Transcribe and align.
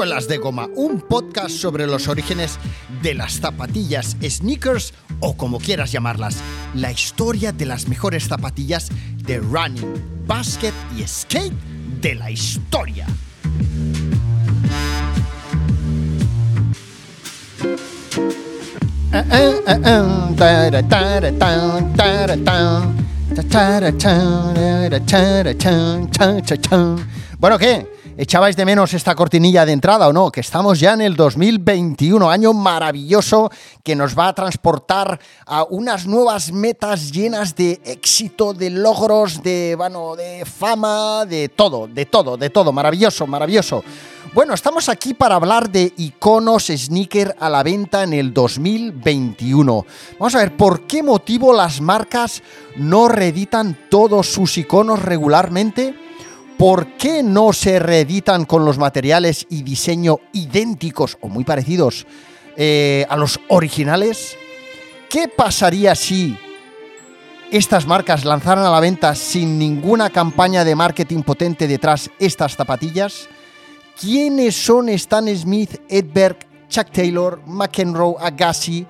Suelas 0.00 0.28
de 0.28 0.38
Goma, 0.38 0.66
un 0.76 1.02
podcast 1.02 1.50
sobre 1.50 1.86
los 1.86 2.08
orígenes 2.08 2.58
de 3.02 3.12
las 3.12 3.34
zapatillas, 3.34 4.16
sneakers 4.22 4.94
o 5.20 5.36
como 5.36 5.58
quieras 5.58 5.92
llamarlas, 5.92 6.38
la 6.74 6.90
historia 6.90 7.52
de 7.52 7.66
las 7.66 7.86
mejores 7.86 8.26
zapatillas 8.26 8.88
de 9.26 9.40
running, 9.40 10.24
basket 10.26 10.72
y 10.96 11.06
skate 11.06 11.52
de 12.00 12.14
la 12.14 12.30
historia. 12.30 13.06
Bueno, 27.38 27.58
¿qué? 27.58 27.99
¿Echabais 28.20 28.54
de 28.54 28.66
menos 28.66 28.92
esta 28.92 29.14
cortinilla 29.14 29.64
de 29.64 29.72
entrada 29.72 30.06
o 30.06 30.12
no? 30.12 30.30
Que 30.30 30.42
estamos 30.42 30.78
ya 30.78 30.92
en 30.92 31.00
el 31.00 31.16
2021, 31.16 32.30
año 32.30 32.52
maravilloso 32.52 33.50
que 33.82 33.96
nos 33.96 34.14
va 34.14 34.28
a 34.28 34.34
transportar 34.34 35.18
a 35.46 35.64
unas 35.64 36.06
nuevas 36.06 36.52
metas 36.52 37.12
llenas 37.12 37.56
de 37.56 37.80
éxito, 37.82 38.52
de 38.52 38.68
logros, 38.68 39.42
de, 39.42 39.74
de 40.18 40.44
fama, 40.44 41.24
de 41.24 41.48
todo, 41.48 41.88
de 41.88 42.04
todo, 42.04 42.36
de 42.36 42.50
todo. 42.50 42.72
Maravilloso, 42.72 43.26
maravilloso. 43.26 43.82
Bueno, 44.34 44.52
estamos 44.52 44.90
aquí 44.90 45.14
para 45.14 45.36
hablar 45.36 45.70
de 45.70 45.94
iconos 45.96 46.66
sneaker 46.66 47.34
a 47.40 47.48
la 47.48 47.62
venta 47.62 48.02
en 48.02 48.12
el 48.12 48.34
2021. 48.34 49.86
Vamos 50.18 50.34
a 50.34 50.40
ver 50.40 50.58
por 50.58 50.82
qué 50.86 51.02
motivo 51.02 51.54
las 51.54 51.80
marcas 51.80 52.42
no 52.76 53.08
reeditan 53.08 53.78
todos 53.88 54.26
sus 54.26 54.58
iconos 54.58 55.00
regularmente. 55.00 56.09
¿Por 56.60 56.88
qué 56.98 57.22
no 57.22 57.54
se 57.54 57.78
reeditan 57.78 58.44
con 58.44 58.66
los 58.66 58.76
materiales 58.76 59.46
y 59.48 59.62
diseño 59.62 60.18
idénticos 60.34 61.16
o 61.22 61.28
muy 61.28 61.42
parecidos 61.42 62.06
eh, 62.54 63.06
a 63.08 63.16
los 63.16 63.40
originales? 63.48 64.36
¿Qué 65.08 65.26
pasaría 65.26 65.94
si 65.94 66.36
estas 67.50 67.86
marcas 67.86 68.26
lanzaran 68.26 68.66
a 68.66 68.70
la 68.70 68.78
venta 68.78 69.14
sin 69.14 69.58
ninguna 69.58 70.10
campaña 70.10 70.62
de 70.62 70.74
marketing 70.74 71.22
potente 71.22 71.66
detrás 71.66 72.10
estas 72.18 72.56
zapatillas? 72.56 73.26
¿Quiénes 73.98 74.54
son 74.54 74.90
Stan 74.90 75.34
Smith, 75.34 75.80
Edberg, 75.88 76.40
Chuck 76.68 76.90
Taylor, 76.92 77.40
McEnroe, 77.46 78.16
Agassi? 78.20 78.86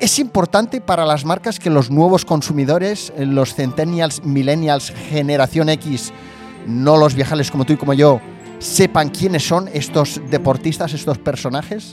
Es 0.00 0.18
importante 0.18 0.80
para 0.80 1.04
las 1.04 1.26
marcas 1.26 1.58
que 1.58 1.68
los 1.68 1.90
nuevos 1.90 2.24
consumidores, 2.24 3.12
los 3.18 3.54
centennials, 3.54 4.24
millennials, 4.24 4.90
generación 5.10 5.68
X, 5.68 6.14
no 6.66 6.96
los 6.96 7.14
viajales 7.14 7.50
como 7.50 7.64
tú 7.64 7.72
y 7.72 7.76
como 7.76 7.94
yo, 7.94 8.20
sepan 8.58 9.10
quiénes 9.10 9.46
son 9.46 9.68
estos 9.72 10.20
deportistas, 10.30 10.92
estos 10.92 11.18
personajes? 11.18 11.92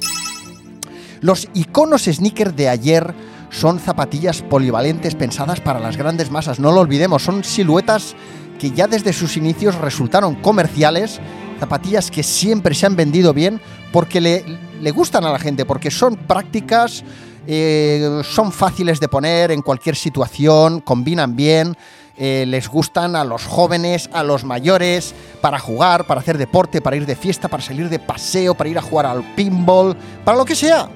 Los 1.22 1.48
iconos 1.54 2.06
sneaker 2.06 2.54
de 2.54 2.70
ayer 2.70 3.14
son 3.50 3.80
zapatillas 3.80 4.42
polivalentes 4.42 5.16
pensadas 5.16 5.60
para 5.60 5.80
las 5.80 5.98
grandes 5.98 6.32
masas, 6.32 6.60
no 6.60 6.72
lo 6.72 6.82
olvidemos, 6.82 7.24
son 7.24 7.44
siluetas 7.44 8.16
que 8.60 8.72
ya 8.72 8.88
desde 8.88 9.14
sus 9.14 9.38
inicios 9.38 9.76
resultaron 9.76 10.36
comerciales, 10.36 11.20
zapatillas 11.60 12.12
que 12.12 12.24
siempre 12.24 12.76
se 12.76 12.86
han 12.86 12.96
vendido 12.96 13.34
bien 13.34 13.60
porque 13.92 14.22
le, 14.22 14.92
gustan 14.92 15.26
a 15.26 15.32
la 15.32 15.40
gente, 15.40 15.66
porque 15.66 15.90
son 15.90 16.16
prácticas, 16.16 17.04
eh, 17.48 18.22
son 18.24 18.52
fáciles 18.52 19.00
de 19.00 19.08
poner 19.08 19.52
en 19.52 19.62
cualquier 19.62 19.96
situación, 19.96 20.82
combinan 20.82 21.36
bien, 21.36 21.76
eh, 22.20 22.44
les 22.46 22.68
gustan 22.68 23.16
a 23.16 23.24
los 23.24 23.46
jóvenes, 23.46 24.10
a 24.12 24.24
los 24.24 24.44
mayores, 24.44 25.16
para 25.40 25.58
jugar, 25.58 26.06
para 26.06 26.20
hacer 26.20 26.38
deporte, 26.38 26.82
para 26.82 26.98
ir 26.98 27.06
de 27.06 27.16
fiesta, 27.16 27.48
para 27.48 27.64
salir 27.64 27.88
de 27.88 27.98
paseo, 27.98 28.56
para 28.56 28.70
ir 28.70 28.78
a 28.78 28.82
jugar 28.82 29.06
al 29.06 29.24
pinball, 29.36 29.96
para 30.26 30.38
lo 30.38 30.44
que 30.44 30.56
sea. 30.56 30.90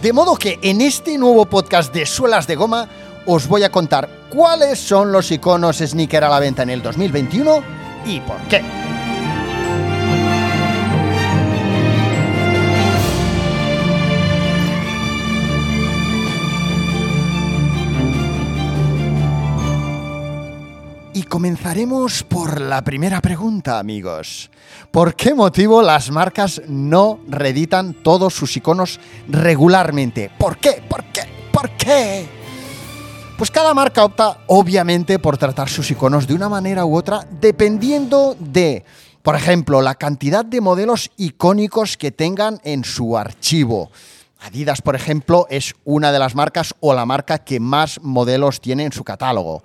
De 0.00 0.12
modo 0.12 0.36
que 0.36 0.60
en 0.62 0.80
este 0.80 1.18
nuevo 1.18 1.46
podcast 1.46 1.92
de 1.92 2.06
Suelas 2.06 2.46
de 2.46 2.54
Goma 2.54 2.88
os 3.26 3.48
voy 3.48 3.64
a 3.64 3.72
contar 3.72 4.08
cuáles 4.30 4.78
son 4.78 5.10
los 5.10 5.32
iconos 5.32 5.78
sneaker 5.78 6.22
a 6.22 6.28
la 6.28 6.38
venta 6.38 6.62
en 6.62 6.70
el 6.70 6.80
2021 6.80 7.62
y 8.06 8.20
por 8.20 8.38
qué. 8.48 8.85
Comenzaremos 21.28 22.22
por 22.22 22.60
la 22.60 22.82
primera 22.82 23.20
pregunta, 23.20 23.78
amigos. 23.78 24.50
¿Por 24.90 25.14
qué 25.14 25.34
motivo 25.34 25.82
las 25.82 26.10
marcas 26.10 26.62
no 26.68 27.20
reeditan 27.28 27.94
todos 27.94 28.34
sus 28.34 28.56
iconos 28.56 29.00
regularmente? 29.28 30.30
¿Por 30.38 30.58
qué? 30.58 30.82
¿Por 30.88 31.04
qué? 31.04 31.22
¿Por 31.52 31.70
qué? 31.70 32.28
Pues 33.36 33.50
cada 33.50 33.74
marca 33.74 34.04
opta, 34.04 34.38
obviamente, 34.46 35.18
por 35.18 35.36
tratar 35.36 35.68
sus 35.68 35.90
iconos 35.90 36.26
de 36.26 36.34
una 36.34 36.48
manera 36.48 36.84
u 36.84 36.96
otra, 36.96 37.26
dependiendo 37.40 38.36
de, 38.38 38.84
por 39.22 39.36
ejemplo, 39.36 39.82
la 39.82 39.94
cantidad 39.94 40.44
de 40.44 40.60
modelos 40.60 41.10
icónicos 41.16 41.96
que 41.96 42.12
tengan 42.12 42.60
en 42.64 42.84
su 42.84 43.18
archivo. 43.18 43.90
Adidas, 44.40 44.80
por 44.80 44.94
ejemplo, 44.94 45.46
es 45.50 45.74
una 45.84 46.12
de 46.12 46.18
las 46.18 46.34
marcas 46.34 46.74
o 46.80 46.94
la 46.94 47.04
marca 47.04 47.38
que 47.38 47.58
más 47.58 48.00
modelos 48.02 48.60
tiene 48.60 48.84
en 48.84 48.92
su 48.92 49.02
catálogo. 49.02 49.62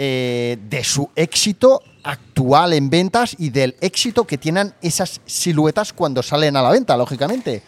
Eh, 0.00 0.56
de 0.70 0.84
su 0.84 1.10
éxito 1.16 1.82
actual 2.04 2.72
en 2.72 2.88
ventas 2.88 3.34
y 3.36 3.50
del 3.50 3.74
éxito 3.80 4.24
que 4.24 4.38
tienen 4.38 4.72
esas 4.80 5.20
siluetas 5.26 5.92
cuando 5.92 6.22
salen 6.22 6.54
a 6.54 6.62
la 6.62 6.70
venta, 6.70 6.96
lógicamente. 6.96 7.64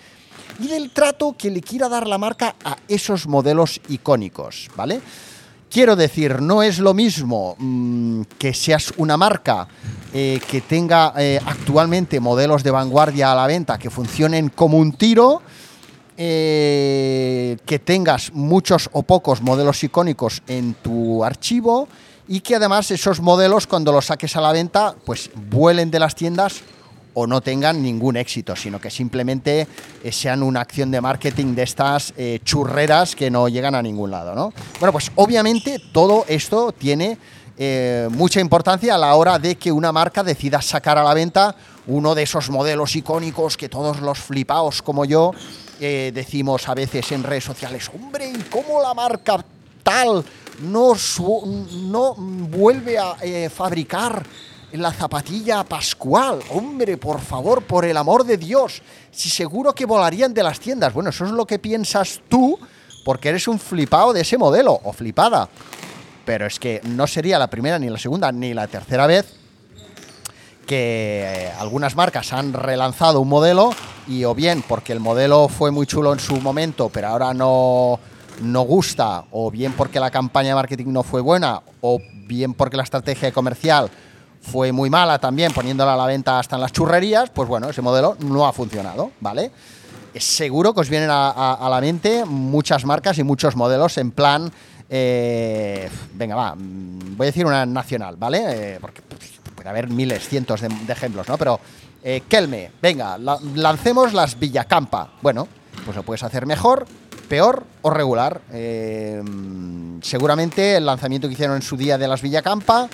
Y 0.60 0.68
del 0.68 0.92
trato 0.92 1.34
que 1.36 1.50
le 1.50 1.60
quiera 1.60 1.88
dar 1.88 2.06
la 2.06 2.18
marca 2.18 2.54
a 2.62 2.76
esos 2.86 3.26
modelos 3.26 3.80
icónicos, 3.88 4.70
¿vale? 4.76 5.00
Quiero 5.68 5.96
decir, 5.96 6.40
no 6.40 6.62
es 6.62 6.78
lo 6.78 6.94
mismo 6.94 7.56
mmm, 7.58 8.22
que 8.38 8.54
seas 8.54 8.94
una 8.96 9.16
marca 9.16 9.66
eh, 10.14 10.40
que 10.48 10.60
tenga 10.60 11.12
eh, 11.18 11.40
actualmente 11.44 12.20
modelos 12.20 12.62
de 12.62 12.70
vanguardia 12.70 13.32
a 13.32 13.34
la 13.34 13.48
venta 13.48 13.76
que 13.76 13.90
funcionen 13.90 14.50
como 14.50 14.78
un 14.78 14.92
tiro, 14.92 15.42
que 16.16 17.82
tengas 17.82 18.30
muchos 18.34 18.90
o 18.92 19.02
pocos 19.02 19.40
modelos 19.40 19.82
icónicos 19.82 20.42
en 20.46 20.74
tu 20.74 21.24
archivo 21.24 21.88
y 22.30 22.40
que 22.42 22.54
además 22.54 22.90
esos 22.92 23.20
modelos 23.20 23.66
cuando 23.66 23.90
los 23.90 24.06
saques 24.06 24.36
a 24.36 24.40
la 24.40 24.52
venta 24.52 24.94
pues 25.04 25.30
vuelen 25.50 25.90
de 25.90 25.98
las 25.98 26.14
tiendas 26.14 26.62
o 27.12 27.26
no 27.26 27.40
tengan 27.40 27.82
ningún 27.82 28.16
éxito, 28.16 28.54
sino 28.54 28.80
que 28.80 28.88
simplemente 28.88 29.66
eh, 30.04 30.12
sean 30.12 30.44
una 30.44 30.60
acción 30.60 30.92
de 30.92 31.00
marketing 31.00 31.56
de 31.56 31.64
estas 31.64 32.14
eh, 32.16 32.38
churreras 32.44 33.16
que 33.16 33.32
no 33.32 33.48
llegan 33.48 33.74
a 33.74 33.82
ningún 33.82 34.12
lado, 34.12 34.36
¿no? 34.36 34.52
Bueno, 34.78 34.92
pues 34.92 35.10
obviamente 35.16 35.82
todo 35.92 36.24
esto 36.28 36.70
tiene 36.70 37.18
eh, 37.58 38.08
mucha 38.12 38.40
importancia 38.40 38.94
a 38.94 38.98
la 38.98 39.16
hora 39.16 39.40
de 39.40 39.56
que 39.56 39.72
una 39.72 39.90
marca 39.90 40.22
decida 40.22 40.62
sacar 40.62 40.98
a 40.98 41.02
la 41.02 41.12
venta 41.14 41.56
uno 41.88 42.14
de 42.14 42.22
esos 42.22 42.48
modelos 42.48 42.94
icónicos 42.94 43.56
que 43.56 43.68
todos 43.68 44.00
los 44.00 44.18
flipaos 44.18 44.82
como 44.82 45.04
yo 45.04 45.32
eh, 45.80 46.12
decimos 46.14 46.68
a 46.68 46.74
veces 46.74 47.10
en 47.10 47.24
redes 47.24 47.44
sociales, 47.44 47.90
hombre, 47.92 48.30
¿y 48.30 48.38
cómo 48.44 48.80
la 48.80 48.94
marca 48.94 49.44
tal 49.82 50.24
no, 50.60 50.94
no 51.44 52.14
vuelve 52.14 52.98
a 52.98 53.16
eh, 53.22 53.50
fabricar 53.50 54.24
la 54.72 54.92
zapatilla 54.92 55.64
pascual. 55.64 56.40
Hombre, 56.50 56.96
por 56.96 57.20
favor, 57.20 57.62
por 57.62 57.84
el 57.84 57.96
amor 57.96 58.24
de 58.24 58.36
Dios, 58.36 58.82
si 59.10 59.28
seguro 59.28 59.74
que 59.74 59.86
volarían 59.86 60.32
de 60.32 60.42
las 60.42 60.60
tiendas. 60.60 60.92
Bueno, 60.92 61.10
eso 61.10 61.24
es 61.24 61.32
lo 61.32 61.46
que 61.46 61.58
piensas 61.58 62.20
tú, 62.28 62.58
porque 63.04 63.30
eres 63.30 63.48
un 63.48 63.58
flipado 63.58 64.12
de 64.12 64.20
ese 64.20 64.38
modelo, 64.38 64.80
o 64.84 64.92
flipada. 64.92 65.48
Pero 66.24 66.46
es 66.46 66.58
que 66.58 66.80
no 66.84 67.06
sería 67.06 67.38
la 67.38 67.50
primera, 67.50 67.78
ni 67.78 67.88
la 67.88 67.98
segunda, 67.98 68.30
ni 68.30 68.54
la 68.54 68.66
tercera 68.68 69.06
vez 69.06 69.40
que 70.70 71.24
eh, 71.26 71.52
algunas 71.58 71.96
marcas 71.96 72.32
han 72.32 72.52
relanzado 72.52 73.20
un 73.20 73.28
modelo 73.28 73.74
y 74.06 74.22
o 74.22 74.36
bien 74.36 74.62
porque 74.62 74.92
el 74.92 75.00
modelo 75.00 75.48
fue 75.48 75.72
muy 75.72 75.84
chulo 75.84 76.12
en 76.12 76.20
su 76.20 76.40
momento, 76.40 76.88
pero 76.90 77.08
ahora 77.08 77.34
no 77.34 77.98
no 78.40 78.62
gusta, 78.62 79.24
o 79.30 79.50
bien 79.50 79.72
porque 79.72 80.00
la 80.00 80.10
campaña 80.10 80.50
de 80.50 80.54
marketing 80.54 80.86
no 80.88 81.02
fue 81.02 81.20
buena, 81.20 81.60
o 81.80 82.00
bien 82.26 82.54
porque 82.54 82.76
la 82.76 82.82
estrategia 82.82 83.32
comercial 83.32 83.90
fue 84.40 84.72
muy 84.72 84.90
mala 84.90 85.18
también, 85.18 85.52
poniéndola 85.52 85.94
a 85.94 85.96
la 85.96 86.06
venta 86.06 86.38
hasta 86.38 86.56
en 86.56 86.62
las 86.62 86.72
churrerías, 86.72 87.30
pues 87.30 87.48
bueno, 87.48 87.68
ese 87.68 87.82
modelo 87.82 88.16
no 88.20 88.46
ha 88.46 88.52
funcionado, 88.52 89.12
¿vale? 89.20 89.50
Seguro 90.14 90.74
que 90.74 90.80
os 90.80 90.88
vienen 90.88 91.10
a, 91.12 91.68
la 91.70 91.80
mente 91.80 92.24
muchas 92.24 92.84
marcas 92.84 93.18
y 93.18 93.22
muchos 93.22 93.54
modelos 93.54 93.96
en 93.98 94.10
plan, 94.10 94.50
eh, 94.88 95.88
venga, 96.14 96.34
va, 96.34 96.54
mm, 96.54 97.16
voy 97.16 97.26
a 97.26 97.30
decir 97.30 97.46
una 97.46 97.64
nacional, 97.66 98.16
¿vale? 98.16 98.42
Eh, 98.46 98.78
porque 98.80 99.02
puede 99.54 99.68
haber 99.68 99.88
miles, 99.88 100.26
cientos 100.26 100.62
de, 100.62 100.68
ejemplos, 100.88 101.28
¿no? 101.28 101.36
Pero 101.36 101.60
eh, 102.02 102.22
Kelme, 102.28 102.72
venga, 102.80 103.18
la, 103.18 103.38
lancemos 103.54 104.12
las 104.14 104.38
Villacampa. 104.38 105.12
Bueno, 105.20 105.46
pues 105.84 105.96
lo 105.96 106.02
puedes 106.02 106.22
hacer 106.22 106.46
mejor, 106.46 106.86
peor 107.30 107.64
o 107.82 107.90
regular. 107.90 108.40
Eh, 108.52 109.22
seguramente 110.02 110.76
el 110.76 110.84
lanzamiento 110.84 111.28
que 111.28 111.34
hicieron 111.34 111.54
en 111.54 111.62
su 111.62 111.76
día 111.76 111.96
de 111.96 112.08
las 112.08 112.20
Villacampa 112.20 112.90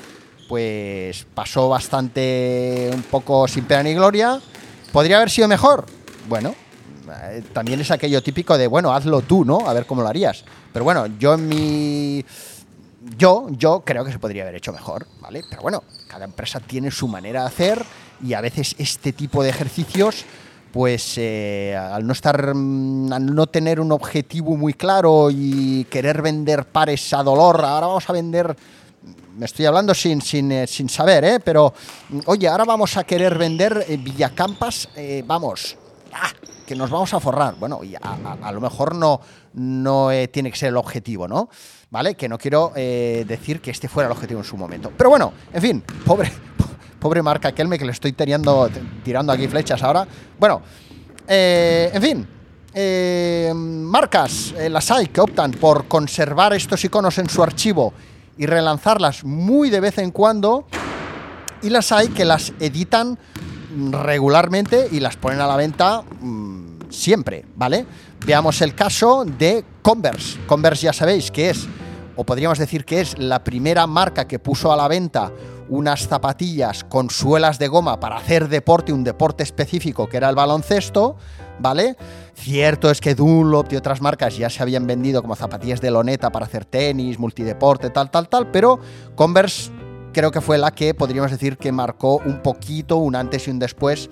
pues 0.46 1.26
pasó 1.34 1.70
bastante 1.70 2.90
un 2.92 3.02
poco 3.02 3.48
sin 3.48 3.64
pena 3.64 3.82
ni 3.82 3.94
gloria. 3.94 4.38
¿Podría 4.92 5.16
haber 5.16 5.30
sido 5.30 5.48
mejor? 5.48 5.86
Bueno, 6.28 6.54
eh, 7.24 7.42
también 7.52 7.80
es 7.80 7.90
aquello 7.90 8.22
típico 8.22 8.56
de, 8.56 8.66
bueno, 8.66 8.92
hazlo 8.92 9.22
tú, 9.22 9.44
¿no? 9.44 9.66
A 9.66 9.72
ver 9.72 9.86
cómo 9.86 10.02
lo 10.02 10.08
harías. 10.08 10.44
Pero 10.72 10.84
bueno, 10.84 11.06
yo 11.18 11.34
en 11.34 11.48
mi... 11.48 12.24
Yo, 13.16 13.46
yo 13.50 13.82
creo 13.84 14.04
que 14.04 14.12
se 14.12 14.18
podría 14.18 14.42
haber 14.42 14.56
hecho 14.56 14.72
mejor, 14.72 15.06
¿vale? 15.20 15.42
Pero 15.48 15.62
bueno, 15.62 15.82
cada 16.08 16.24
empresa 16.24 16.60
tiene 16.60 16.90
su 16.90 17.08
manera 17.08 17.42
de 17.42 17.46
hacer 17.46 17.84
y 18.22 18.34
a 18.34 18.40
veces 18.40 18.74
este 18.78 19.12
tipo 19.12 19.42
de 19.42 19.50
ejercicios 19.50 20.24
pues 20.72 21.14
eh, 21.16 21.74
al 21.76 22.06
no 22.06 22.12
estar, 22.12 22.54
mm, 22.54 23.12
al 23.12 23.34
no 23.34 23.46
tener 23.46 23.80
un 23.80 23.92
objetivo 23.92 24.56
muy 24.56 24.74
claro 24.74 25.28
y 25.30 25.84
querer 25.84 26.22
vender 26.22 26.66
pares 26.66 27.12
a 27.12 27.22
dolor, 27.22 27.64
ahora 27.64 27.86
vamos 27.86 28.08
a 28.08 28.12
vender, 28.12 28.56
me 29.36 29.46
estoy 29.46 29.66
hablando 29.66 29.94
sin, 29.94 30.20
sin, 30.20 30.52
eh, 30.52 30.66
sin 30.66 30.88
saber, 30.88 31.24
¿eh? 31.24 31.40
pero 31.40 31.72
mm, 32.10 32.20
oye, 32.26 32.48
ahora 32.48 32.64
vamos 32.64 32.96
a 32.96 33.04
querer 33.04 33.38
vender 33.38 33.86
eh, 33.88 33.96
Villacampas, 33.96 34.88
vamos, 35.24 35.76
ah, 36.12 36.30
que 36.66 36.74
nos 36.74 36.90
vamos 36.90 37.14
a 37.14 37.20
forrar. 37.20 37.54
Bueno, 37.56 37.82
y 37.82 37.94
a, 37.94 38.52
lo 38.52 38.60
mejor 38.60 38.94
no, 38.94 39.20
no 39.54 40.10
tiene 40.32 40.50
que 40.50 40.58
ser 40.58 40.70
el 40.70 40.76
objetivo, 40.76 41.28
¿no? 41.28 41.48
¿Vale? 41.90 42.16
Que 42.16 42.28
no 42.28 42.36
quiero 42.36 42.72
decir 42.74 43.60
que 43.60 43.70
este 43.70 43.88
fuera 43.88 44.08
el 44.08 44.12
objetivo 44.12 44.40
en 44.40 44.44
su 44.44 44.56
momento. 44.56 44.90
Pero 44.96 45.08
bueno, 45.08 45.32
en 45.52 45.62
fin, 45.62 45.84
pobre, 46.04 46.32
Pobre 47.06 47.22
marca 47.22 47.52
Kelme 47.52 47.78
que 47.78 47.84
le 47.84 47.92
estoy 47.92 48.14
tirando, 48.14 48.68
tirando 49.04 49.32
aquí 49.32 49.46
flechas 49.46 49.80
ahora. 49.80 50.04
Bueno, 50.40 50.60
eh, 51.28 51.88
en 51.94 52.02
fin. 52.02 52.28
Eh, 52.74 53.52
marcas, 53.54 54.52
eh, 54.58 54.68
las 54.68 54.90
hay 54.90 55.06
que 55.06 55.20
optan 55.20 55.52
por 55.52 55.86
conservar 55.86 56.52
estos 56.54 56.84
iconos 56.84 57.16
en 57.18 57.28
su 57.28 57.44
archivo 57.44 57.94
y 58.36 58.46
relanzarlas 58.46 59.22
muy 59.22 59.70
de 59.70 59.78
vez 59.78 59.98
en 59.98 60.10
cuando. 60.10 60.66
Y 61.62 61.70
las 61.70 61.92
hay 61.92 62.08
que 62.08 62.24
las 62.24 62.52
editan 62.58 63.16
regularmente 63.92 64.88
y 64.90 64.98
las 64.98 65.16
ponen 65.16 65.40
a 65.40 65.46
la 65.46 65.54
venta 65.54 66.02
mm, 66.02 66.90
siempre, 66.90 67.44
¿vale? 67.54 67.86
Veamos 68.26 68.60
el 68.62 68.74
caso 68.74 69.24
de 69.24 69.64
Converse. 69.80 70.40
Converse 70.48 70.86
ya 70.86 70.92
sabéis 70.92 71.30
que 71.30 71.50
es, 71.50 71.68
o 72.16 72.24
podríamos 72.24 72.58
decir 72.58 72.84
que 72.84 73.00
es 73.00 73.16
la 73.16 73.44
primera 73.44 73.86
marca 73.86 74.26
que 74.26 74.40
puso 74.40 74.72
a 74.72 74.76
la 74.76 74.88
venta 74.88 75.30
unas 75.68 76.08
zapatillas 76.08 76.84
con 76.84 77.10
suelas 77.10 77.58
de 77.58 77.68
goma 77.68 78.00
para 78.00 78.16
hacer 78.16 78.48
deporte, 78.48 78.92
un 78.92 79.04
deporte 79.04 79.42
específico 79.42 80.08
que 80.08 80.16
era 80.16 80.28
el 80.28 80.34
baloncesto, 80.34 81.16
¿vale? 81.58 81.96
Cierto 82.34 82.90
es 82.90 83.00
que 83.00 83.14
Dunlop 83.14 83.72
y 83.72 83.76
otras 83.76 84.00
marcas 84.00 84.36
ya 84.36 84.50
se 84.50 84.62
habían 84.62 84.86
vendido 84.86 85.22
como 85.22 85.36
zapatillas 85.36 85.80
de 85.80 85.90
loneta 85.90 86.30
para 86.30 86.46
hacer 86.46 86.64
tenis, 86.64 87.18
multideporte, 87.18 87.90
tal, 87.90 88.10
tal, 88.10 88.28
tal, 88.28 88.50
pero 88.50 88.78
Converse 89.14 89.70
creo 90.16 90.30
que 90.30 90.40
fue 90.40 90.56
la 90.56 90.70
que 90.70 90.94
podríamos 90.94 91.30
decir 91.30 91.58
que 91.58 91.72
marcó 91.72 92.22
un 92.24 92.42
poquito 92.42 92.96
un 92.96 93.14
antes 93.16 93.48
y 93.48 93.50
un 93.50 93.58
después, 93.58 94.08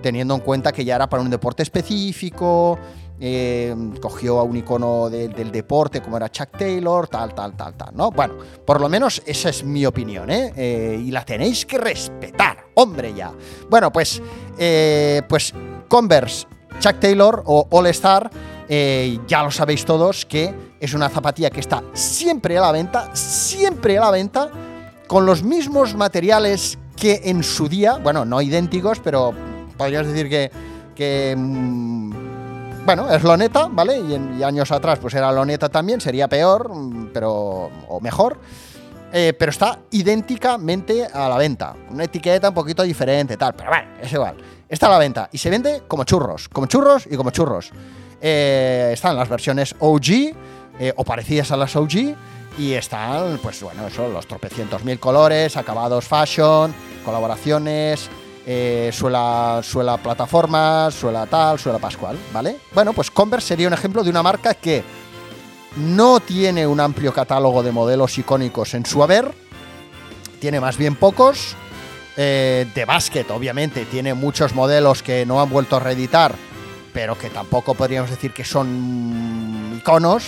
teniendo 0.00 0.34
en 0.34 0.40
cuenta 0.40 0.70
que 0.70 0.84
ya 0.84 0.94
era 0.94 1.08
para 1.08 1.24
un 1.24 1.30
deporte 1.30 1.64
específico, 1.64 2.78
eh, 3.22 3.74
cogió 4.00 4.38
a 4.38 4.44
un 4.44 4.56
icono 4.56 5.10
del 5.10 5.52
deporte 5.52 6.00
como 6.00 6.16
era 6.16 6.30
Chuck 6.30 6.56
Taylor, 6.56 7.06
tal, 7.06 7.34
tal, 7.34 7.54
tal, 7.54 7.74
tal, 7.74 7.94
¿no? 7.94 8.10
Bueno, 8.10 8.34
por 8.64 8.80
lo 8.80 8.88
menos 8.88 9.22
esa 9.26 9.50
es 9.50 9.62
mi 9.62 9.84
opinión, 9.84 10.30
¿eh? 10.30 10.52
eh 10.56 11.02
y 11.04 11.10
la 11.10 11.22
tenéis 11.24 11.66
que 11.66 11.76
respetar, 11.76 12.68
hombre 12.74 13.12
ya. 13.12 13.30
Bueno, 13.68 13.92
pues, 13.92 14.22
eh, 14.58 15.20
pues 15.28 15.52
Converse, 15.86 16.46
Chuck 16.78 16.98
Taylor 16.98 17.42
o 17.44 17.68
All 17.70 17.88
Star, 17.88 18.30
ya 18.68 19.42
lo 19.42 19.50
sabéis 19.50 19.84
todos 19.84 20.24
que 20.24 20.54
es 20.78 20.94
una 20.94 21.08
zapatilla 21.08 21.50
que 21.50 21.60
está 21.60 21.82
siempre 21.92 22.56
a 22.56 22.60
la 22.62 22.72
venta, 22.72 23.14
siempre 23.14 23.98
a 23.98 24.02
la 24.02 24.10
venta, 24.12 24.50
con 25.06 25.26
los 25.26 25.42
mismos 25.42 25.94
materiales 25.94 26.78
que 26.96 27.20
en 27.24 27.42
su 27.42 27.68
día, 27.68 27.98
bueno, 28.02 28.24
no 28.24 28.40
idénticos, 28.40 29.00
pero 29.00 29.34
podrías 29.76 30.06
decir 30.06 30.28
que, 30.28 30.50
que 30.94 31.34
mm, 31.36 32.29
bueno, 32.84 33.12
es 33.12 33.22
loneta, 33.22 33.68
¿vale? 33.70 33.98
Y, 33.98 34.42
años 34.42 34.70
atrás 34.72 34.98
pues 34.98 35.14
era 35.14 35.30
loneta 35.32 35.68
también, 35.68 36.00
sería 36.00 36.28
peor, 36.28 36.70
pero 37.12 37.70
o 37.88 38.00
mejor. 38.00 38.38
Eh, 39.12 39.32
pero 39.36 39.50
está 39.50 39.78
idénticamente 39.90 41.06
a 41.12 41.28
la 41.28 41.36
venta. 41.36 41.74
Una 41.90 42.04
etiqueta 42.04 42.48
un 42.48 42.54
poquito 42.54 42.82
diferente, 42.82 43.36
tal, 43.36 43.54
pero 43.54 43.70
bueno, 43.70 43.88
es 44.00 44.12
igual. 44.12 44.36
Está 44.68 44.86
a 44.86 44.90
la 44.90 44.98
venta 44.98 45.28
y 45.32 45.38
se 45.38 45.50
vende 45.50 45.82
como 45.88 46.04
churros, 46.04 46.48
como 46.48 46.66
churros 46.66 47.08
y 47.10 47.16
como 47.16 47.30
churros. 47.30 47.72
Eh, 48.20 48.90
están 48.92 49.16
las 49.16 49.28
versiones 49.28 49.74
OG 49.80 50.34
eh, 50.78 50.92
o 50.94 51.04
parecidas 51.04 51.50
a 51.50 51.56
las 51.56 51.74
OG 51.74 52.14
y 52.58 52.72
están, 52.74 53.38
pues 53.42 53.62
bueno, 53.62 53.86
eso, 53.86 54.08
los 54.08 54.26
tropecientos 54.26 54.84
mil 54.84 55.00
colores, 55.00 55.56
acabados 55.56 56.06
fashion, 56.06 56.72
colaboraciones, 57.04 58.08
eh, 58.52 58.90
suela, 58.92 59.60
suela 59.62 59.96
plataforma, 59.96 60.90
suela 60.90 61.24
tal, 61.26 61.56
suela 61.56 61.78
pascual, 61.78 62.18
¿vale? 62.32 62.56
Bueno, 62.74 62.92
pues 62.92 63.08
Converse 63.08 63.46
sería 63.46 63.68
un 63.68 63.74
ejemplo 63.74 64.02
de 64.02 64.10
una 64.10 64.24
marca 64.24 64.54
que 64.54 64.82
no 65.76 66.18
tiene 66.18 66.66
un 66.66 66.80
amplio 66.80 67.14
catálogo 67.14 67.62
de 67.62 67.70
modelos 67.70 68.18
icónicos 68.18 68.74
en 68.74 68.84
su 68.84 69.04
haber, 69.04 69.32
tiene 70.40 70.58
más 70.58 70.76
bien 70.76 70.96
pocos. 70.96 71.54
Eh, 72.16 72.66
de 72.74 72.84
básquet, 72.84 73.30
obviamente, 73.30 73.84
tiene 73.84 74.14
muchos 74.14 74.52
modelos 74.52 75.04
que 75.04 75.24
no 75.24 75.40
han 75.40 75.48
vuelto 75.48 75.76
a 75.76 75.78
reeditar, 75.78 76.34
pero 76.92 77.16
que 77.16 77.30
tampoco 77.30 77.74
podríamos 77.74 78.10
decir 78.10 78.32
que 78.32 78.44
son 78.44 79.76
iconos, 79.78 80.24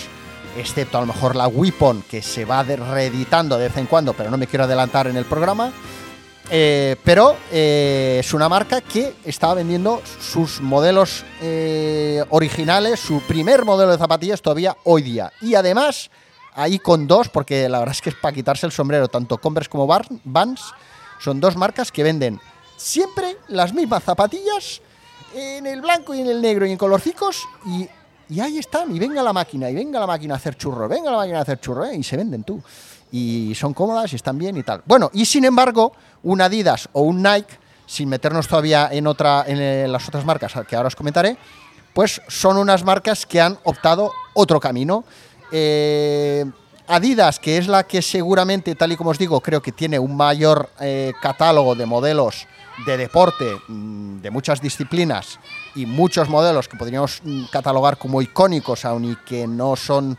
excepto 0.57 0.97
a 0.97 1.01
lo 1.01 1.07
mejor 1.07 1.35
la 1.35 1.49
Weapon, 1.49 2.05
que 2.09 2.21
se 2.21 2.45
va 2.45 2.63
reeditando 2.63 3.57
de 3.57 3.67
vez 3.67 3.75
en 3.75 3.87
cuando, 3.87 4.13
pero 4.13 4.31
no 4.31 4.37
me 4.37 4.47
quiero 4.47 4.63
adelantar 4.63 5.07
en 5.07 5.17
el 5.17 5.25
programa. 5.25 5.73
Eh, 6.55 6.97
pero 7.03 7.35
eh, 7.51 8.17
es 8.19 8.31
una 8.31 8.47
marca 8.47 8.79
que 8.79 9.15
estaba 9.25 9.55
vendiendo 9.55 10.03
sus 10.21 10.61
modelos 10.61 11.25
eh, 11.41 12.23
originales, 12.29 12.99
su 12.99 13.21
primer 13.21 13.65
modelo 13.65 13.91
de 13.91 13.97
zapatillas 13.97 14.39
todavía 14.39 14.77
hoy 14.83 15.01
día. 15.01 15.33
Y 15.41 15.55
además, 15.55 16.11
ahí 16.53 16.77
con 16.77 17.07
dos, 17.07 17.27
porque 17.29 17.67
la 17.67 17.79
verdad 17.79 17.95
es 17.95 18.03
que 18.03 18.11
es 18.11 18.15
para 18.15 18.35
quitarse 18.35 18.67
el 18.67 18.71
sombrero, 18.71 19.07
tanto 19.07 19.39
Converse 19.39 19.67
como 19.67 19.87
Vans, 19.87 20.61
son 21.19 21.39
dos 21.39 21.55
marcas 21.55 21.91
que 21.91 22.03
venden 22.03 22.39
siempre 22.77 23.35
las 23.47 23.73
mismas 23.73 24.03
zapatillas 24.03 24.79
en 25.33 25.65
el 25.65 25.81
blanco 25.81 26.13
y 26.13 26.21
en 26.21 26.27
el 26.27 26.39
negro 26.39 26.67
y 26.67 26.71
en 26.71 26.77
colorcicos 26.77 27.41
y, 27.65 27.89
y 28.29 28.39
ahí 28.41 28.59
están, 28.59 28.95
y 28.95 28.99
venga 28.99 29.23
la 29.23 29.33
máquina, 29.33 29.71
y 29.71 29.73
venga 29.73 29.99
la 29.99 30.05
máquina 30.05 30.35
a 30.35 30.37
hacer 30.37 30.55
churro, 30.55 30.87
venga 30.87 31.09
la 31.09 31.17
máquina 31.17 31.39
a 31.39 31.41
hacer 31.41 31.59
churro, 31.59 31.91
y 31.91 32.03
se 32.03 32.15
venden 32.15 32.43
tú 32.43 32.61
y 33.13 33.53
son 33.53 33.75
cómodas 33.75 34.11
y 34.11 34.15
están 34.15 34.39
bien 34.39 34.57
y 34.57 34.63
tal. 34.63 34.81
Bueno, 34.87 35.11
y 35.13 35.25
sin 35.25 35.45
embargo, 35.45 35.93
un 36.23 36.41
Adidas 36.41 36.89
o 36.93 37.01
un 37.01 37.21
Nike, 37.21 37.59
sin 37.85 38.09
meternos 38.09 38.47
todavía 38.47 38.89
en, 38.91 39.07
otra, 39.07 39.43
en 39.45 39.61
eh, 39.61 39.87
las 39.87 40.07
otras 40.07 40.25
marcas 40.25 40.53
que 40.67 40.75
ahora 40.75 40.87
os 40.87 40.95
comentaré, 40.95 41.37
pues 41.93 42.21
son 42.27 42.57
unas 42.57 42.83
marcas 42.83 43.25
que 43.25 43.39
han 43.39 43.57
optado 43.63 44.11
otro 44.33 44.59
camino. 44.59 45.03
Eh, 45.51 46.45
Adidas, 46.87 47.39
que 47.39 47.57
es 47.57 47.67
la 47.67 47.83
que 47.83 48.01
seguramente, 48.01 48.75
tal 48.75 48.91
y 48.91 48.97
como 48.97 49.11
os 49.11 49.17
digo, 49.17 49.39
creo 49.39 49.61
que 49.61 49.71
tiene 49.71 49.99
un 49.99 50.17
mayor 50.17 50.69
eh, 50.81 51.13
catálogo 51.21 51.75
de 51.75 51.85
modelos 51.85 52.47
de 52.85 52.97
deporte 52.97 53.55
mm, 53.67 54.19
de 54.19 54.31
muchas 54.31 54.59
disciplinas 54.59 55.39
y 55.75 55.85
muchos 55.85 56.27
modelos 56.27 56.67
que 56.67 56.75
podríamos 56.75 57.21
mm, 57.23 57.45
catalogar 57.45 57.97
como 57.97 58.21
icónicos, 58.21 58.83
aun 58.83 59.05
y 59.05 59.15
que 59.17 59.47
no 59.47 59.75
son 59.75 60.17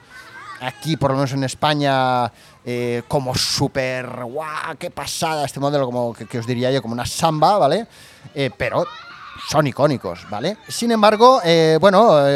aquí, 0.61 0.97
por 0.97 1.11
lo 1.11 1.17
menos 1.17 1.33
en 1.33 1.45
España, 1.45 2.33
eh, 2.67 3.03
como 3.09 3.35
súper, 3.35 4.25
guau, 4.25 4.77
qué 4.79 4.91
pasada 4.91 5.45
este 5.45 5.61
modelo, 5.61 5.85
como 5.85 6.15
que, 6.15 6.39
os 6.39 6.47
diría 6.47 6.71
yo, 6.71 6.81
como 6.81 6.95
una 6.95 7.05
samba, 7.05 7.59
¿vale? 7.59 7.87
Eh, 8.35 8.51
pero 8.57 8.87
son 9.51 9.67
icónicos, 9.67 10.27
¿vale? 10.31 10.57
Sin 10.69 10.91
embargo, 10.91 11.43
eh, 11.45 11.77
bueno, 11.79 12.27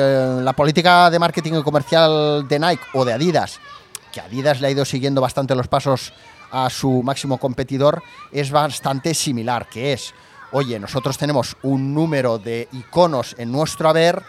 la 0.43 0.53
política 0.53 1.09
de 1.09 1.19
marketing 1.19 1.63
comercial 1.63 2.47
de 2.47 2.59
Nike 2.59 2.83
o 2.93 3.07
de 3.07 3.15
Adidas, 3.15 3.59
que 4.13 4.21
Adidas 4.21 4.61
le 4.61 4.67
ha 4.67 4.71
ido 4.71 4.85
siguiendo 4.85 5.23
bastante 5.23 5.55
los 5.55 5.67
pasos 5.67 6.13
a 6.51 6.69
su 6.69 7.03
máximo 7.03 7.39
competidor, 7.39 8.03
es 8.31 8.51
bastante 8.51 9.15
similar, 9.15 9.67
que 9.67 9.95
es, 9.95 10.13
oye, 10.53 10.79
nosotros 10.79 11.17
tenemos 11.17 11.57
un 11.63 11.95
número 11.95 12.39
de 12.39 12.69
iconos 12.73 13.35
en 13.39 13.51
nuestro 13.51 13.89
haber 13.89 14.23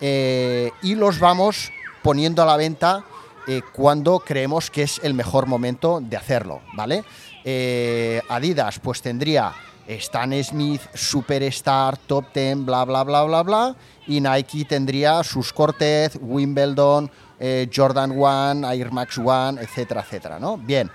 y 0.00 0.94
los 0.96 1.20
vamos 1.20 1.70
poniendo 2.02 2.42
a 2.42 2.46
la 2.46 2.56
venta 2.56 3.04
eh, 3.46 3.62
cuando 3.72 4.18
creemos 4.20 4.70
que 4.70 4.82
es 4.82 5.00
el 5.02 5.14
mejor 5.14 5.46
momento 5.46 6.00
de 6.00 6.16
hacerlo, 6.16 6.60
¿vale? 6.74 7.04
Eh, 7.44 8.20
Adidas 8.28 8.78
pues 8.80 9.00
tendría 9.02 9.52
Stan 9.86 10.32
Smith, 10.42 10.80
Superstar, 10.94 11.96
Top 11.96 12.32
Ten, 12.32 12.66
bla, 12.66 12.84
bla, 12.84 13.04
bla, 13.04 13.22
bla, 13.22 13.42
bla, 13.42 13.76
y 14.06 14.20
Nike 14.20 14.64
tendría 14.64 15.22
sus 15.22 15.52
Cortez, 15.52 16.18
Wimbledon, 16.20 17.10
eh, 17.38 17.70
Jordan 17.74 18.14
One, 18.18 18.66
Air 18.74 18.90
Max 18.90 19.18
One, 19.18 19.60
etcétera, 19.60 20.00
etcétera, 20.00 20.38
¿no? 20.38 20.56
Bien. 20.56 20.90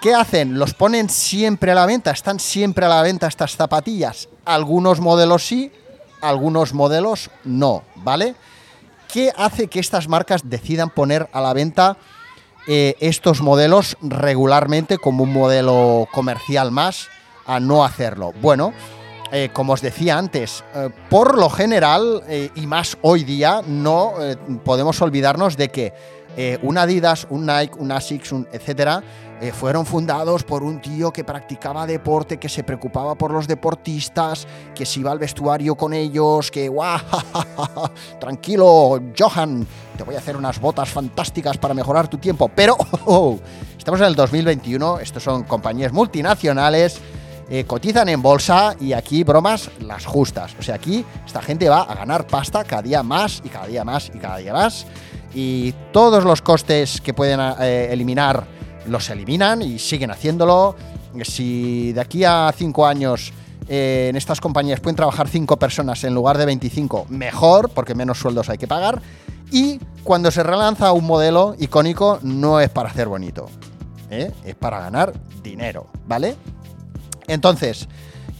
¿Qué 0.00 0.14
hacen? 0.14 0.58
¿Los 0.58 0.74
ponen 0.74 1.08
siempre 1.08 1.72
a 1.72 1.74
la 1.74 1.86
venta? 1.86 2.10
¿Están 2.10 2.38
siempre 2.38 2.84
a 2.84 2.88
la 2.88 3.02
venta 3.02 3.26
estas 3.26 3.56
zapatillas? 3.56 4.28
Algunos 4.44 5.00
modelos 5.00 5.44
sí, 5.44 5.72
algunos 6.20 6.74
modelos 6.74 7.30
no, 7.44 7.82
¿vale? 7.96 8.34
¿Qué 9.16 9.32
hace 9.34 9.68
que 9.68 9.80
estas 9.80 10.08
marcas 10.08 10.42
decidan 10.44 10.90
poner 10.90 11.30
a 11.32 11.40
la 11.40 11.54
venta 11.54 11.96
eh, 12.68 12.96
estos 13.00 13.40
modelos 13.40 13.96
regularmente 14.02 14.98
como 14.98 15.24
un 15.24 15.32
modelo 15.32 16.06
comercial 16.12 16.70
más 16.70 17.08
a 17.46 17.58
no 17.58 17.82
hacerlo. 17.82 18.34
Bueno, 18.42 18.74
eh, 19.32 19.48
como 19.54 19.72
os 19.72 19.80
decía 19.80 20.18
antes, 20.18 20.62
eh, 20.74 20.90
por 21.08 21.38
lo 21.38 21.48
general, 21.48 22.24
y 22.54 22.66
más 22.66 22.98
hoy 23.00 23.24
día, 23.24 23.62
no 23.66 24.12
podemos 24.66 25.00
olvidarnos 25.00 25.56
de 25.56 25.70
que 25.70 25.94
un 26.62 26.76
Adidas, 26.76 27.26
un 27.30 27.46
Nike, 27.46 27.78
un 27.78 27.90
Asics, 27.92 28.32
un 28.32 28.46
etcétera, 28.52 29.02
eh, 29.38 29.52
fueron 29.52 29.84
fundados 29.84 30.44
por 30.44 30.62
un 30.62 30.80
tío 30.80 31.12
que 31.12 31.22
practicaba 31.22 31.86
deporte, 31.86 32.38
que 32.38 32.48
se 32.48 32.64
preocupaba 32.64 33.14
por 33.16 33.32
los 33.32 33.46
deportistas, 33.46 34.46
que 34.74 34.86
se 34.86 35.00
iba 35.00 35.12
al 35.12 35.18
vestuario 35.18 35.74
con 35.74 35.92
ellos, 35.92 36.50
que 36.50 36.68
¡guau! 36.68 36.98
Tranquilo, 38.18 38.98
Johan, 39.16 39.66
te 39.96 40.04
voy 40.04 40.14
a 40.14 40.18
hacer 40.18 40.38
unas 40.38 40.58
botas 40.58 40.88
fantásticas 40.88 41.58
para 41.58 41.74
mejorar 41.74 42.08
tu 42.08 42.16
tiempo. 42.16 42.48
Pero 42.48 42.78
oh, 43.04 43.38
estamos 43.76 44.00
en 44.00 44.06
el 44.06 44.14
2021, 44.14 45.00
estos 45.00 45.22
son 45.22 45.42
compañías 45.44 45.92
multinacionales. 45.92 46.98
Eh, 47.48 47.64
cotizan 47.64 48.08
en 48.08 48.20
bolsa 48.20 48.74
y 48.80 48.92
aquí 48.92 49.22
bromas 49.22 49.70
las 49.80 50.04
justas. 50.04 50.56
O 50.58 50.62
sea, 50.62 50.74
aquí 50.74 51.04
esta 51.24 51.40
gente 51.40 51.68
va 51.68 51.82
a 51.82 51.94
ganar 51.94 52.26
pasta 52.26 52.64
cada 52.64 52.82
día 52.82 53.04
más 53.04 53.40
y 53.44 53.48
cada 53.48 53.66
día 53.66 53.84
más 53.84 54.10
y 54.12 54.18
cada 54.18 54.38
día 54.38 54.52
más. 54.52 54.84
Y 55.38 55.74
todos 55.92 56.24
los 56.24 56.40
costes 56.40 57.02
que 57.02 57.12
pueden 57.12 57.38
eh, 57.60 57.88
eliminar 57.90 58.46
los 58.86 59.10
eliminan 59.10 59.60
y 59.60 59.78
siguen 59.78 60.10
haciéndolo. 60.10 60.74
Si 61.24 61.92
de 61.92 62.00
aquí 62.00 62.24
a 62.24 62.50
cinco 62.56 62.86
años 62.86 63.34
eh, 63.68 64.06
en 64.08 64.16
estas 64.16 64.40
compañías 64.40 64.80
pueden 64.80 64.96
trabajar 64.96 65.28
cinco 65.28 65.58
personas 65.58 66.02
en 66.04 66.14
lugar 66.14 66.38
de 66.38 66.46
25, 66.46 67.08
mejor, 67.10 67.68
porque 67.68 67.94
menos 67.94 68.18
sueldos 68.18 68.48
hay 68.48 68.56
que 68.56 68.66
pagar. 68.66 69.02
Y 69.50 69.78
cuando 70.04 70.30
se 70.30 70.42
relanza 70.42 70.92
un 70.92 71.04
modelo 71.04 71.54
icónico, 71.58 72.18
no 72.22 72.58
es 72.58 72.70
para 72.70 72.88
hacer 72.88 73.06
bonito, 73.06 73.50
¿eh? 74.08 74.32
es 74.42 74.54
para 74.54 74.80
ganar 74.80 75.12
dinero, 75.42 75.88
¿vale? 76.06 76.34
Entonces, 77.26 77.88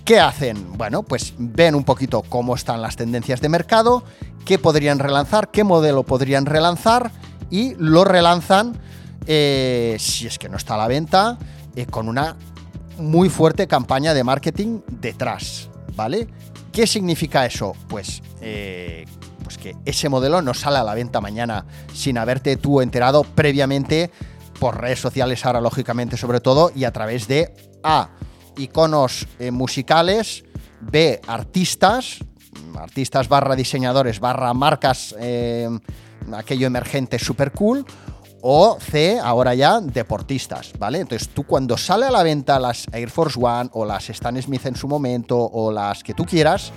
¿qué 0.06 0.20
hacen? 0.20 0.78
Bueno, 0.78 1.02
pues 1.02 1.34
ven 1.36 1.74
un 1.74 1.82
poquito 1.82 2.22
cómo 2.22 2.54
están 2.54 2.80
las 2.80 2.94
tendencias 2.94 3.40
de 3.40 3.48
mercado, 3.48 4.04
qué 4.44 4.56
podrían 4.56 5.00
relanzar, 5.00 5.50
qué 5.50 5.64
modelo 5.64 6.04
podrían 6.04 6.46
relanzar 6.46 7.10
y 7.50 7.74
lo 7.74 8.04
relanzan 8.04 8.78
eh, 9.26 9.96
si 9.98 10.28
es 10.28 10.38
que 10.38 10.48
no 10.48 10.56
está 10.56 10.74
a 10.74 10.78
la 10.78 10.86
venta, 10.86 11.38
eh, 11.74 11.86
con 11.86 12.08
una 12.08 12.36
muy 12.98 13.28
fuerte 13.28 13.66
campaña 13.66 14.14
de 14.14 14.22
marketing 14.22 14.80
detrás, 14.88 15.68
¿vale? 15.96 16.28
¿Qué 16.70 16.86
significa 16.86 17.44
eso? 17.44 17.72
Pues, 17.88 18.22
eh, 18.40 19.06
pues 19.42 19.58
que 19.58 19.74
ese 19.84 20.08
modelo 20.08 20.40
no 20.40 20.54
sale 20.54 20.78
a 20.78 20.84
la 20.84 20.94
venta 20.94 21.20
mañana 21.20 21.66
sin 21.92 22.16
haberte 22.16 22.56
tú 22.56 22.80
enterado 22.80 23.24
previamente 23.24 24.12
por 24.60 24.80
redes 24.80 25.00
sociales 25.00 25.44
ahora 25.44 25.60
lógicamente 25.60 26.16
sobre 26.16 26.38
todo 26.38 26.70
y 26.74 26.84
a 26.84 26.92
través 26.92 27.26
de 27.26 27.52
A, 27.82 28.10
iconos 28.56 29.26
musicales, 29.52 30.44
B, 30.80 31.20
artistas, 31.26 32.18
artistas 32.76 33.28
barra 33.28 33.56
diseñadores 33.56 34.20
barra 34.20 34.52
marcas, 34.54 35.14
aquello 36.34 36.66
emergente 36.66 37.18
super 37.18 37.52
cool, 37.52 37.84
o 38.48 38.78
C, 38.78 39.18
ahora 39.18 39.54
ya, 39.54 39.80
deportistas, 39.80 40.72
¿vale? 40.78 41.00
Entonces 41.00 41.28
tú 41.30 41.44
cuando 41.44 41.76
sale 41.76 42.06
a 42.06 42.10
la 42.10 42.22
venta 42.22 42.60
las 42.60 42.86
Air 42.92 43.10
Force 43.10 43.38
One 43.42 43.70
o 43.72 43.84
las 43.84 44.08
Stan 44.10 44.40
Smith 44.40 44.66
en 44.66 44.76
su 44.76 44.86
momento 44.86 45.36
o 45.38 45.72
las 45.72 46.04
que 46.04 46.14
tú 46.14 46.24
quieras, 46.24 46.70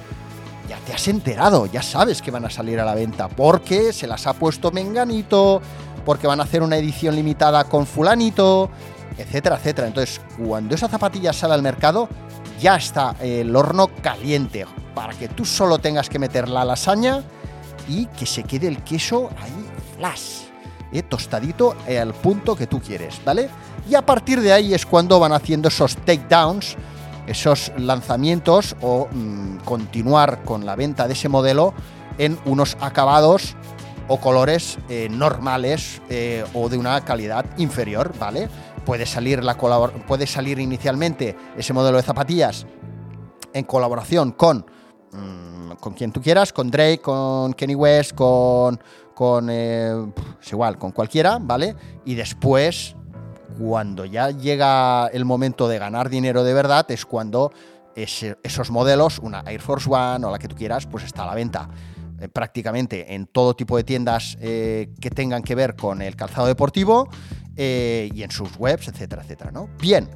ya 0.67 0.77
te 0.85 0.93
has 0.93 1.07
enterado, 1.07 1.65
ya 1.67 1.83
sabes 1.83 2.21
que 2.21 2.31
van 2.31 2.45
a 2.45 2.49
salir 2.49 2.79
a 2.79 2.85
la 2.85 2.95
venta 2.95 3.27
porque 3.27 3.93
se 3.93 4.07
las 4.07 4.25
ha 4.25 4.33
puesto 4.33 4.71
Menganito, 4.71 5.61
porque 6.05 6.27
van 6.27 6.39
a 6.39 6.43
hacer 6.43 6.63
una 6.63 6.77
edición 6.77 7.15
limitada 7.15 7.63
con 7.65 7.85
fulanito, 7.85 8.69
etcétera, 9.21 9.57
etcétera. 9.57 9.87
Entonces, 9.87 10.21
cuando 10.37 10.75
esa 10.75 10.87
zapatilla 10.87 11.33
sale 11.33 11.53
al 11.53 11.61
mercado, 11.61 12.09
ya 12.59 12.75
está 12.75 13.15
el 13.19 13.55
horno 13.55 13.87
caliente 14.01 14.65
para 14.93 15.13
que 15.13 15.29
tú 15.29 15.45
solo 15.45 15.79
tengas 15.79 16.09
que 16.09 16.19
meter 16.19 16.49
la 16.49 16.65
lasaña 16.65 17.23
y 17.87 18.05
que 18.07 18.25
se 18.25 18.43
quede 18.43 18.67
el 18.67 18.83
queso 18.83 19.29
ahí 19.41 19.69
flash. 19.95 20.49
Eh, 20.91 21.03
tostadito 21.03 21.75
eh, 21.87 21.99
al 21.99 22.13
punto 22.13 22.55
que 22.55 22.67
tú 22.67 22.81
quieres, 22.81 23.21
¿vale? 23.23 23.49
Y 23.87 23.95
a 23.95 24.05
partir 24.05 24.41
de 24.41 24.51
ahí 24.51 24.73
es 24.73 24.85
cuando 24.85 25.19
van 25.19 25.33
haciendo 25.33 25.67
esos 25.67 25.95
takedowns, 25.97 26.75
esos 27.27 27.71
lanzamientos 27.77 28.75
o 28.81 29.07
mm, 29.11 29.57
continuar 29.57 30.43
con 30.43 30.65
la 30.65 30.75
venta 30.75 31.07
de 31.07 31.13
ese 31.13 31.29
modelo 31.29 31.73
en 32.17 32.39
unos 32.45 32.75
acabados 32.81 33.55
o 34.07 34.19
colores 34.19 34.79
eh, 34.89 35.07
normales 35.11 36.01
o 36.53 36.67
de 36.67 36.77
una 36.77 37.05
calidad 37.05 37.45
inferior, 37.57 38.11
¿vale? 38.19 38.49
Puede 38.85 39.05
salir, 39.05 39.43
la 39.43 39.55
puede 39.55 40.27
salir 40.27 40.59
inicialmente 40.59 41.35
ese 41.57 41.73
modelo 41.73 41.97
de 41.97 42.03
zapatillas 42.03 42.65
en 43.53 43.63
colaboración 43.65 44.31
con, 44.31 44.65
mm, 45.11 45.71
con 45.79 45.93
quien 45.93 46.11
tú 46.11 46.21
quieras, 46.21 46.53
con 46.53 46.71
Drake, 46.71 46.99
con 47.01 47.53
Kenny 47.53 47.75
West, 47.75 48.13
con 48.15 48.79
eh, 49.49 50.11
igual, 50.51 50.77
con 50.77 50.91
cualquiera, 50.91 51.39
¿vale? 51.41 51.75
Y 52.05 52.15
después, 52.15 52.95
cuando 53.59 54.05
ya 54.05 54.31
llega 54.31 55.07
el 55.07 55.25
momento 55.25 55.67
de 55.67 55.77
ganar 55.77 56.09
dinero 56.09 56.43
de 56.43 56.53
verdad, 56.53 56.89
es 56.89 57.05
cuando 57.05 57.51
esos 57.95 58.71
modelos, 58.71 59.19
una 59.19 59.43
Air 59.45 59.61
Force 59.61 59.89
One 59.89 60.25
o 60.25 60.31
la 60.31 60.39
que 60.39 60.47
tú 60.47 60.55
quieras, 60.55 60.87
pues 60.87 61.03
está 61.03 61.23
a 61.23 61.27
la 61.27 61.35
venta 61.35 61.69
eh, 62.19 62.27
prácticamente 62.29 63.13
en 63.13 63.27
todo 63.27 63.55
tipo 63.55 63.77
de 63.77 63.83
tiendas 63.83 64.37
eh, 64.41 64.89
que 64.99 65.09
tengan 65.09 65.43
que 65.43 65.55
ver 65.55 65.75
con 65.75 66.01
el 66.01 66.15
calzado 66.15 66.47
deportivo 66.47 67.09
y 67.59 68.23
en 68.23 68.31
sus 68.31 68.55
webs, 68.57 68.87
etcétera, 68.87 69.21
etcétera, 69.23 69.51
¿no? 69.51 69.69
Bien. 69.79 70.09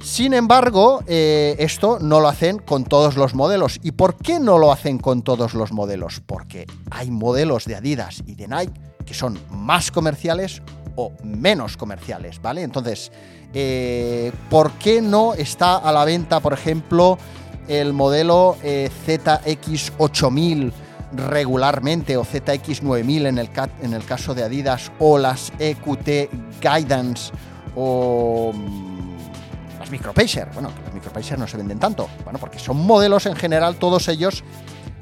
Sin 0.00 0.32
embargo, 0.32 1.02
eh, 1.08 1.56
esto 1.58 1.98
no 2.00 2.20
lo 2.20 2.28
hacen 2.28 2.58
con 2.58 2.84
todos 2.84 3.16
los 3.16 3.34
modelos. 3.34 3.80
¿Y 3.82 3.92
por 3.92 4.16
qué 4.16 4.38
no 4.38 4.58
lo 4.58 4.70
hacen 4.70 4.98
con 4.98 5.22
todos 5.22 5.54
los 5.54 5.72
modelos? 5.72 6.22
Porque 6.24 6.66
hay 6.90 7.10
modelos 7.10 7.64
de 7.64 7.74
Adidas 7.74 8.22
y 8.26 8.34
de 8.34 8.46
Nike 8.46 8.80
que 9.04 9.14
son 9.14 9.38
más 9.50 9.90
comerciales 9.90 10.62
o 10.94 11.12
menos 11.24 11.76
comerciales, 11.76 12.40
¿vale? 12.40 12.62
Entonces, 12.62 13.10
eh, 13.54 14.32
¿por 14.50 14.72
qué 14.72 15.00
no 15.00 15.34
está 15.34 15.76
a 15.76 15.92
la 15.92 16.04
venta, 16.04 16.40
por 16.40 16.52
ejemplo, 16.52 17.18
el 17.68 17.92
modelo 17.92 18.56
eh, 18.62 18.90
ZX8000 19.06 20.72
regularmente 21.12 22.16
o 22.16 22.24
ZX9000 22.24 23.26
en 23.26 23.38
el, 23.38 23.50
en 23.82 23.94
el 23.94 24.04
caso 24.04 24.34
de 24.34 24.44
Adidas 24.44 24.92
o 24.98 25.18
las 25.18 25.52
EQT 25.58 26.30
Guidance 26.60 27.32
o 27.74 28.52
Micropacer. 29.90 30.48
Bueno, 30.52 30.70
los 30.84 30.94
Micropacer 30.94 31.38
no 31.38 31.46
se 31.46 31.56
venden 31.56 31.78
tanto. 31.78 32.08
Bueno, 32.24 32.38
porque 32.38 32.58
son 32.58 32.76
modelos 32.78 33.26
en 33.26 33.36
general, 33.36 33.76
todos 33.76 34.08
ellos, 34.08 34.44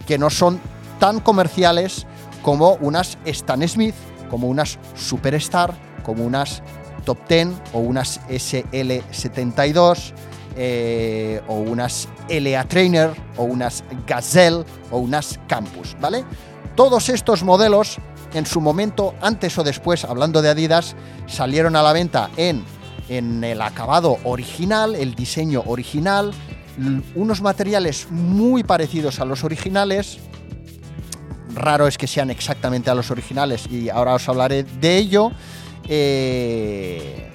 que 0.06 0.18
no 0.18 0.30
son 0.30 0.60
tan 0.98 1.20
comerciales 1.20 2.06
como 2.42 2.74
unas 2.74 3.18
Stan 3.24 3.66
Smith, 3.68 3.94
como 4.30 4.48
unas 4.48 4.78
Superstar, 4.94 5.74
como 6.02 6.24
unas 6.24 6.62
Top 7.04 7.18
10 7.28 7.48
o 7.72 7.78
unas 7.78 8.20
SL72 8.28 10.12
eh, 10.56 11.40
o 11.48 11.56
unas 11.56 12.08
LA 12.28 12.64
Trainer 12.64 13.10
o 13.36 13.44
unas 13.44 13.84
Gazelle 14.06 14.64
o 14.90 14.98
unas 14.98 15.38
Campus, 15.46 15.96
¿vale? 16.00 16.24
Todos 16.74 17.08
estos 17.08 17.42
modelos 17.42 17.98
en 18.34 18.44
su 18.46 18.60
momento, 18.60 19.14
antes 19.22 19.56
o 19.56 19.64
después, 19.64 20.04
hablando 20.04 20.42
de 20.42 20.50
Adidas, 20.50 20.96
salieron 21.26 21.76
a 21.76 21.82
la 21.82 21.92
venta 21.92 22.30
en 22.36 22.64
en 23.08 23.44
el 23.44 23.62
acabado 23.62 24.18
original, 24.24 24.94
el 24.94 25.14
diseño 25.14 25.62
original, 25.66 26.32
unos 27.14 27.40
materiales 27.40 28.08
muy 28.10 28.64
parecidos 28.64 29.20
a 29.20 29.24
los 29.24 29.44
originales. 29.44 30.18
Raro 31.54 31.86
es 31.86 31.96
que 31.96 32.06
sean 32.06 32.30
exactamente 32.30 32.90
a 32.90 32.94
los 32.94 33.10
originales 33.10 33.66
y 33.70 33.88
ahora 33.88 34.14
os 34.14 34.28
hablaré 34.28 34.64
de 34.64 34.96
ello. 34.98 35.32
Eh, 35.88 37.30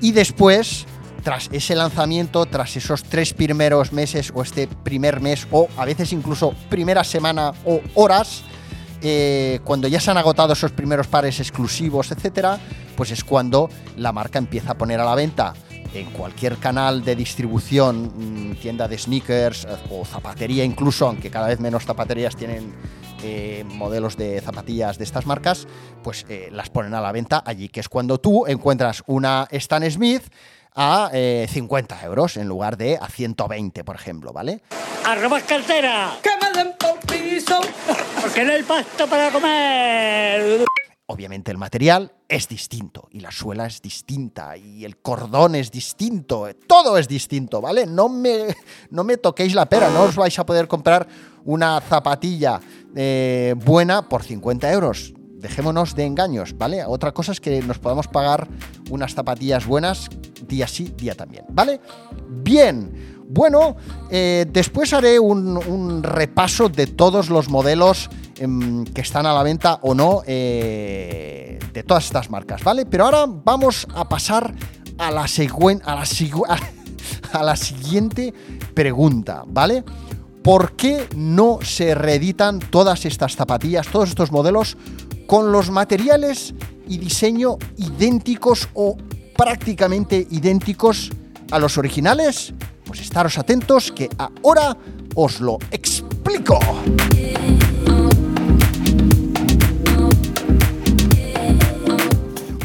y 0.00 0.12
después, 0.12 0.86
tras 1.26 1.48
ese 1.50 1.74
lanzamiento, 1.74 2.46
tras 2.46 2.76
esos 2.76 3.02
tres 3.02 3.34
primeros 3.34 3.92
meses 3.92 4.32
o 4.32 4.42
este 4.42 4.68
primer 4.68 5.20
mes 5.20 5.48
o 5.50 5.66
a 5.76 5.84
veces 5.84 6.12
incluso 6.12 6.54
primera 6.70 7.02
semana 7.02 7.52
o 7.64 7.80
horas, 7.94 8.44
eh, 9.02 9.58
cuando 9.64 9.88
ya 9.88 9.98
se 9.98 10.12
han 10.12 10.18
agotado 10.18 10.52
esos 10.52 10.70
primeros 10.70 11.08
pares 11.08 11.40
exclusivos, 11.40 12.12
etcétera, 12.12 12.60
pues 12.96 13.10
es 13.10 13.24
cuando 13.24 13.68
la 13.96 14.12
marca 14.12 14.38
empieza 14.38 14.70
a 14.70 14.78
poner 14.78 15.00
a 15.00 15.04
la 15.04 15.16
venta. 15.16 15.52
En 15.94 16.12
cualquier 16.12 16.58
canal 16.58 17.04
de 17.04 17.16
distribución, 17.16 18.52
mm, 18.52 18.56
tienda 18.60 18.86
de 18.86 18.96
sneakers 18.96 19.64
eh, 19.64 19.76
o 19.90 20.04
zapatería 20.04 20.62
incluso, 20.62 21.08
aunque 21.08 21.28
cada 21.28 21.48
vez 21.48 21.58
menos 21.58 21.84
zapaterías 21.84 22.36
tienen 22.36 22.72
eh, 23.24 23.64
modelos 23.66 24.16
de 24.16 24.40
zapatillas 24.42 24.96
de 24.96 25.02
estas 25.02 25.26
marcas, 25.26 25.66
pues 26.04 26.24
las 26.52 26.70
ponen 26.70 26.94
a 26.94 27.00
la 27.00 27.10
venta 27.10 27.42
allí, 27.44 27.68
que 27.68 27.80
es 27.80 27.88
cuando 27.88 28.18
tú 28.18 28.46
encuentras 28.46 29.02
una 29.08 29.48
Stan 29.50 29.90
Smith 29.90 30.22
a 30.76 31.10
50 31.12 32.04
euros 32.04 32.36
en 32.36 32.46
lugar 32.46 32.76
de 32.76 32.98
a 33.00 33.08
120, 33.08 33.82
por 33.82 33.96
ejemplo, 33.96 34.32
¿vale? 34.32 34.60
¡Arrobas 35.04 35.42
cartera! 35.44 36.18
¡Que 36.22 36.30
me 36.40 36.52
den 36.52 36.74
por 36.78 36.98
piso! 37.00 37.60
Porque 38.20 38.44
no 38.44 38.52
hay 38.52 38.62
pasto 38.62 39.06
para 39.08 39.30
comer. 39.30 40.64
obviamente 41.06 41.50
el 41.50 41.58
material 41.58 42.12
es 42.28 42.48
distinto 42.48 43.08
y 43.10 43.20
la 43.20 43.30
suela 43.30 43.66
es 43.66 43.80
distinta 43.80 44.56
y 44.56 44.84
el 44.84 44.98
cordón 44.98 45.54
es 45.54 45.70
distinto, 45.70 46.48
todo 46.66 46.98
es 46.98 47.08
distinto, 47.08 47.60
¿vale? 47.60 47.86
No 47.86 48.08
me, 48.08 48.54
no 48.90 49.04
me 49.04 49.16
toquéis 49.16 49.54
la 49.54 49.66
pera, 49.66 49.88
no 49.90 50.02
os 50.02 50.16
vais 50.16 50.38
a 50.38 50.44
poder 50.44 50.66
comprar 50.66 51.06
una 51.44 51.80
zapatilla 51.80 52.60
eh, 52.94 53.54
buena 53.56 54.08
por 54.08 54.24
50 54.24 54.72
euros. 54.72 55.14
Dejémonos 55.46 55.94
de 55.94 56.04
engaños, 56.04 56.58
¿vale? 56.58 56.84
Otra 56.84 57.12
cosa 57.12 57.30
es 57.30 57.40
que 57.40 57.62
nos 57.62 57.78
podamos 57.78 58.08
pagar 58.08 58.48
unas 58.90 59.14
zapatillas 59.14 59.64
buenas 59.64 60.08
día 60.48 60.66
sí, 60.66 60.92
día 60.96 61.14
también, 61.14 61.44
¿vale? 61.50 61.80
Bien. 62.28 63.22
Bueno, 63.28 63.76
eh, 64.10 64.44
después 64.50 64.92
haré 64.92 65.20
un, 65.20 66.02
repaso 66.02 66.68
de 66.68 66.88
todos 66.88 67.30
los 67.30 67.48
modelos 67.48 68.10
em, 68.38 68.84
que 68.86 69.02
están 69.02 69.24
a 69.24 69.32
la 69.32 69.44
venta 69.44 69.78
o 69.82 69.94
no 69.94 70.22
eh, 70.26 71.60
de 71.72 71.82
todas 71.84 72.06
estas 72.06 72.28
marcas, 72.28 72.64
¿vale? 72.64 72.84
Pero 72.84 73.04
ahora 73.04 73.26
vamos 73.28 73.86
a 73.94 74.08
pasar 74.08 74.52
a 74.98 75.12
la, 75.12 75.26
a 75.26 75.94
la, 75.94 76.58
a 77.32 77.42
la 77.44 77.54
siguiente 77.54 78.34
pregunta, 78.74 79.44
¿vale? 79.46 79.84
¿Por 80.46 80.76
qué 80.76 81.08
no 81.16 81.58
se 81.60 81.96
reeditan 81.96 82.60
todas 82.60 83.04
estas 83.04 83.34
zapatillas, 83.34 83.88
todos 83.88 84.10
estos 84.10 84.30
modelos, 84.30 84.76
con 85.26 85.50
los 85.50 85.70
materiales 85.70 86.54
y 86.86 86.98
diseño 86.98 87.56
idénticos 87.76 88.68
o 88.74 88.96
prácticamente 89.36 90.24
idénticos 90.30 91.10
a 91.50 91.58
los 91.58 91.78
originales? 91.78 92.54
Pues 92.84 93.00
estaros 93.00 93.38
atentos 93.38 93.90
que 93.90 94.08
ahora 94.18 94.76
os 95.16 95.40
lo 95.40 95.58
explico. 95.72 96.60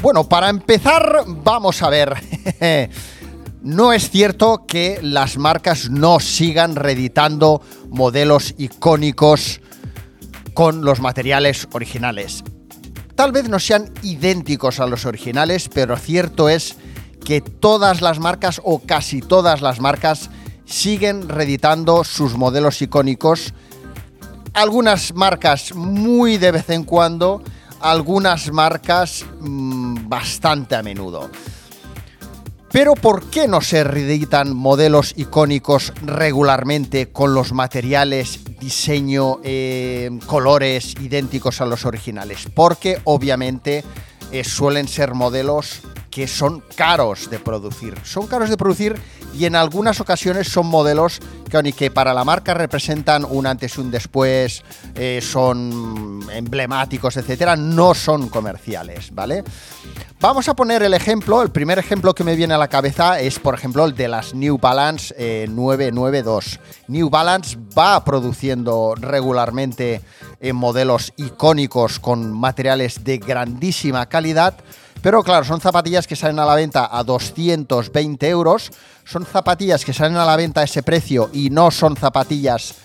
Bueno, 0.04 0.30
para 0.30 0.50
empezar, 0.50 1.24
vamos 1.26 1.82
a 1.82 1.90
ver. 1.90 2.14
no 3.62 3.94
es 3.94 4.10
cierto 4.10 4.65
que 4.68 5.00
las 5.01 5.38
marcas 5.38 5.89
no 5.89 6.20
sigan 6.20 6.75
reeditando 6.75 7.62
modelos 7.89 8.56
icónicos 8.58 9.62
con 10.53 10.84
los 10.84 11.00
materiales 11.00 11.68
originales. 11.74 12.44
Tal 13.15 13.32
vez 13.32 13.50
no 13.50 13.60
sean 13.60 13.91
idénticos 14.01 14.80
a 14.80 14.88
los 14.88 15.06
originales, 15.06 15.70
pero 15.70 15.96
cierto 15.96 16.50
es 16.50 16.75
que 17.24 17.41
todas 17.41 18.01
las 18.01 18.20
marcas 18.20 18.60
o 18.63 18.80
casi 18.80 19.22
todas 19.22 19.62
las 19.62 19.80
marcas 19.80 20.30
siguen 20.65 21.30
reeditando 21.30 22.03
sus 22.03 22.36
modelos 22.36 22.82
icónicos. 22.82 23.53
Algunas 24.53 25.13
marcas 25.13 25.75
muy 25.75 26.38
de 26.38 26.51
vez 26.51 26.70
en 26.72 26.84
cuando, 26.84 27.44
algunas 27.80 28.51
marcas 28.51 29.24
mm, 29.39 30.10
bastante 30.10 30.75
a 30.75 30.82
menudo. 30.82 31.30
Pero 32.72 32.96
¿por 32.96 33.30
qué 33.30 33.50
no 33.50 33.60
se 33.60 33.84
reeditan 33.84 34.56
modelos 34.56 35.13
icónicos 35.18 35.92
regularmente 36.04 37.10
con 37.10 37.34
los 37.34 37.51
materiales, 37.51 38.40
diseño, 38.62 39.40
eh, 39.44 40.10
colores 40.25 40.96
idénticos 41.01 41.60
a 41.60 41.66
los 41.66 41.86
originales? 41.86 42.48
Porque 42.56 43.01
obviamente 43.04 43.84
eh, 44.32 44.46
suelen 44.46 44.88
ser 44.88 45.13
modelos 45.13 45.82
que 46.10 46.28
son 46.28 46.63
caros 46.75 47.30
de 47.30 47.40
producir. 47.40 47.96
Son 48.04 48.28
caros 48.28 48.50
de 48.50 48.56
producir 48.56 48.96
y 49.34 49.46
en 49.46 49.56
algunas 49.56 50.00
ocasiones 50.00 50.48
son 50.48 50.68
modelos 50.68 51.20
que, 51.50 51.74
que 51.74 51.92
para 51.92 52.14
la 52.14 52.24
marca 52.24 52.54
representan 52.54 53.26
un 53.26 53.48
antes 53.48 53.78
y 53.78 53.82
un 53.82 53.92
después, 53.92 54.64
eh, 54.96 55.20
son 55.22 56.22
emblemáticos, 56.32 57.17
etcétera, 57.17 57.56
no 57.56 57.94
son 57.94 58.30
comerciales, 58.30 59.13
¿vale? 59.13 59.44
Vamos 60.20 60.48
a 60.48 60.56
poner 60.56 60.84
el 60.84 60.94
ejemplo, 60.94 61.41
el 61.41 61.50
primer 61.50 61.80
ejemplo 61.80 62.13
que 62.13 62.24
me 62.24 62.36
viene 62.36 62.54
a 62.54 62.58
la 62.58 62.67
cabeza 62.67 63.20
es, 63.20 63.39
por 63.39 63.56
ejemplo, 63.56 63.84
el 63.86 63.96
de 63.96 64.08
las 64.08 64.36
New 64.36 64.60
Balance 64.60 65.48
992. 65.48 66.54
Eh, 66.54 66.60
New 66.89 67.10
Balance 67.10 67.58
va 67.78 68.04
produciendo 68.04 68.94
regularmente 68.96 70.02
eh, 70.39 70.54
modelos 70.54 71.12
icónicos 71.17 72.00
con 72.00 72.32
materiales 72.34 73.04
de 73.04 73.17
grandísima 73.17 74.08
calidad, 74.08 74.56
pero 75.02 75.24
claro, 75.24 75.44
son 75.46 75.60
zapatillas 75.60 76.06
que 76.06 76.16
salen 76.16 76.40
a 76.40 76.46
la 76.46 76.56
venta 76.56 76.88
a 76.92 77.04
220 77.04 78.30
euros, 78.30 78.72
son 79.04 79.26
zapatillas 79.26 79.84
que 79.84 79.94
salen 79.94 80.18
a 80.18 80.26
la 80.26 80.36
venta 80.36 80.62
a 80.62 80.64
ese 80.64 80.84
precio 80.84 81.30
y 81.34 81.50
no 81.50 81.72
son 81.72 81.96
zapatillas 81.96 82.76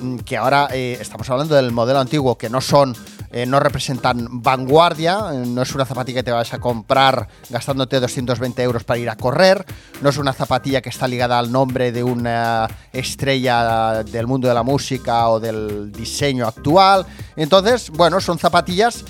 mm, 0.00 0.18
que 0.18 0.36
ahora 0.36 0.68
eh, 0.72 0.96
estamos 1.00 1.28
hablando 1.30 1.56
del 1.56 1.72
modelo 1.72 1.98
antiguo, 1.98 2.38
que 2.38 2.48
no 2.48 2.60
son, 2.60 2.94
eh, 3.32 3.44
no 3.44 3.58
representan 3.58 4.40
vanguardia, 4.40 5.32
no 5.46 5.62
es 5.62 5.74
una 5.74 5.84
zapatilla 5.84 6.20
que 6.20 6.24
te 6.24 6.30
vas 6.30 6.54
a 6.54 6.60
comprar 6.60 7.26
gastándote 7.50 7.98
220 7.98 8.62
euros 8.62 8.84
para 8.84 8.98
ir 8.98 9.10
a 9.10 9.16
correr, 9.16 9.66
no 10.00 10.10
es 10.10 10.16
una 10.16 10.32
zapatilla 10.32 10.80
que 10.80 10.90
está 10.90 11.08
ligada 11.08 11.40
al 11.40 11.50
nombre 11.50 11.90
de 11.90 12.04
una 12.04 12.68
estrella 12.92 14.04
del 14.04 14.28
mundo 14.28 14.46
de 14.46 14.54
la 14.54 14.62
música 14.62 15.28
o 15.28 15.40
del 15.40 15.90
diseño 15.90 16.46
actual. 16.46 17.04
Entonces, 17.34 17.90
bueno, 17.90 18.20
son 18.20 18.38
zapatillas 18.38 19.04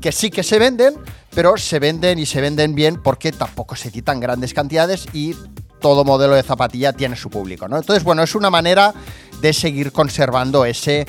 que 0.00 0.12
sí 0.12 0.30
que 0.30 0.42
se 0.42 0.58
venden, 0.58 0.94
pero 1.34 1.56
se 1.56 1.78
venden 1.78 2.18
y 2.18 2.26
se 2.26 2.40
venden 2.40 2.74
bien 2.74 3.00
porque 3.02 3.32
tampoco 3.32 3.76
se 3.76 3.90
quitan 3.90 4.20
grandes 4.20 4.54
cantidades 4.54 5.06
y 5.12 5.34
todo 5.80 6.04
modelo 6.04 6.34
de 6.34 6.42
zapatilla 6.42 6.92
tiene 6.92 7.16
su 7.16 7.28
público, 7.28 7.68
¿no? 7.68 7.76
Entonces, 7.76 8.04
bueno, 8.04 8.22
es 8.22 8.34
una 8.34 8.50
manera 8.50 8.94
de 9.40 9.52
seguir 9.52 9.92
conservando 9.92 10.64
ese, 10.64 11.06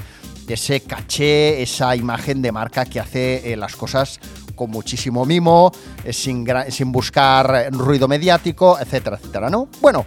ese 0.47 0.81
caché, 0.81 1.61
esa 1.61 1.95
imagen 1.95 2.41
de 2.41 2.51
marca 2.51 2.85
que 2.85 2.99
hace 2.99 3.53
eh, 3.53 3.55
las 3.55 3.75
cosas 3.75 4.19
con 4.55 4.71
muchísimo 4.71 5.25
mimo, 5.25 5.71
eh, 6.03 6.13
sin, 6.13 6.45
sin 6.69 6.91
buscar 6.91 7.69
ruido 7.71 8.07
mediático, 8.07 8.77
etcétera, 8.79 9.17
etcétera, 9.17 9.49
¿no? 9.49 9.69
Bueno, 9.81 10.05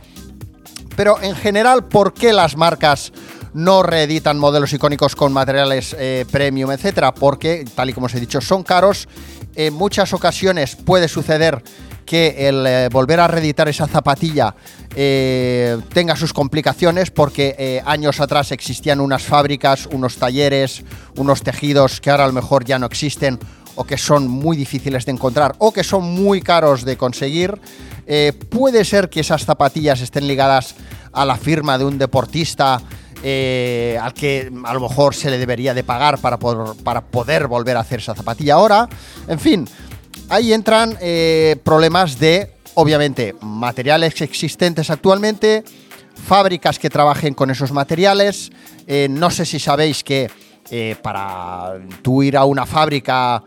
pero 0.96 1.20
en 1.22 1.36
general, 1.36 1.84
¿por 1.84 2.14
qué 2.14 2.32
las 2.32 2.56
marcas 2.56 3.12
no 3.54 3.82
reeditan 3.82 4.38
modelos 4.38 4.72
icónicos 4.72 5.14
con 5.14 5.32
materiales 5.32 5.94
eh, 5.98 6.24
premium, 6.30 6.72
etcétera? 6.72 7.14
Porque, 7.14 7.64
tal 7.74 7.90
y 7.90 7.92
como 7.92 8.06
os 8.06 8.14
he 8.14 8.20
dicho, 8.20 8.40
son 8.40 8.62
caros 8.62 9.06
en 9.56 9.74
muchas 9.74 10.12
ocasiones 10.12 10.76
puede 10.76 11.08
suceder 11.08 11.62
que 12.04 12.48
el 12.48 12.64
eh, 12.66 12.88
volver 12.90 13.18
a 13.20 13.26
reeditar 13.26 13.68
esa 13.68 13.88
zapatilla 13.88 14.54
eh, 14.94 15.76
tenga 15.92 16.14
sus 16.14 16.32
complicaciones 16.32 17.10
porque 17.10 17.56
eh, 17.58 17.82
años 17.84 18.20
atrás 18.20 18.52
existían 18.52 19.00
unas 19.00 19.24
fábricas, 19.24 19.86
unos 19.90 20.16
talleres, 20.16 20.84
unos 21.16 21.42
tejidos 21.42 22.00
que 22.00 22.10
ahora 22.10 22.24
a 22.24 22.28
lo 22.28 22.32
mejor 22.32 22.64
ya 22.64 22.78
no 22.78 22.86
existen 22.86 23.38
o 23.74 23.84
que 23.84 23.98
son 23.98 24.28
muy 24.28 24.56
difíciles 24.56 25.04
de 25.04 25.12
encontrar 25.12 25.54
o 25.58 25.72
que 25.72 25.84
son 25.84 26.04
muy 26.04 26.40
caros 26.40 26.84
de 26.84 26.96
conseguir. 26.96 27.60
puede 28.48 28.84
ser 28.84 29.10
que 29.10 29.20
esas 29.20 29.44
zapatillas 29.44 30.00
estén 30.00 30.28
ligadas 30.28 30.76
a 31.12 31.26
la 31.26 31.36
firma 31.36 31.76
de 31.76 31.84
un 31.84 31.98
deportista 31.98 32.80
eh, 33.22 33.98
al 34.00 34.12
que 34.12 34.52
a 34.64 34.74
lo 34.74 34.80
mejor 34.80 35.14
se 35.14 35.30
le 35.30 35.38
debería 35.38 35.74
de 35.74 35.82
pagar 35.82 36.18
para, 36.18 36.38
para 36.38 37.00
poder 37.00 37.46
volver 37.46 37.76
a 37.76 37.80
hacer 37.80 38.00
esa 38.00 38.14
zapatilla 38.14 38.54
ahora. 38.54 38.88
En 39.26 39.40
fin, 39.40 39.66
ahí 40.28 40.52
entran 40.52 40.96
eh, 41.00 41.56
problemas 41.64 42.18
de, 42.18 42.52
obviamente, 42.74 43.34
materiales 43.40 44.20
existentes 44.20 44.90
actualmente, 44.90 45.64
fábricas 46.26 46.78
que 46.78 46.90
trabajen 46.90 47.34
con 47.34 47.50
esos 47.50 47.72
materiales. 47.72 48.50
Eh, 48.86 49.08
no 49.10 49.30
sé 49.30 49.44
si 49.44 49.58
sabéis 49.58 50.04
que 50.04 50.30
para 51.00 51.74
tú 52.02 52.24
ir 52.24 52.36
a 52.36 52.44
una 52.44 52.66
fábrica, 52.66 53.42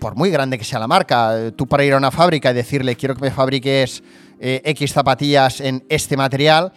por 0.00 0.16
muy 0.16 0.30
grande 0.30 0.58
que 0.58 0.64
sea 0.64 0.80
la 0.80 0.88
marca, 0.88 1.52
tú 1.54 1.68
para 1.68 1.84
ir 1.84 1.92
a 1.92 1.96
una 1.96 2.10
fábrica 2.10 2.50
y 2.50 2.54
decirle 2.54 2.96
quiero 2.96 3.14
que 3.14 3.20
me 3.20 3.30
fabriques 3.30 4.02
X 4.40 4.92
zapatillas 4.92 5.60
en 5.60 5.84
este 5.88 6.16
material, 6.16 6.72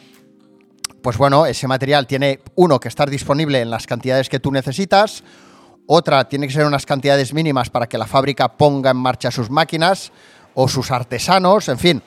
pues 1.01 1.17
bueno, 1.17 1.45
ese 1.45 1.67
material 1.67 2.07
tiene, 2.07 2.39
uno, 2.55 2.79
que 2.79 2.87
estar 2.87 3.09
disponible 3.09 3.61
en 3.61 3.69
las 3.69 3.87
cantidades 3.87 4.29
que 4.29 4.39
tú 4.39 4.51
necesitas, 4.51 5.23
otra, 5.85 6.27
tiene 6.29 6.47
que 6.47 6.53
ser 6.53 6.65
unas 6.65 6.85
cantidades 6.85 7.33
mínimas 7.33 7.69
para 7.69 7.87
que 7.87 7.97
la 7.97 8.05
fábrica 8.05 8.49
ponga 8.49 8.91
en 8.91 8.97
marcha 8.97 9.31
sus 9.31 9.49
máquinas 9.49 10.11
o 10.53 10.67
sus 10.67 10.91
artesanos, 10.91 11.69
en 11.69 11.79
fin, 11.79 12.03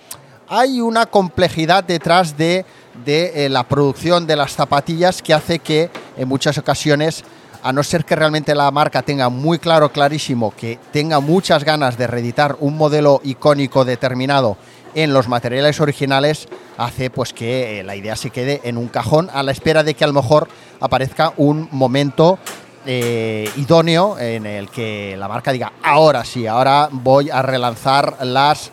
hay 0.49 0.81
una 0.81 1.07
complejidad 1.07 1.83
detrás 1.85 2.37
de, 2.37 2.67
de 3.05 3.47
eh, 3.47 3.49
la 3.49 3.67
producción 3.67 4.27
de 4.27 4.37
las 4.37 4.53
zapatillas 4.53 5.23
que 5.23 5.33
hace 5.33 5.59
que 5.59 5.91
en 6.17 6.29
muchas 6.29 6.59
ocasiones 6.59 7.25
a 7.63 7.73
no 7.73 7.83
ser 7.83 8.05
que 8.05 8.17
realmente 8.17 8.55
la 8.55 8.71
marca 8.71 9.03
tenga 9.03 9.29
muy 9.29 9.59
claro, 9.59 9.93
clarísimo, 9.93 10.53
que 10.55 10.79
tenga 10.93 11.21
muchas 11.21 11.65
ganas 11.65 11.97
de 11.97 12.07
reeditar 12.07 12.57
un 12.61 12.77
modelo 12.77 13.21
icónico 13.25 13.85
determinado 13.85 14.57
en 14.95 15.13
los 15.13 15.29
materiales 15.29 15.81
originales 15.81 16.49
hace 16.77 17.11
pues 17.11 17.33
que 17.33 17.81
eh, 17.81 17.83
la 17.83 17.97
idea 17.97 18.17
se 18.17 18.31
quede 18.31 18.61
en 18.65 18.77
un 18.77 18.89
cajón 18.89 19.31
a 19.33 19.43
la 19.43 19.53
espera 19.53 19.83
de 19.83 19.95
que 19.95 20.05
a 20.05 20.07
lo 20.07 20.13
mejor 20.13 20.49
aparezca 20.81 21.33
un 21.37 21.69
momento 21.71 22.39
eh, 22.85 23.49
idóneo 23.57 24.19
en 24.19 24.47
el 24.47 24.69
que 24.69 25.17
la 25.19 25.29
marca 25.29 25.53
diga 25.53 25.73
ahora 25.83 26.25
sí, 26.25 26.47
ahora 26.47 26.89
voy 26.91 27.31
a 27.31 27.43
relanzar 27.43 28.25
las 28.25 28.71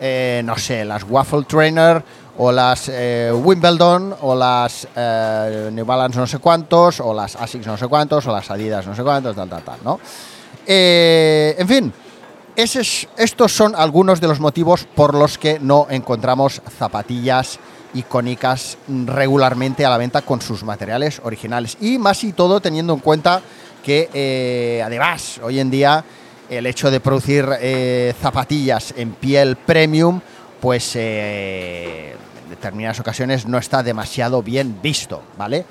eh, 0.00 0.42
no 0.44 0.56
sé, 0.56 0.84
las 0.84 1.02
Waffle 1.02 1.44
Trainer 1.44 2.04
o 2.40 2.52
las 2.52 2.88
Wimbledon 3.32 4.14
o 4.20 4.32
las 4.36 4.86
New 5.72 5.84
Balance 5.84 6.20
no 6.20 6.26
sé 6.28 6.38
cuántos 6.38 7.00
o 7.00 7.12
las 7.12 7.34
Asics 7.34 7.66
no 7.66 7.76
sé 7.76 7.88
cuántos 7.88 8.24
o 8.28 8.32
las 8.32 8.48
Adidas 8.48 8.86
no 8.86 8.94
sé 8.94 9.02
cuántos, 9.02 9.34
tal, 9.34 9.48
tal, 9.48 9.62
tal, 9.64 9.78
¿no? 9.82 9.98
en 10.64 11.66
fin, 11.66 11.92
estos 12.58 13.52
son 13.52 13.76
algunos 13.76 14.20
de 14.20 14.26
los 14.26 14.40
motivos 14.40 14.84
por 14.96 15.14
los 15.14 15.38
que 15.38 15.60
no 15.60 15.86
encontramos 15.90 16.60
zapatillas 16.76 17.60
icónicas 17.94 18.78
regularmente 19.06 19.86
a 19.86 19.90
la 19.90 19.96
venta 19.96 20.22
con 20.22 20.42
sus 20.42 20.64
materiales 20.64 21.20
originales. 21.22 21.76
Y 21.80 21.98
más 21.98 22.24
y 22.24 22.32
todo 22.32 22.58
teniendo 22.60 22.94
en 22.94 22.98
cuenta 22.98 23.42
que 23.84 24.10
eh, 24.12 24.82
además 24.84 25.40
hoy 25.40 25.60
en 25.60 25.70
día 25.70 26.04
el 26.50 26.66
hecho 26.66 26.90
de 26.90 26.98
producir 26.98 27.48
eh, 27.60 28.12
zapatillas 28.20 28.92
en 28.96 29.12
piel 29.12 29.54
premium, 29.54 30.20
pues 30.60 30.96
eh, 30.96 32.16
en 32.42 32.50
determinadas 32.50 32.98
ocasiones 32.98 33.46
no 33.46 33.58
está 33.58 33.84
demasiado 33.84 34.42
bien 34.42 34.80
visto, 34.82 35.22
¿vale? 35.36 35.64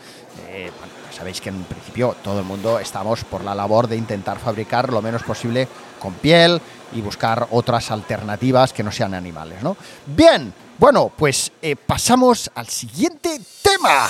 sabéis 1.11 1.41
que 1.41 1.49
en 1.49 1.63
principio 1.63 2.15
todo 2.23 2.39
el 2.39 2.45
mundo 2.45 2.79
estamos 2.79 3.23
por 3.23 3.43
la 3.43 3.55
labor 3.55 3.87
de 3.87 3.97
intentar 3.97 4.37
fabricar 4.37 4.93
lo 4.93 5.01
menos 5.01 5.23
posible 5.23 5.67
con 5.99 6.13
piel 6.13 6.61
y 6.93 7.01
buscar 7.01 7.47
otras 7.51 7.91
alternativas 7.91 8.73
que 8.73 8.83
no 8.83 8.91
sean 8.91 9.13
animales, 9.13 9.61
¿no? 9.61 9.75
Bien, 10.05 10.53
bueno, 10.77 11.11
pues 11.15 11.51
eh, 11.61 11.75
pasamos 11.75 12.51
al 12.53 12.67
siguiente 12.67 13.41
tema. 13.61 14.07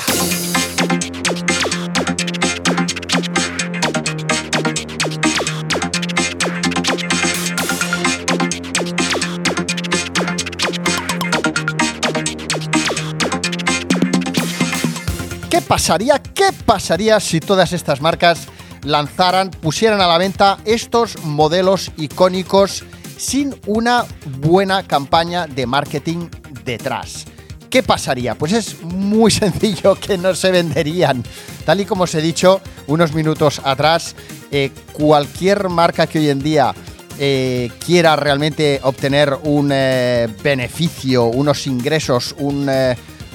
¿Qué 15.50 15.62
pasaría? 15.62 16.20
¿Qué 16.20 16.50
pasaría 16.66 17.20
si 17.20 17.40
todas 17.40 17.74
estas 17.74 18.02
marcas 18.02 18.48
lanzaran, 18.84 19.52
pusieran 19.52 20.02
a 20.02 20.08
la 20.08 20.18
venta 20.18 20.58
estos 20.66 21.24
modelos 21.24 21.92
icónicos 21.98 22.84
sin 23.18 23.56
una 23.66 24.06
buena 24.40 24.84
campaña 24.84 25.48
de 25.48 25.66
marketing 25.66 26.30
detrás. 26.64 27.26
¿Qué 27.70 27.84
pasaría? 27.84 28.36
Pues 28.36 28.54
es 28.54 28.82
muy 28.82 29.32
sencillo 29.44 29.96
que 29.96 30.18
no 30.18 30.34
se 30.36 30.52
venderían. 30.52 31.24
Tal 31.66 31.82
y 31.82 31.86
como 31.86 32.04
os 32.04 32.16
he 32.16 32.22
dicho 32.22 32.62
unos 32.88 33.14
minutos 33.14 33.62
atrás, 33.64 34.16
eh, 34.52 34.72
cualquier 34.94 35.70
marca 35.70 36.08
que 36.08 36.20
hoy 36.20 36.30
en 36.30 36.40
día 36.40 36.74
eh, 37.20 37.72
quiera 37.84 38.16
realmente 38.16 38.80
obtener 38.84 39.38
un 39.44 39.72
eh, 39.74 40.28
beneficio, 40.44 41.26
unos 41.26 41.68
ingresos, 41.68 42.36
un, 42.38 42.70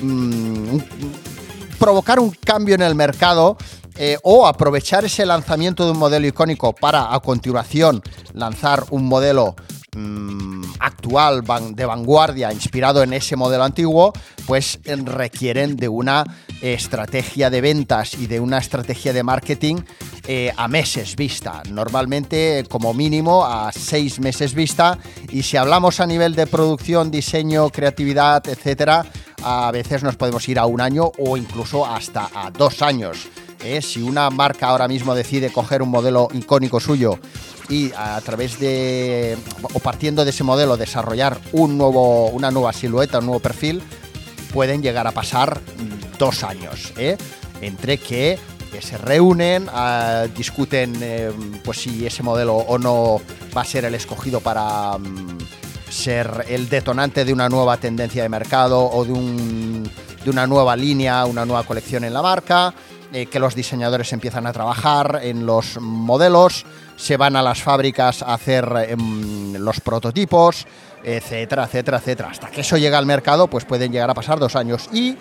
mm, 0.00 0.78
provocar 1.78 2.20
un 2.20 2.30
cambio 2.30 2.74
en 2.76 2.82
el 2.82 2.94
mercado, 2.94 3.56
o 4.22 4.46
aprovechar 4.46 5.04
ese 5.04 5.24
lanzamiento 5.24 5.84
de 5.84 5.92
un 5.92 5.98
modelo 5.98 6.26
icónico 6.26 6.74
para 6.74 7.14
a 7.14 7.20
continuación 7.20 8.02
lanzar 8.34 8.84
un 8.90 9.06
modelo 9.06 9.54
Mm, 9.94 10.62
actual, 10.78 11.44
de 11.74 11.84
vanguardia, 11.84 12.50
inspirado 12.50 13.02
en 13.02 13.12
ese 13.12 13.36
modelo 13.36 13.62
antiguo, 13.62 14.14
pues 14.46 14.80
eh, 14.84 14.96
requieren 14.96 15.76
de 15.76 15.86
una 15.86 16.24
estrategia 16.62 17.50
de 17.50 17.60
ventas 17.60 18.14
y 18.14 18.26
de 18.26 18.40
una 18.40 18.56
estrategia 18.56 19.12
de 19.12 19.22
marketing 19.22 19.82
eh, 20.26 20.50
a 20.56 20.66
meses 20.66 21.14
vista. 21.14 21.62
Normalmente, 21.68 22.64
como 22.70 22.94
mínimo, 22.94 23.44
a 23.44 23.70
seis 23.70 24.18
meses 24.18 24.54
vista. 24.54 24.98
Y 25.28 25.42
si 25.42 25.58
hablamos 25.58 26.00
a 26.00 26.06
nivel 26.06 26.34
de 26.34 26.46
producción, 26.46 27.10
diseño, 27.10 27.68
creatividad, 27.68 28.48
etcétera, 28.48 29.04
a 29.42 29.70
veces 29.72 30.02
nos 30.02 30.16
podemos 30.16 30.48
ir 30.48 30.58
a 30.58 30.64
un 30.64 30.80
año 30.80 31.12
o 31.18 31.36
incluso 31.36 31.84
hasta 31.84 32.30
a 32.34 32.50
dos 32.50 32.80
años. 32.80 33.28
¿Eh? 33.64 33.82
Si 33.82 34.02
una 34.02 34.30
marca 34.30 34.68
ahora 34.68 34.88
mismo 34.88 35.14
decide 35.14 35.52
coger 35.52 35.82
un 35.82 35.90
modelo 35.90 36.28
icónico 36.32 36.80
suyo 36.80 37.18
y 37.68 37.92
a 37.96 38.20
través 38.20 38.58
de, 38.58 39.36
o 39.72 39.78
partiendo 39.78 40.24
de 40.24 40.30
ese 40.30 40.44
modelo, 40.44 40.76
desarrollar 40.76 41.38
un 41.52 41.78
nuevo, 41.78 42.28
una 42.28 42.50
nueva 42.50 42.72
silueta, 42.72 43.18
un 43.18 43.26
nuevo 43.26 43.40
perfil, 43.40 43.82
pueden 44.52 44.82
llegar 44.82 45.06
a 45.06 45.12
pasar 45.12 45.60
dos 46.18 46.44
años, 46.44 46.92
¿eh? 46.96 47.16
entre 47.60 47.98
que, 47.98 48.38
se 48.80 48.96
reúnen, 48.96 49.68
ah, 49.70 50.24
discuten 50.34 50.96
eh, 51.02 51.30
pues 51.62 51.82
si 51.82 52.06
ese 52.06 52.22
modelo 52.22 52.56
o 52.56 52.78
no 52.78 53.20
va 53.54 53.60
a 53.60 53.64
ser 53.66 53.84
el 53.84 53.94
escogido 53.94 54.40
para 54.40 54.96
mm, 54.96 55.38
ser 55.90 56.46
el 56.48 56.70
detonante 56.70 57.26
de 57.26 57.34
una 57.34 57.50
nueva 57.50 57.76
tendencia 57.76 58.22
de 58.22 58.30
mercado 58.30 58.82
o 58.82 59.04
de, 59.04 59.12
un, 59.12 59.90
de 60.24 60.30
una 60.30 60.46
nueva 60.46 60.74
línea, 60.74 61.26
una 61.26 61.44
nueva 61.44 61.64
colección 61.64 62.04
en 62.04 62.14
la 62.14 62.22
marca, 62.22 62.72
eh, 63.14 63.26
que 63.26 63.38
los 63.38 63.54
diseñadores 63.54 64.10
empiezan 64.14 64.46
a 64.46 64.54
trabajar 64.54 65.20
en 65.22 65.44
los 65.44 65.78
modelos, 65.78 66.64
se 66.96 67.18
van 67.18 67.36
a 67.36 67.42
las 67.42 67.62
fábricas 67.62 68.22
a 68.22 68.32
hacer 68.32 68.66
em, 68.88 69.52
los 69.52 69.80
prototipos, 69.80 70.66
etcétera, 71.04 71.64
etcétera, 71.64 71.98
etcétera. 71.98 72.30
Hasta 72.30 72.48
que 72.48 72.62
eso 72.62 72.78
llega 72.78 72.96
al 72.96 73.04
mercado, 73.04 73.48
pues 73.48 73.66
pueden 73.66 73.92
llegar 73.92 74.08
a 74.08 74.14
pasar 74.14 74.38
dos 74.38 74.56
años. 74.56 74.88
Y 74.94 75.18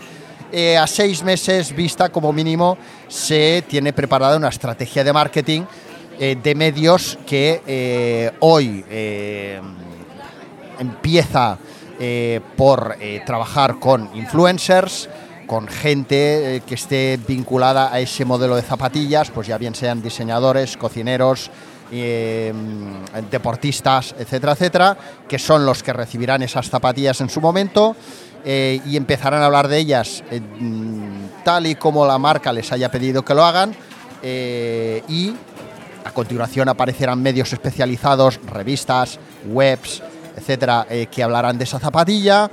eh, 0.53 0.77
a 0.77 0.87
seis 0.87 1.21
meses 1.21 1.75
vista, 1.75 2.07
como 2.07 2.31
mínimo, 2.31 2.77
se 3.09 3.61
tiene 3.67 3.91
preparada 3.91 4.37
una 4.37 4.47
estrategia 4.47 5.03
de 5.03 5.11
marketing 5.11 5.63
eh, 6.17 6.37
de 6.41 6.55
medios 6.55 7.19
que 7.27 8.31
hoy 8.39 8.85
empieza 10.79 11.57
por 12.55 12.95
trabajar 13.25 13.79
con 13.79 14.09
influencers, 14.15 15.09
con 15.51 15.67
gente 15.67 16.63
que 16.65 16.75
esté 16.75 17.19
vinculada 17.27 17.93
a 17.93 17.99
ese 17.99 18.23
modelo 18.23 18.55
de 18.55 18.61
zapatillas, 18.61 19.31
pues 19.31 19.47
ya 19.47 19.57
bien 19.57 19.75
sean 19.75 20.01
diseñadores, 20.01 20.77
cocineros, 20.77 21.51
eh, 21.91 22.53
deportistas, 23.29 24.15
etcétera, 24.17 24.53
etcétera, 24.53 24.97
que 25.27 25.37
son 25.37 25.65
los 25.65 25.83
que 25.83 25.91
recibirán 25.91 26.41
esas 26.41 26.69
zapatillas 26.69 27.19
en 27.19 27.29
su 27.29 27.41
momento 27.41 27.97
eh, 28.45 28.79
y 28.85 28.95
empezarán 28.95 29.41
a 29.41 29.47
hablar 29.47 29.67
de 29.67 29.79
ellas 29.79 30.23
eh, 30.31 30.39
mm, 30.39 31.43
tal 31.43 31.67
y 31.67 31.75
como 31.75 32.05
la 32.05 32.17
marca 32.17 32.53
les 32.53 32.71
haya 32.71 32.89
pedido 32.89 33.25
que 33.25 33.33
lo 33.33 33.43
hagan 33.43 33.75
y 34.23 35.33
a 36.05 36.11
continuación 36.13 36.69
aparecerán 36.69 37.21
medios 37.21 37.51
especializados, 37.51 38.39
revistas, 38.45 39.19
webs, 39.47 40.01
etcétera, 40.37 40.87
que 41.11 41.23
hablarán 41.23 41.57
de 41.57 41.65
esa 41.65 41.79
zapatilla. 41.79 42.49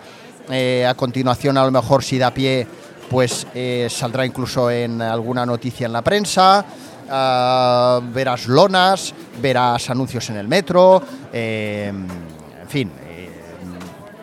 a 0.89 0.95
continuación, 0.95 1.59
a 1.59 1.65
lo 1.65 1.71
mejor, 1.71 2.03
si 2.03 2.17
da 2.17 2.33
pie, 2.33 2.67
pues 3.11 3.47
saldrá 3.89 4.27
incluso 4.27 4.71
en 4.71 5.01
alguna 5.03 5.47
noticia 5.47 5.87
en 5.87 5.93
la 5.93 6.03
prensa. 6.03 6.65
Ah, 7.11 8.01
verás 8.03 8.47
lonas, 8.49 9.15
verás 9.41 9.89
anuncios 9.89 10.29
en 10.29 10.37
el 10.37 10.47
metro, 10.47 11.03
eh, 11.33 11.89
en 11.89 12.69
fin, 12.69 12.93
eh, 13.07 13.31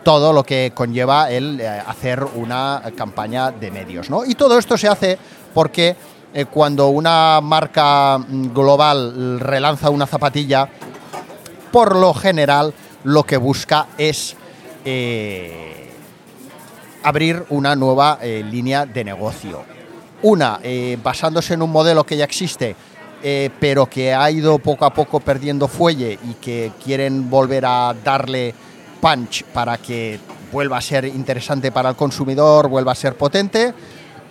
todo 0.04 0.32
lo 0.32 0.44
que 0.44 0.72
conlleva 0.76 1.32
el 1.32 1.60
eh, 1.60 1.68
hacer 1.68 2.24
una 2.36 2.84
campaña 2.96 3.50
de 3.50 3.72
medios. 3.72 4.12
¿no? 4.12 4.24
Y 4.24 4.36
todo 4.36 4.60
esto 4.60 4.78
se 4.78 4.88
hace 4.88 5.18
porque 5.54 5.96
cuando 6.52 6.90
una 6.90 7.40
marca 7.42 8.20
global 8.28 9.40
relanza 9.40 9.90
una 9.90 10.06
zapatilla, 10.06 10.68
por 11.72 11.96
lo 11.96 12.14
general 12.14 12.74
lo 13.06 13.24
que 13.24 13.38
busca 13.38 13.88
es 13.98 14.36
abrir 17.08 17.46
una 17.50 17.76
nueva 17.76 18.20
línea 18.22 18.86
de 18.86 19.04
negocio 19.04 19.64
una, 20.26 20.60
eh, 20.64 20.98
basándose 21.04 21.54
en 21.54 21.62
un 21.62 21.72
modelo 21.72 22.04
que 22.04 22.18
ya 22.18 22.26
existe, 22.26 22.76
eh, 23.22 23.52
pero 23.60 23.86
que 23.86 24.14
ha 24.14 24.30
ido 24.32 24.58
poco 24.58 24.86
a 24.86 24.94
poco 24.94 25.20
perdiendo 25.20 25.68
fuelle 25.68 26.18
y 26.24 26.34
que 26.34 26.72
quieren 26.84 27.30
volver 27.30 27.64
a 27.66 27.96
darle 28.04 28.54
punch 29.00 29.44
para 29.46 29.78
que 29.78 30.20
vuelva 30.52 30.78
a 30.78 30.82
ser 30.82 31.06
interesante 31.06 31.72
para 31.72 31.90
el 31.90 31.96
consumidor, 31.96 32.68
vuelva 32.70 32.94
a 32.94 32.96
ser 32.96 33.16
potente, 33.16 33.74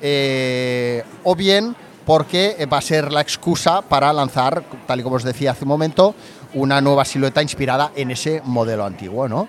eh, 0.02 1.04
o 1.22 1.36
bien 1.36 1.76
porque 2.04 2.68
va 2.70 2.78
a 2.78 2.82
ser 2.82 3.12
la 3.12 3.20
excusa 3.20 3.80
para 3.80 4.12
lanzar, 4.12 4.64
tal 4.86 4.98
y 4.98 5.02
como 5.04 5.16
os 5.16 5.22
decía 5.22 5.52
hace 5.52 5.64
un 5.64 5.68
momento, 5.68 6.14
una 6.54 6.80
nueva 6.80 7.04
silueta 7.04 7.40
inspirada 7.40 7.92
en 7.94 8.10
ese 8.10 8.42
modelo 8.44 8.84
antiguo, 8.84 9.28
¿no? 9.28 9.48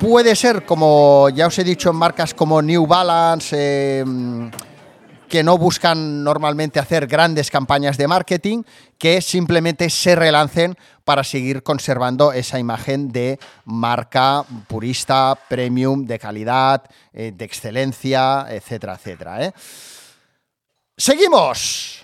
Puede 0.00 0.36
ser, 0.36 0.64
como 0.64 1.28
ya 1.30 1.48
os 1.48 1.58
he 1.58 1.64
dicho, 1.64 1.90
en 1.90 1.96
marcas 1.96 2.32
como 2.32 2.62
New 2.62 2.86
Balance, 2.86 4.04
que 5.28 5.42
no 5.42 5.58
buscan 5.58 6.22
normalmente 6.22 6.78
hacer 6.78 7.08
grandes 7.08 7.50
campañas 7.50 7.96
de 7.96 8.06
marketing, 8.06 8.62
que 8.96 9.20
simplemente 9.20 9.90
se 9.90 10.14
relancen 10.14 10.76
para 11.04 11.24
seguir 11.24 11.64
conservando 11.64 12.32
esa 12.32 12.60
imagen 12.60 13.08
de 13.10 13.40
marca 13.64 14.44
purista, 14.68 15.36
premium, 15.48 16.06
de 16.06 16.18
calidad, 16.18 16.84
eh, 17.12 17.32
de 17.34 17.44
excelencia, 17.44 18.46
etcétera, 18.48 18.94
etcétera. 18.94 19.44
¿eh? 19.46 19.52
Seguimos. 20.96 22.02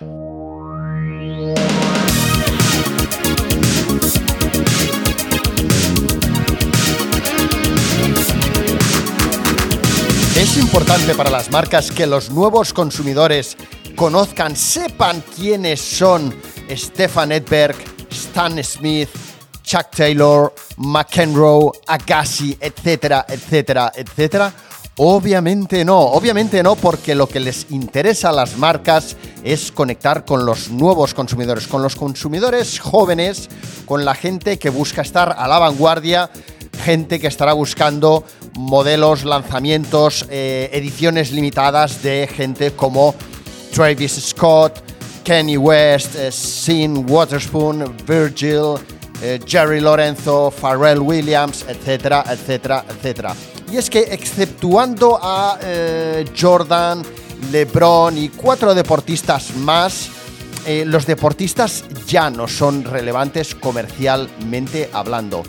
Es 10.45 10.57
importante 10.57 11.15
para 11.15 11.31
las 11.31 11.49
marcas 11.49 11.89
que 11.89 12.05
los 12.05 12.29
nuevos 12.29 12.71
consumidores 12.71 13.57
conozcan, 13.95 14.55
sepan 14.55 15.23
quiénes 15.35 15.81
son 15.81 16.35
Stefan 16.69 17.31
Edberg, 17.31 17.75
Stan 18.11 18.63
Smith, 18.63 19.09
Chuck 19.63 19.89
Taylor, 19.89 20.53
McEnroe, 20.77 21.71
Agassi, 21.87 22.55
etcétera, 22.61 23.25
etcétera, 23.27 23.91
etcétera? 23.95 24.53
Obviamente 24.97 25.83
no, 25.83 25.99
obviamente 25.99 26.61
no, 26.61 26.75
porque 26.75 27.15
lo 27.15 27.27
que 27.27 27.39
les 27.39 27.65
interesa 27.71 28.29
a 28.29 28.33
las 28.33 28.55
marcas 28.55 29.17
es 29.43 29.71
conectar 29.71 30.25
con 30.25 30.45
los 30.45 30.69
nuevos 30.69 31.15
consumidores, 31.15 31.65
con 31.65 31.81
los 31.81 31.95
consumidores 31.95 32.79
jóvenes, 32.79 33.49
con 33.87 34.05
la 34.05 34.13
gente 34.13 34.59
que 34.59 34.69
busca 34.69 35.01
estar 35.01 35.35
a 35.39 35.47
la 35.47 35.57
vanguardia, 35.57 36.29
gente 36.83 37.19
que 37.19 37.25
estará 37.25 37.53
buscando 37.53 38.23
modelos, 38.55 39.23
lanzamientos, 39.23 40.25
eh, 40.29 40.69
ediciones 40.73 41.31
limitadas 41.31 42.01
de 42.01 42.27
gente 42.27 42.71
como 42.71 43.15
Travis 43.73 44.13
Scott, 44.13 44.81
Kenny 45.25 45.57
West, 45.57 46.15
eh, 46.15 46.31
Sin 46.31 47.09
Waterspoon, 47.09 47.97
Virgil, 48.07 48.75
eh, 49.21 49.39
Jerry 49.45 49.81
Lorenzo, 49.81 50.51
Pharrell 50.51 50.99
Williams, 50.99 51.65
etcétera, 51.67 52.23
etcétera, 52.29 52.85
etcétera. 52.87 53.35
Y 53.71 53.77
es 53.77 53.89
que 53.89 54.01
exceptuando 54.01 55.19
a 55.21 55.57
eh, 55.61 56.25
Jordan, 56.39 57.01
LeBron 57.51 58.17
y 58.17 58.29
cuatro 58.29 58.73
deportistas 58.73 59.55
más, 59.55 60.09
los 60.85 61.05
deportistas 61.05 61.83
ya 62.07 62.31
no 62.31 62.47
son 62.47 62.83
relevantes 62.85 63.53
comercialmente 63.53 64.89
hablando. 64.93 65.43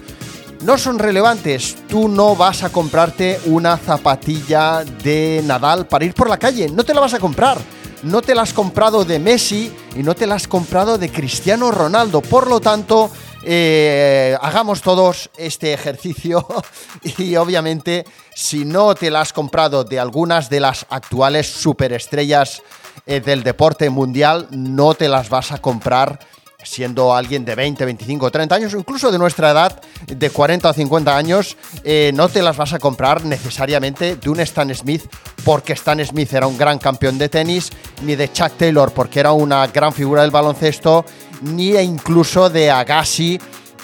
No 0.67 0.77
son 0.79 0.99
relevantes, 0.99 1.77
tú 1.89 2.09
no 2.09 2.35
vas 2.35 2.65
a 2.65 2.71
comprarte 2.71 3.39
una 3.45 3.77
zapatilla 3.77 4.83
de 4.83 5.41
Nadal 5.45 5.87
para 5.87 6.05
ir 6.05 6.13
por 6.13 6.29
la 6.29 6.39
calle, 6.39 6.69
no 6.69 6.83
te 6.83 6.93
la 6.93 7.01
vas 7.01 7.15
a 7.15 7.21
comprar. 7.21 7.57
No 8.03 8.21
te 8.21 8.35
la 8.35 8.43
has 8.43 8.53
comprado 8.53 9.05
de 9.05 9.21
Messi 9.21 9.73
y 9.95 10.03
no 10.03 10.17
te 10.17 10.27
la 10.27 10.35
has 10.35 10.49
comprado 10.49 10.99
de 10.99 11.09
Cristiano 11.09 11.71
Ronaldo. 11.71 12.21
Por 12.21 12.49
lo 12.49 12.59
tanto, 12.59 13.13
eh, 13.45 14.37
hagamos 14.41 14.83
todos 14.83 15.31
este 15.37 15.73
ejercicio 15.73 16.45
y 17.17 17.37
obviamente 17.37 18.05
si 18.35 18.65
no 18.65 18.97
te 18.97 19.13
la 19.13 19.21
has 19.21 19.33
comprado 19.33 19.85
de 19.85 20.01
algunas 20.01 20.51
de 20.51 20.59
las 20.59 20.85
actuales 20.91 21.47
superestrellas 21.47 22.61
eh, 23.07 23.21
del 23.21 23.45
deporte 23.45 23.89
mundial, 23.89 24.49
no 24.51 24.95
te 24.95 25.09
las 25.09 25.29
vas 25.29 25.53
a 25.53 25.59
comprar 25.59 26.19
siendo 26.67 27.15
alguien 27.15 27.45
de 27.45 27.55
20, 27.55 27.85
25, 27.85 28.31
30 28.31 28.55
años, 28.55 28.75
incluso 28.75 29.13
de 29.13 29.19
nuestra 29.19 29.53
edad, 29.53 29.81
de 30.07 30.31
40 30.31 30.71
o 30.71 30.73
50 30.73 31.17
años, 31.17 31.57
eh, 31.85 32.11
no 32.15 32.29
te 32.29 32.43
las 32.43 32.57
vas 32.57 32.73
a 32.73 32.79
comprar 32.79 33.25
necesariamente 33.25 34.17
de 34.17 34.29
un 34.29 34.41
Stan 34.41 34.75
Smith 34.75 35.03
porque 35.45 35.75
Stan 35.75 36.05
Smith 36.05 36.33
era 36.33 36.47
un 36.47 36.59
gran 36.59 36.79
campeón 36.79 37.19
de 37.19 37.29
tenis, 37.29 37.71
ni 38.03 38.17
de 38.17 38.33
Chuck 38.33 38.53
Taylor 38.57 38.93
porque 38.93 39.21
era 39.21 39.33
una 39.33 39.67
gran 39.69 39.93
figura 39.93 40.23
del 40.23 40.31
baloncesto, 40.31 41.05
ni 41.43 41.77
incluso 41.77 42.51
de 42.51 42.71
Agassi, 42.71 43.39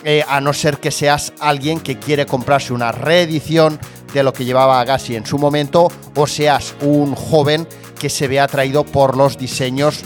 eh, 0.05 0.25
a 0.27 0.41
no 0.41 0.53
ser 0.53 0.79
que 0.79 0.91
seas 0.91 1.33
alguien 1.39 1.79
que 1.79 1.99
quiere 1.99 2.27
comprarse 2.27 2.73
una 2.73 2.91
reedición 2.91 3.79
de 4.13 4.23
lo 4.25 4.33
que 4.33 4.45
llevaba 4.45 4.81
Agassi 4.81 5.15
en 5.15 5.25
su 5.25 5.39
momento, 5.39 5.89
o 6.17 6.27
seas 6.27 6.75
un 6.81 7.15
joven 7.15 7.69
que 7.99 8.11
se 8.11 8.27
ve 8.27 8.41
atraído 8.41 8.83
por 8.83 9.17
los 9.17 9.39
diseños 9.39 10.03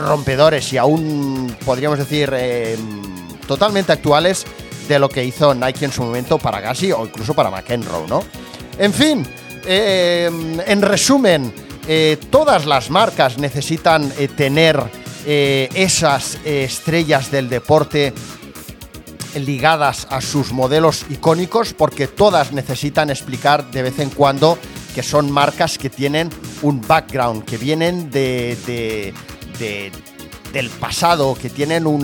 rompedores 0.00 0.72
y 0.72 0.78
aún 0.78 1.56
podríamos 1.64 1.98
decir 1.98 2.30
eh, 2.34 2.76
totalmente 3.46 3.92
actuales 3.92 4.44
de 4.88 4.98
lo 4.98 5.08
que 5.08 5.24
hizo 5.24 5.54
Nike 5.54 5.84
en 5.84 5.92
su 5.92 6.02
momento 6.02 6.38
para 6.38 6.58
Agassi 6.58 6.92
o 6.92 7.04
incluso 7.04 7.34
para 7.34 7.50
McEnroe, 7.50 8.08
¿no? 8.08 8.24
En 8.78 8.92
fin, 8.92 9.26
eh, 9.64 10.30
en 10.66 10.82
resumen, 10.82 11.52
eh, 11.86 12.18
todas 12.30 12.66
las 12.66 12.90
marcas 12.90 13.38
necesitan 13.38 14.10
tener 14.36 14.82
esas 15.26 16.38
estrellas 16.46 17.30
del 17.30 17.50
deporte 17.50 18.14
ligadas 19.34 20.06
a 20.10 20.22
sus 20.22 20.50
modelos 20.50 21.04
icónicos 21.10 21.74
porque 21.74 22.06
todas 22.06 22.52
necesitan 22.52 23.10
explicar 23.10 23.70
de 23.70 23.82
vez 23.82 23.98
en 23.98 24.08
cuando 24.08 24.58
que 24.94 25.02
son 25.02 25.30
marcas 25.30 25.78
que 25.78 25.90
tienen 25.90 26.30
un 26.62 26.80
background, 26.80 27.44
que 27.44 27.56
vienen 27.56 28.10
de, 29.60 29.92
del 30.52 30.68
pasado, 30.68 31.36
que 31.40 31.48
tienen 31.48 31.86
un 31.86 32.02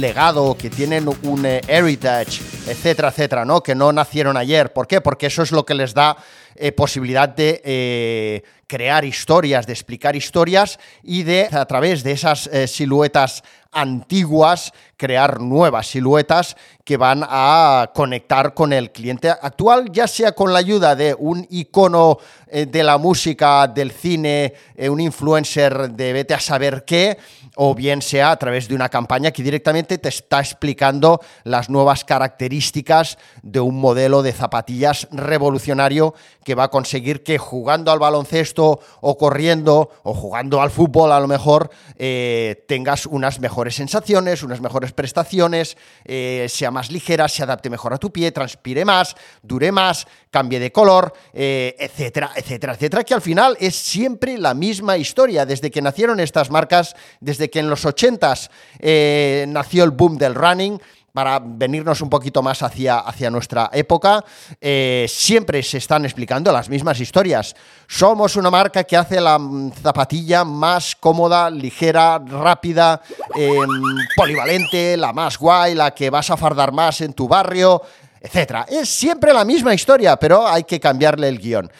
legado, 0.00 0.56
que 0.56 0.70
tienen 0.70 1.08
un 1.22 1.46
eh, 1.46 1.60
heritage, 1.68 2.42
etcétera, 2.66 3.08
etcétera, 3.08 3.44
¿no? 3.44 3.62
Que 3.62 3.74
no 3.74 3.92
nacieron 3.92 4.36
ayer. 4.36 4.72
¿Por 4.72 4.88
qué? 4.88 5.00
Porque 5.00 5.26
eso 5.26 5.42
es 5.42 5.52
lo 5.52 5.64
que 5.64 5.74
les 5.74 5.94
da 5.94 6.16
eh, 6.56 6.72
posibilidad 6.72 7.28
de 7.28 7.60
eh, 7.64 8.42
crear 8.66 9.04
historias, 9.04 9.66
de 9.66 9.72
explicar 9.72 10.16
historias 10.16 10.80
y 11.02 11.22
de, 11.22 11.48
a 11.52 11.64
través 11.66 12.02
de 12.02 12.12
esas 12.12 12.50
siluetas 12.66 13.44
antiguas, 13.70 14.72
crear 14.96 15.40
nuevas 15.40 15.88
siluetas 15.88 16.56
que 16.84 16.96
van 16.96 17.24
a 17.24 17.90
conectar 17.94 18.54
con 18.54 18.72
el 18.72 18.92
cliente 18.92 19.30
actual, 19.30 19.90
ya 19.92 20.06
sea 20.06 20.32
con 20.32 20.52
la 20.52 20.58
ayuda 20.58 20.94
de 20.94 21.14
un 21.18 21.46
icono 21.50 22.18
de 22.50 22.82
la 22.84 22.98
música, 22.98 23.66
del 23.66 23.90
cine, 23.90 24.54
un 24.78 25.00
influencer 25.00 25.90
de 25.90 26.12
vete 26.12 26.34
a 26.34 26.40
saber 26.40 26.84
qué, 26.84 27.18
o 27.56 27.74
bien 27.74 28.02
sea 28.02 28.30
a 28.30 28.36
través 28.36 28.68
de 28.68 28.74
una 28.74 28.88
campaña 28.88 29.30
que 29.30 29.42
directamente 29.42 29.98
te 29.98 30.08
está 30.08 30.40
explicando 30.40 31.20
las 31.44 31.70
nuevas 31.70 32.04
características 32.04 33.18
de 33.42 33.60
un 33.60 33.80
modelo 33.80 34.22
de 34.22 34.32
zapatillas 34.32 35.08
revolucionario 35.10 36.14
que 36.44 36.54
va 36.54 36.64
a 36.64 36.70
conseguir 36.70 37.22
que 37.22 37.38
jugando 37.38 37.90
al 37.90 37.98
baloncesto 37.98 38.80
o 39.00 39.18
corriendo 39.18 39.90
o 40.02 40.14
jugando 40.14 40.60
al 40.60 40.70
fútbol 40.70 41.12
a 41.12 41.20
lo 41.20 41.28
mejor 41.28 41.70
eh, 41.96 42.64
tengas 42.68 43.06
unas 43.06 43.40
mejores 43.40 43.74
sensaciones, 43.74 44.42
unas 44.42 44.60
mejores 44.60 44.83
prestaciones, 44.92 45.76
eh, 46.04 46.46
sea 46.48 46.70
más 46.70 46.90
ligera, 46.90 47.28
se 47.28 47.42
adapte 47.42 47.70
mejor 47.70 47.94
a 47.94 47.98
tu 47.98 48.12
pie, 48.12 48.32
transpire 48.32 48.84
más, 48.84 49.14
dure 49.42 49.72
más, 49.72 50.06
cambie 50.30 50.60
de 50.60 50.72
color, 50.72 51.12
eh, 51.32 51.74
etcétera, 51.78 52.32
etcétera, 52.36 52.74
etcétera, 52.74 53.04
que 53.04 53.14
al 53.14 53.22
final 53.22 53.56
es 53.60 53.74
siempre 53.76 54.38
la 54.38 54.54
misma 54.54 54.96
historia. 54.96 55.46
Desde 55.46 55.70
que 55.70 55.82
nacieron 55.82 56.20
estas 56.20 56.50
marcas, 56.50 56.94
desde 57.20 57.50
que 57.50 57.60
en 57.60 57.70
los 57.70 57.84
80s 57.84 58.50
eh, 58.78 59.44
nació 59.48 59.84
el 59.84 59.90
boom 59.90 60.18
del 60.18 60.34
running, 60.34 60.80
para 61.14 61.38
venirnos 61.38 62.00
un 62.00 62.10
poquito 62.10 62.42
más 62.42 62.60
hacia, 62.64 62.98
hacia 62.98 63.30
nuestra 63.30 63.70
época, 63.72 64.24
eh, 64.60 65.06
siempre 65.08 65.62
se 65.62 65.78
están 65.78 66.04
explicando 66.04 66.50
las 66.50 66.68
mismas 66.68 66.98
historias. 66.98 67.54
Somos 67.86 68.34
una 68.34 68.50
marca 68.50 68.82
que 68.82 68.96
hace 68.96 69.20
la 69.20 69.38
zapatilla 69.80 70.42
más 70.42 70.96
cómoda, 70.96 71.48
ligera, 71.50 72.18
rápida, 72.18 73.00
em, 73.36 73.68
polivalente, 74.16 74.96
la 74.96 75.12
más 75.12 75.38
guay, 75.38 75.76
la 75.76 75.94
que 75.94 76.10
vas 76.10 76.30
a 76.30 76.36
fardar 76.36 76.72
más 76.72 77.00
en 77.00 77.12
tu 77.12 77.28
barrio, 77.28 77.80
etc. 78.20 78.66
Es 78.66 78.88
siempre 78.88 79.32
la 79.32 79.44
misma 79.44 79.72
historia, 79.72 80.16
pero 80.16 80.44
hay 80.44 80.64
que 80.64 80.80
cambiarle 80.80 81.28
el 81.28 81.38
guion. 81.38 81.70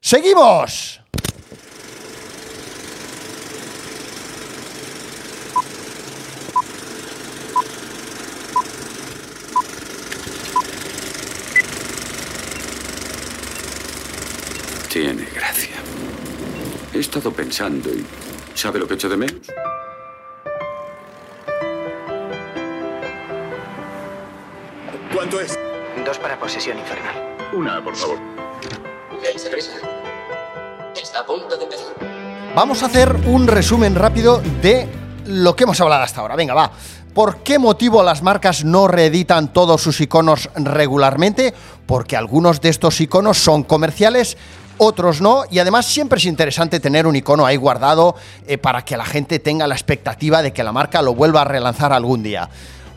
¡Seguimos! 0.00 1.00
Tiene 14.96 15.26
gracia. 15.34 15.76
He 16.94 17.00
estado 17.00 17.30
pensando 17.30 17.90
y... 17.90 18.02
¿Sabe 18.54 18.78
lo 18.78 18.88
que 18.88 18.94
echo 18.94 19.10
de 19.10 19.18
menos? 19.18 19.46
¿Cuánto 25.14 25.38
es? 25.38 25.58
Dos 26.02 26.18
para 26.18 26.40
posesión 26.40 26.78
infernal. 26.78 27.14
Una, 27.52 27.84
por 27.84 27.94
favor. 27.94 28.16
Está 30.96 31.20
a 31.20 31.26
punto 31.26 31.58
de 31.58 31.64
empezar. 31.64 31.94
Vamos 32.54 32.82
a 32.82 32.86
hacer 32.86 33.14
un 33.26 33.48
resumen 33.48 33.96
rápido 33.96 34.40
de 34.62 34.88
lo 35.26 35.54
que 35.54 35.64
hemos 35.64 35.78
hablado 35.78 36.04
hasta 36.04 36.22
ahora. 36.22 36.36
Venga, 36.36 36.54
va. 36.54 36.72
¿Por 37.12 37.42
qué 37.42 37.58
motivo 37.58 38.02
las 38.02 38.22
marcas 38.22 38.64
no 38.64 38.88
reeditan 38.88 39.52
todos 39.52 39.82
sus 39.82 40.00
iconos 40.00 40.48
regularmente? 40.54 41.54
Porque 41.86 42.16
algunos 42.16 42.62
de 42.62 42.70
estos 42.70 42.98
iconos 43.00 43.38
son 43.38 43.62
comerciales, 43.62 44.36
otros 44.78 45.20
no, 45.20 45.44
y 45.50 45.58
además 45.58 45.86
siempre 45.86 46.18
es 46.18 46.24
interesante 46.24 46.80
tener 46.80 47.06
un 47.06 47.16
icono 47.16 47.46
ahí 47.46 47.56
guardado 47.56 48.16
eh, 48.46 48.58
para 48.58 48.84
que 48.84 48.96
la 48.96 49.04
gente 49.04 49.38
tenga 49.38 49.66
la 49.66 49.74
expectativa 49.74 50.42
de 50.42 50.52
que 50.52 50.64
la 50.64 50.72
marca 50.72 51.02
lo 51.02 51.14
vuelva 51.14 51.42
a 51.42 51.44
relanzar 51.44 51.92
algún 51.92 52.22
día. 52.22 52.48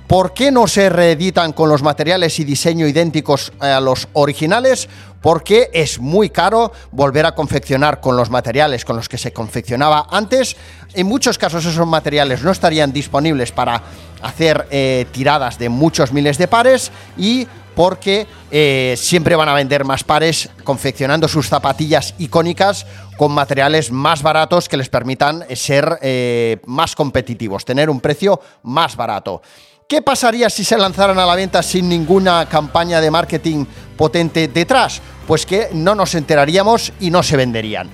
¿Por 0.10 0.34
qué 0.34 0.52
no 0.52 0.66
se 0.66 0.90
reeditan 0.90 1.54
con 1.54 1.70
los 1.70 1.84
materiales 1.84 2.40
y 2.40 2.44
diseño 2.44 2.88
idénticos 2.88 3.54
eh, 3.62 3.68
a 3.68 3.80
los 3.80 4.08
originales? 4.14 4.90
Porque 5.22 5.70
es 5.72 6.00
muy 6.00 6.32
caro 6.32 6.72
volver 6.92 7.28
a 7.28 7.36
confeccionar 7.36 8.02
con 8.02 8.18
los 8.18 8.32
materiales 8.32 8.86
con 8.86 8.96
los 8.96 9.08
que 9.08 9.20
se 9.20 9.32
confeccionaba 9.32 10.08
antes. 10.10 10.56
En 10.96 11.06
muchos 11.06 11.38
casos 11.38 11.64
esos 11.64 11.86
materiales 11.86 12.42
no 12.42 12.50
estarían 12.50 12.92
disponibles 12.92 13.52
para 13.52 13.84
hacer 14.24 14.68
eh, 14.72 15.06
tiradas 15.12 15.60
de 15.60 15.70
muchos 15.70 16.12
miles 16.12 16.40
de 16.40 16.48
pares 16.48 16.92
y 17.16 17.48
porque 17.80 18.28
eh, 18.52 18.96
siempre 18.98 19.38
van 19.38 19.48
a 19.48 19.54
vender 19.54 19.86
más 19.86 20.04
pares 20.04 20.50
confeccionando 20.66 21.30
sus 21.30 21.48
zapatillas 21.48 22.14
icónicas 22.18 22.86
con 23.16 23.32
materiales 23.32 23.90
más 23.90 24.22
baratos 24.22 24.68
que 24.68 24.76
les 24.76 24.90
permitan 24.90 25.46
ser 25.56 26.60
más 26.66 26.94
competitivos, 26.94 27.64
tener 27.64 27.90
un 27.90 28.02
precio 28.02 28.42
más 28.64 28.98
barato. 28.98 29.42
¿Qué 29.88 30.02
pasaría 30.02 30.50
si 30.50 30.66
se 30.66 30.78
lanzaran 30.78 31.20
a 31.20 31.26
la 31.26 31.36
venta 31.36 31.64
sin 31.64 31.88
ninguna 31.88 32.50
campaña 32.50 33.00
de 33.00 33.12
marketing 33.12 33.66
potente 33.96 34.50
detrás? 34.50 35.02
Pues 35.26 35.46
que 35.46 35.70
no 35.72 35.96
nos 35.96 36.16
enteraríamos 36.16 36.92
y 37.00 37.10
no 37.10 37.24
se 37.24 37.38
venderían. 37.38 37.90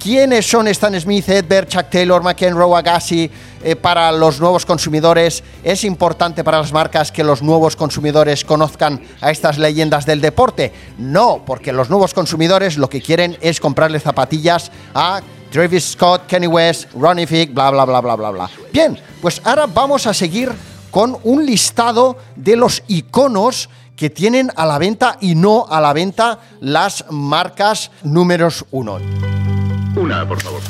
¿Quiénes 0.00 0.46
son 0.46 0.66
Stan 0.68 0.98
Smith, 0.98 1.28
Edberg, 1.28 1.68
Chuck 1.68 1.90
Taylor, 1.90 2.22
McEnroe, 2.22 2.74
Agassi 2.74 3.30
eh, 3.62 3.76
para 3.76 4.10
los 4.12 4.40
nuevos 4.40 4.64
consumidores? 4.64 5.44
¿Es 5.62 5.84
importante 5.84 6.42
para 6.42 6.58
las 6.58 6.72
marcas 6.72 7.12
que 7.12 7.22
los 7.22 7.42
nuevos 7.42 7.76
consumidores 7.76 8.46
conozcan 8.46 9.02
a 9.20 9.30
estas 9.30 9.58
leyendas 9.58 10.06
del 10.06 10.22
deporte? 10.22 10.72
No, 10.96 11.42
porque 11.44 11.74
los 11.74 11.90
nuevos 11.90 12.14
consumidores 12.14 12.78
lo 12.78 12.88
que 12.88 13.02
quieren 13.02 13.36
es 13.42 13.60
comprarle 13.60 14.00
zapatillas 14.00 14.72
a 14.94 15.20
Travis 15.52 15.90
Scott, 15.90 16.26
Kenny 16.26 16.46
West, 16.46 16.90
Ronnie 16.94 17.26
Fick, 17.26 17.52
bla, 17.52 17.70
bla, 17.70 17.84
bla, 17.84 18.00
bla, 18.00 18.16
bla, 18.16 18.30
bla. 18.30 18.50
Bien, 18.72 18.98
pues 19.20 19.42
ahora 19.44 19.66
vamos 19.66 20.06
a 20.06 20.14
seguir 20.14 20.50
con 20.90 21.18
un 21.24 21.44
listado 21.44 22.16
de 22.36 22.56
los 22.56 22.82
iconos 22.88 23.68
que 23.96 24.08
tienen 24.08 24.50
a 24.56 24.64
la 24.64 24.78
venta 24.78 25.18
y 25.20 25.34
no 25.34 25.66
a 25.68 25.78
la 25.78 25.92
venta 25.92 26.38
las 26.60 27.04
marcas 27.10 27.90
números 28.02 28.64
uno. 28.70 28.98
Una, 30.00 30.26
por 30.26 30.40
favor. 30.40 30.62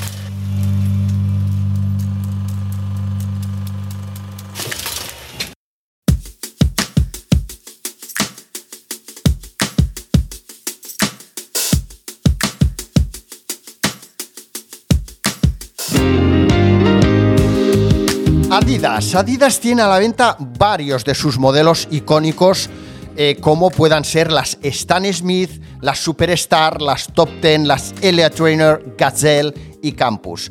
Adidas. 18.50 19.14
Adidas 19.14 19.60
tiene 19.60 19.82
a 19.82 19.86
la 19.86 20.00
venta 20.00 20.36
varios 20.58 21.04
de 21.04 21.14
sus 21.14 21.38
modelos 21.38 21.86
icónicos, 21.92 22.68
eh, 23.16 23.36
como 23.40 23.70
puedan 23.70 24.02
ser 24.02 24.32
las 24.32 24.58
Stan 24.60 25.04
Smith, 25.12 25.62
las 25.80 25.98
Superstar, 25.98 26.80
las 26.80 27.06
Top 27.12 27.28
Ten, 27.40 27.66
las 27.66 27.94
Elia 28.00 28.30
Trainer, 28.30 28.94
Gazelle 28.96 29.54
y 29.82 29.92
Campus. 29.92 30.50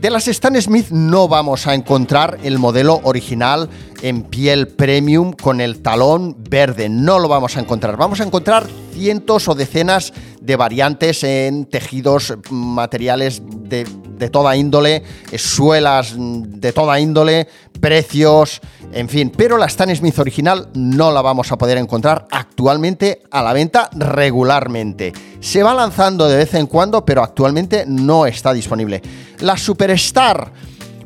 De 0.00 0.10
las 0.10 0.28
Stan 0.28 0.60
Smith 0.60 0.90
no 0.90 1.26
vamos 1.26 1.66
a 1.66 1.74
encontrar 1.74 2.38
el 2.42 2.58
modelo 2.58 3.00
original 3.04 3.70
en 4.02 4.22
piel 4.24 4.68
premium 4.68 5.32
con 5.32 5.60
el 5.60 5.80
talón 5.80 6.36
verde, 6.50 6.88
no 6.90 7.18
lo 7.18 7.28
vamos 7.28 7.56
a 7.56 7.60
encontrar. 7.60 7.96
Vamos 7.96 8.20
a 8.20 8.24
encontrar 8.24 8.66
cientos 8.96 9.46
o 9.48 9.54
decenas 9.54 10.14
de 10.40 10.56
variantes 10.56 11.22
en 11.22 11.66
tejidos, 11.66 12.32
materiales 12.50 13.42
de, 13.44 13.86
de 14.16 14.30
toda 14.30 14.56
índole, 14.56 15.02
suelas 15.36 16.14
de 16.16 16.72
toda 16.72 16.98
índole, 16.98 17.46
precios, 17.78 18.62
en 18.92 19.08
fin. 19.08 19.30
Pero 19.36 19.58
la 19.58 19.66
Stan 19.66 19.94
Smith 19.94 20.18
original 20.18 20.70
no 20.74 21.12
la 21.12 21.20
vamos 21.20 21.52
a 21.52 21.58
poder 21.58 21.76
encontrar 21.76 22.26
actualmente 22.30 23.22
a 23.30 23.42
la 23.42 23.52
venta 23.52 23.90
regularmente. 23.92 25.12
Se 25.40 25.62
va 25.62 25.74
lanzando 25.74 26.26
de 26.26 26.38
vez 26.38 26.54
en 26.54 26.66
cuando, 26.66 27.04
pero 27.04 27.22
actualmente 27.22 27.84
no 27.86 28.24
está 28.24 28.52
disponible. 28.52 29.02
La 29.40 29.58
Superstar. 29.58 30.52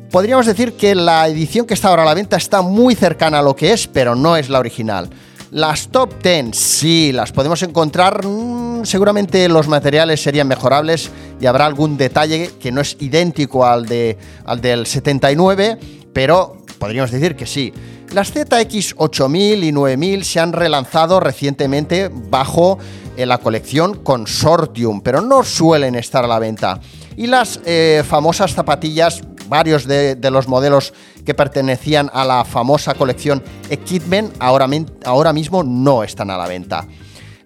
Podríamos 0.09 0.45
decir 0.45 0.73
que 0.73 0.93
la 0.93 1.27
edición 1.27 1.65
que 1.65 1.73
está 1.73 1.87
ahora 1.87 2.03
a 2.03 2.05
la 2.05 2.13
venta 2.13 2.35
está 2.37 2.61
muy 2.61 2.95
cercana 2.95 3.39
a 3.39 3.41
lo 3.41 3.55
que 3.55 3.71
es, 3.71 3.87
pero 3.87 4.13
no 4.15 4.35
es 4.35 4.49
la 4.49 4.59
original. 4.59 5.09
Las 5.51 5.89
top 5.89 6.23
10, 6.23 6.55
sí, 6.55 7.11
las 7.11 7.33
podemos 7.33 7.61
encontrar. 7.61 8.25
mmm, 8.25 8.85
seguramente 8.85 9.49
los 9.49 9.67
materiales 9.67 10.23
serían 10.23 10.47
mejorables 10.47 11.11
y 11.41 11.45
habrá 11.45 11.65
algún 11.65 11.97
detalle 11.97 12.51
que 12.57 12.71
no 12.71 12.79
es 12.79 12.95
idéntico 13.01 13.65
al, 13.65 13.85
de, 13.85 14.17
al 14.45 14.61
del 14.61 14.85
79, 14.85 15.77
pero 16.13 16.55
podríamos 16.79 17.11
decir 17.11 17.35
que 17.35 17.45
sí. 17.45 17.73
Las 18.13 18.31
ZX 18.31 18.95
8000 18.95 19.65
y 19.65 19.73
9000 19.73 20.23
se 20.23 20.39
han 20.39 20.53
relanzado 20.53 21.19
recientemente 21.19 22.09
bajo 22.09 22.79
eh, 23.17 23.25
la 23.25 23.37
colección 23.39 23.95
Consortium, 23.95 25.01
pero 25.01 25.19
no 25.19 25.43
suelen 25.43 25.95
estar 25.95 26.23
a 26.23 26.29
la 26.29 26.39
venta. 26.39 26.79
Y 27.17 27.27
las 27.27 27.59
eh, 27.65 28.03
famosas 28.07 28.53
zapatillas, 28.53 29.21
varios 29.51 29.85
de, 29.85 30.17
los 30.31 30.47
modelos 30.47 30.93
que 31.25 31.33
pertenecían 31.33 32.09
a 32.13 32.23
la 32.23 32.45
famosa 32.45 32.93
colección 32.93 33.43
Equipment, 33.69 34.33
ahora, 34.39 34.65
mismo 35.33 35.61
no 35.61 36.05
están 36.05 36.31
a 36.31 36.37
la 36.37 36.47
venta. 36.47 36.87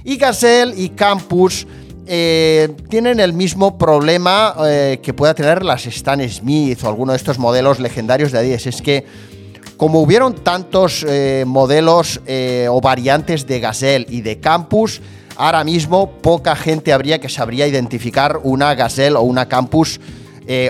Y 0.03 0.17
Gazelle 0.17 0.73
y 0.75 0.89
Campus 0.89 1.65
eh, 2.05 2.75
tienen 2.89 3.21
el 3.21 3.31
mismo 3.31 3.77
problema 3.77 4.53
eh, 4.65 4.99
que 5.01 5.13
pueda 5.13 5.33
tener 5.33 5.63
las 5.63 5.85
Stan 5.85 6.19
Smith 6.29 6.83
o 6.83 6.89
alguno 6.89 7.13
de 7.13 7.17
estos 7.17 7.39
modelos 7.39 7.79
legendarios 7.79 8.33
de 8.33 8.39
Adidas. 8.39 8.67
Es 8.67 8.81
que 8.81 9.05
como 9.77 10.01
hubieron 10.01 10.35
tantos 10.35 11.05
eh, 11.07 11.45
modelos 11.47 12.19
o 12.69 12.81
variantes 12.81 13.47
de 13.47 13.59
Gazelle 13.59 14.05
y 14.09 14.21
de 14.21 14.39
Campus, 14.39 15.01
ahora 15.35 15.63
mismo 15.63 16.11
poca 16.21 16.55
gente 16.55 16.93
habría 16.93 17.19
que 17.19 17.29
sabría 17.29 17.67
identificar 17.67 18.39
una 18.43 18.75
Gazelle 18.75 19.15
o 19.15 19.21
una 19.21 19.47
Campus 19.47 19.99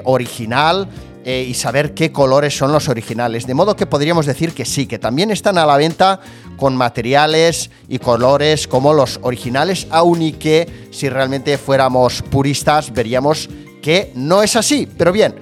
original 0.04 0.88
eh, 1.26 1.46
y 1.48 1.54
saber 1.54 1.94
qué 1.94 2.12
colores 2.12 2.58
son 2.58 2.72
los 2.72 2.90
originales. 2.90 3.48
De 3.48 3.54
modo 3.54 3.76
que 3.76 3.86
podríamos 3.86 4.26
decir 4.26 4.54
que 4.54 4.66
sí, 4.66 4.88
que 4.88 5.00
también 5.00 5.32
están 5.32 5.58
a 5.58 5.66
la 5.66 5.78
venta 5.78 6.20
con 6.58 6.76
materiales 6.76 7.70
y 7.88 8.00
colores 8.00 8.68
como 8.68 8.94
los 8.94 9.20
originales, 9.22 9.88
aun 9.90 10.22
y 10.22 10.34
que 10.34 10.88
si 10.92 11.10
realmente 11.10 11.58
fuéramos 11.58 12.22
puristas 12.24 12.92
veríamos 12.94 13.50
que 13.82 14.12
no 14.16 14.44
es 14.44 14.56
así. 14.56 14.88
Pero 14.98 15.12
bien, 15.12 15.36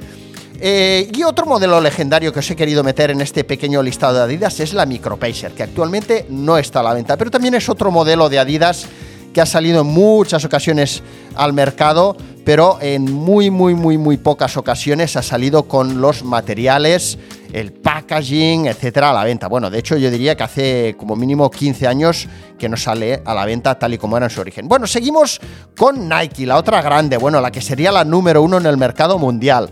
eh, 0.64 1.10
y 1.12 1.24
otro 1.24 1.48
modelo 1.48 1.82
legendario 1.82 2.32
que 2.32 2.38
os 2.38 2.52
he 2.52 2.56
querido 2.56 2.84
meter 2.84 3.10
en 3.10 3.20
este 3.22 3.44
pequeño 3.44 3.82
listado 3.82 4.14
de 4.14 4.22
Adidas 4.22 4.60
es 4.60 4.76
la 4.76 4.86
Micropacer, 4.86 5.54
que 5.54 5.64
actualmente 5.64 6.28
no 6.30 6.60
está 6.60 6.82
a 6.82 6.84
la 6.84 6.94
venta, 6.94 7.18
pero 7.18 7.32
también 7.32 7.56
es 7.56 7.68
otro 7.68 7.90
modelo 7.90 8.30
de 8.30 8.38
Adidas 8.38 8.86
que 9.34 9.42
ha 9.42 9.46
salido 9.48 9.82
en 9.82 9.88
muchas 9.88 10.46
ocasiones 10.46 11.02
al 11.36 11.54
mercado, 11.54 12.16
pero 12.44 12.80
en 12.82 13.12
muy, 13.12 13.50
muy, 13.52 13.76
muy, 13.76 13.98
muy 13.98 14.18
pocas 14.18 14.58
ocasiones 14.58 15.16
ha 15.16 15.22
salido 15.22 15.64
con 15.64 16.02
los 16.02 16.24
materiales, 16.24 17.18
el 17.54 17.72
packaging, 17.72 18.68
etcétera, 18.68 19.12
a 19.12 19.14
la 19.14 19.24
venta. 19.24 19.48
Bueno, 19.48 19.70
de 19.70 19.80
hecho, 19.80 19.98
yo 19.98 20.10
diría 20.10 20.36
que 20.36 20.44
hace 20.44 20.96
como 20.98 21.16
mínimo 21.16 21.52
15 21.52 21.88
años 21.88 22.28
que 22.58 22.70
no 22.70 22.78
sale 22.78 23.22
a 23.26 23.34
la 23.34 23.46
venta 23.46 23.78
tal 23.78 23.94
y 23.94 23.98
como 23.98 24.18
era 24.18 24.26
en 24.26 24.30
su 24.30 24.42
origen. 24.42 24.68
Bueno, 24.68 24.88
seguimos 24.88 25.40
con 25.78 26.10
Nike, 26.10 26.46
la 26.46 26.58
otra 26.58 26.82
grande, 26.82 27.18
bueno, 27.18 27.42
la 27.42 27.52
que 27.52 27.62
sería 27.62 27.92
la 27.92 28.04
número 28.04 28.42
uno 28.42 28.58
en 28.58 28.66
el 28.66 28.78
mercado 28.78 29.20
mundial. 29.20 29.70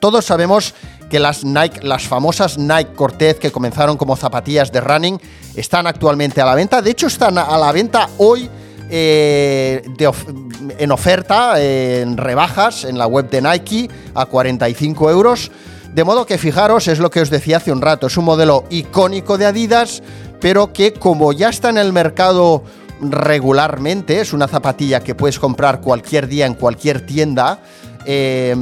Todos 0.00 0.26
sabemos 0.26 0.74
que 1.08 1.18
las 1.18 1.44
Nike, 1.44 1.80
las 1.82 2.02
famosas 2.02 2.58
Nike 2.58 2.92
Cortez 2.94 3.38
que 3.38 3.52
comenzaron 3.52 3.96
como 3.96 4.16
zapatillas 4.16 4.72
de 4.72 4.80
running, 4.80 5.20
están 5.54 5.86
actualmente 5.86 6.40
a 6.40 6.46
la 6.46 6.54
venta. 6.54 6.82
De 6.82 6.90
hecho, 6.90 7.06
están 7.06 7.38
a 7.38 7.56
la 7.56 7.72
venta 7.72 8.08
hoy 8.18 8.50
eh, 8.90 9.82
en 10.78 10.92
oferta, 10.92 11.60
en 11.60 12.16
rebajas 12.16 12.84
en 12.84 12.98
la 12.98 13.06
web 13.06 13.30
de 13.30 13.42
Nike 13.42 13.90
a 14.14 14.26
45 14.26 15.10
euros. 15.10 15.50
De 15.94 16.04
modo 16.04 16.26
que 16.26 16.38
fijaros, 16.38 16.88
es 16.88 16.98
lo 16.98 17.10
que 17.10 17.20
os 17.20 17.30
decía 17.30 17.58
hace 17.58 17.72
un 17.72 17.80
rato, 17.80 18.08
es 18.08 18.16
un 18.16 18.24
modelo 18.24 18.64
icónico 18.70 19.38
de 19.38 19.46
Adidas, 19.46 20.02
pero 20.40 20.72
que 20.72 20.92
como 20.92 21.32
ya 21.32 21.48
está 21.48 21.70
en 21.70 21.78
el 21.78 21.92
mercado 21.92 22.64
regularmente, 23.00 24.20
es 24.20 24.32
una 24.32 24.48
zapatilla 24.48 25.00
que 25.00 25.14
puedes 25.14 25.38
comprar 25.38 25.80
cualquier 25.80 26.26
día 26.26 26.46
en 26.46 26.54
cualquier 26.54 27.06
tienda, 27.06 27.60
eh, 28.06 28.54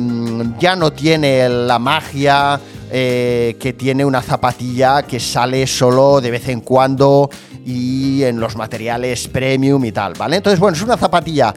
ya 0.58 0.76
no 0.76 0.92
tiene 0.92 1.48
la 1.48 1.78
magia 1.78 2.60
eh, 2.90 3.56
que 3.58 3.72
tiene 3.72 4.04
una 4.04 4.20
zapatilla 4.20 5.02
que 5.02 5.18
sale 5.18 5.66
solo 5.66 6.20
de 6.20 6.30
vez 6.30 6.48
en 6.48 6.60
cuando 6.60 7.30
y 7.64 8.22
en 8.22 8.38
los 8.38 8.56
materiales 8.56 9.28
premium 9.28 9.84
y 9.84 9.92
tal, 9.92 10.14
¿vale? 10.14 10.36
Entonces, 10.36 10.60
bueno, 10.60 10.76
es 10.76 10.82
una 10.82 10.96
zapatilla 10.96 11.54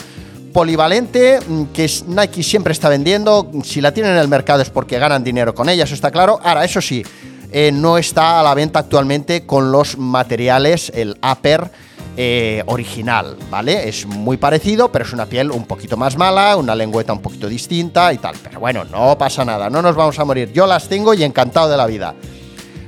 polivalente 0.54 1.40
que 1.74 1.92
Nike 2.08 2.42
siempre 2.42 2.72
está 2.72 2.88
vendiendo. 2.88 3.52
Si 3.64 3.82
la 3.82 3.94
tienen 3.94 4.14
en 4.14 4.20
el 4.20 4.30
mercado 4.30 4.62
es 4.62 4.70
porque 4.70 4.98
ganan 4.98 5.24
dinero 5.24 5.54
con 5.54 5.68
ella, 5.68 5.84
eso 5.84 5.94
está 5.94 6.12
claro. 6.12 6.40
Ahora, 6.42 6.64
eso 6.64 6.80
sí, 6.80 7.04
eh, 7.52 7.72
no 7.74 7.98
está 7.98 8.40
a 8.40 8.44
la 8.44 8.54
venta 8.54 8.80
actualmente 8.80 9.46
con 9.46 9.72
los 9.72 9.98
materiales, 9.98 10.92
el 10.96 11.18
upper 11.22 11.70
eh, 12.18 12.63
original, 12.68 13.38
¿vale? 13.49 13.89
Es 13.89 14.05
muy 14.05 14.38
parecido, 14.38 14.91
pero 14.91 15.05
es 15.05 15.13
una 15.13 15.26
piel 15.26 15.51
un 15.51 15.66
poquito 15.66 15.97
más 15.97 16.18
mala, 16.18 16.55
una 16.55 16.74
lengüeta 16.74 17.13
un 17.13 17.22
poquito 17.22 17.47
distinta 17.47 18.13
y 18.13 18.18
tal. 18.18 18.36
Pero 18.41 18.59
bueno, 18.59 18.86
no 18.86 19.18
pasa 19.18 19.43
nada, 19.43 19.70
no 19.70 19.82
nos 19.82 19.95
vamos 19.95 20.18
a 20.20 20.26
morir. 20.26 20.51
Yo 20.53 20.66
las 20.66 20.88
tengo 20.88 21.13
y 21.13 21.24
encantado 21.24 21.70
de 21.70 21.78
la 21.78 21.86
vida. 21.86 22.16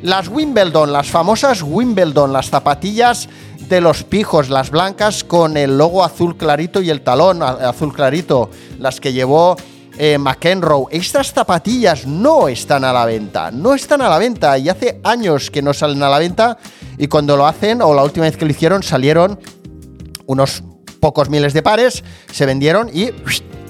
Las 0.02 0.28
Wimbledon, 0.28 0.94
las 0.94 1.08
famosas 1.08 1.62
Wimbledon, 1.64 2.32
las 2.32 2.50
zapatillas 2.50 3.28
de 3.68 3.82
los 3.82 4.04
pijos, 4.04 4.50
las 4.50 4.70
blancas 4.70 5.24
con 5.24 5.58
el 5.58 5.78
logo 5.78 6.04
azul 6.04 6.38
clarito 6.38 6.82
y 6.82 6.90
el 6.90 7.02
talón 7.02 7.42
azul 7.44 7.94
clarito, 7.94 8.50
las 8.80 9.02
que 9.02 9.12
llevó 9.12 9.58
eh, 9.98 10.18
McEnroe. 10.18 10.88
Estas 10.92 11.34
zapatillas 11.34 12.06
no 12.06 12.48
están 12.48 12.84
a 12.84 12.94
la 12.94 13.06
venta, 13.06 13.52
no 13.52 13.74
están 13.74 14.02
a 14.02 14.10
la 14.10 14.18
venta 14.18 14.58
y 14.58 14.70
hace 14.70 15.00
años 15.04 15.50
que 15.52 15.62
no 15.62 15.74
salen 15.74 16.02
a 16.04 16.10
la 16.10 16.20
venta 16.20 16.58
y 16.98 17.08
cuando 17.08 17.36
lo 17.38 17.48
hacen 17.48 17.82
o 17.82 17.94
la 17.94 18.04
última 18.04 18.26
vez 18.26 18.38
que 18.38 18.46
lo 18.46 18.52
hicieron 18.52 18.84
salieron 18.84 19.40
unos 20.26 20.64
pocos 21.00 21.30
miles 21.30 21.54
de 21.54 21.64
pares, 21.64 22.04
se 22.32 22.46
vendieron 22.46 22.90
y 22.94 23.10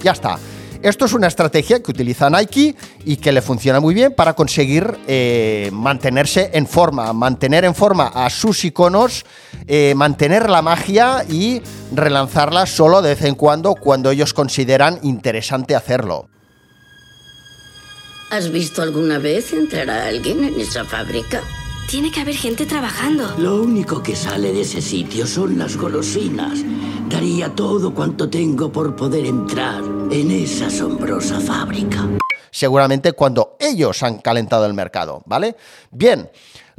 ya 0.01 0.11
está. 0.11 0.37
Esto 0.81 1.05
es 1.05 1.13
una 1.13 1.27
estrategia 1.27 1.81
que 1.81 1.91
utiliza 1.91 2.29
Nike 2.29 2.75
y 3.03 3.17
que 3.17 3.31
le 3.31 3.41
funciona 3.41 3.79
muy 3.79 3.93
bien 3.93 4.13
para 4.13 4.33
conseguir 4.33 4.97
eh, 5.07 5.69
mantenerse 5.73 6.51
en 6.53 6.67
forma, 6.67 7.11
mantener 7.13 7.65
en 7.65 7.73
forma 7.73 8.07
a 8.07 8.29
sus 8.29 8.63
iconos, 8.63 9.25
eh, 9.67 9.93
mantener 9.95 10.49
la 10.49 10.61
magia 10.61 11.25
y 11.27 11.61
relanzarla 11.93 12.65
solo 12.65 13.01
de 13.01 13.09
vez 13.09 13.23
en 13.23 13.35
cuando 13.35 13.75
cuando 13.75 14.11
ellos 14.11 14.33
consideran 14.33 14.99
interesante 15.03 15.75
hacerlo. 15.75 16.29
¿Has 18.29 18.51
visto 18.51 18.81
alguna 18.81 19.19
vez 19.19 19.53
entrar 19.53 19.89
a 19.89 20.07
alguien 20.07 20.43
en 20.43 20.59
esa 20.59 20.83
fábrica? 20.83 21.41
Tiene 21.87 22.11
que 22.11 22.19
haber 22.19 22.35
gente 22.35 22.65
trabajando. 22.65 23.33
Lo 23.37 23.61
único 23.61 24.03
que 24.03 24.13
sale 24.13 24.51
de 24.51 24.61
ese 24.61 24.81
sitio 24.81 25.25
son 25.25 25.57
las 25.57 25.77
golosinas. 25.77 26.59
Daría 27.09 27.55
todo 27.55 27.93
cuanto 27.93 28.29
tengo 28.29 28.69
por 28.69 28.93
poder 28.93 29.25
entrar 29.25 29.81
en 30.11 30.31
esa 30.31 30.67
asombrosa 30.67 31.39
fábrica. 31.39 32.05
Seguramente 32.51 33.13
cuando 33.13 33.55
ellos 33.57 34.03
han 34.03 34.17
calentado 34.17 34.65
el 34.65 34.73
mercado, 34.73 35.23
¿vale? 35.25 35.55
Bien. 35.89 36.29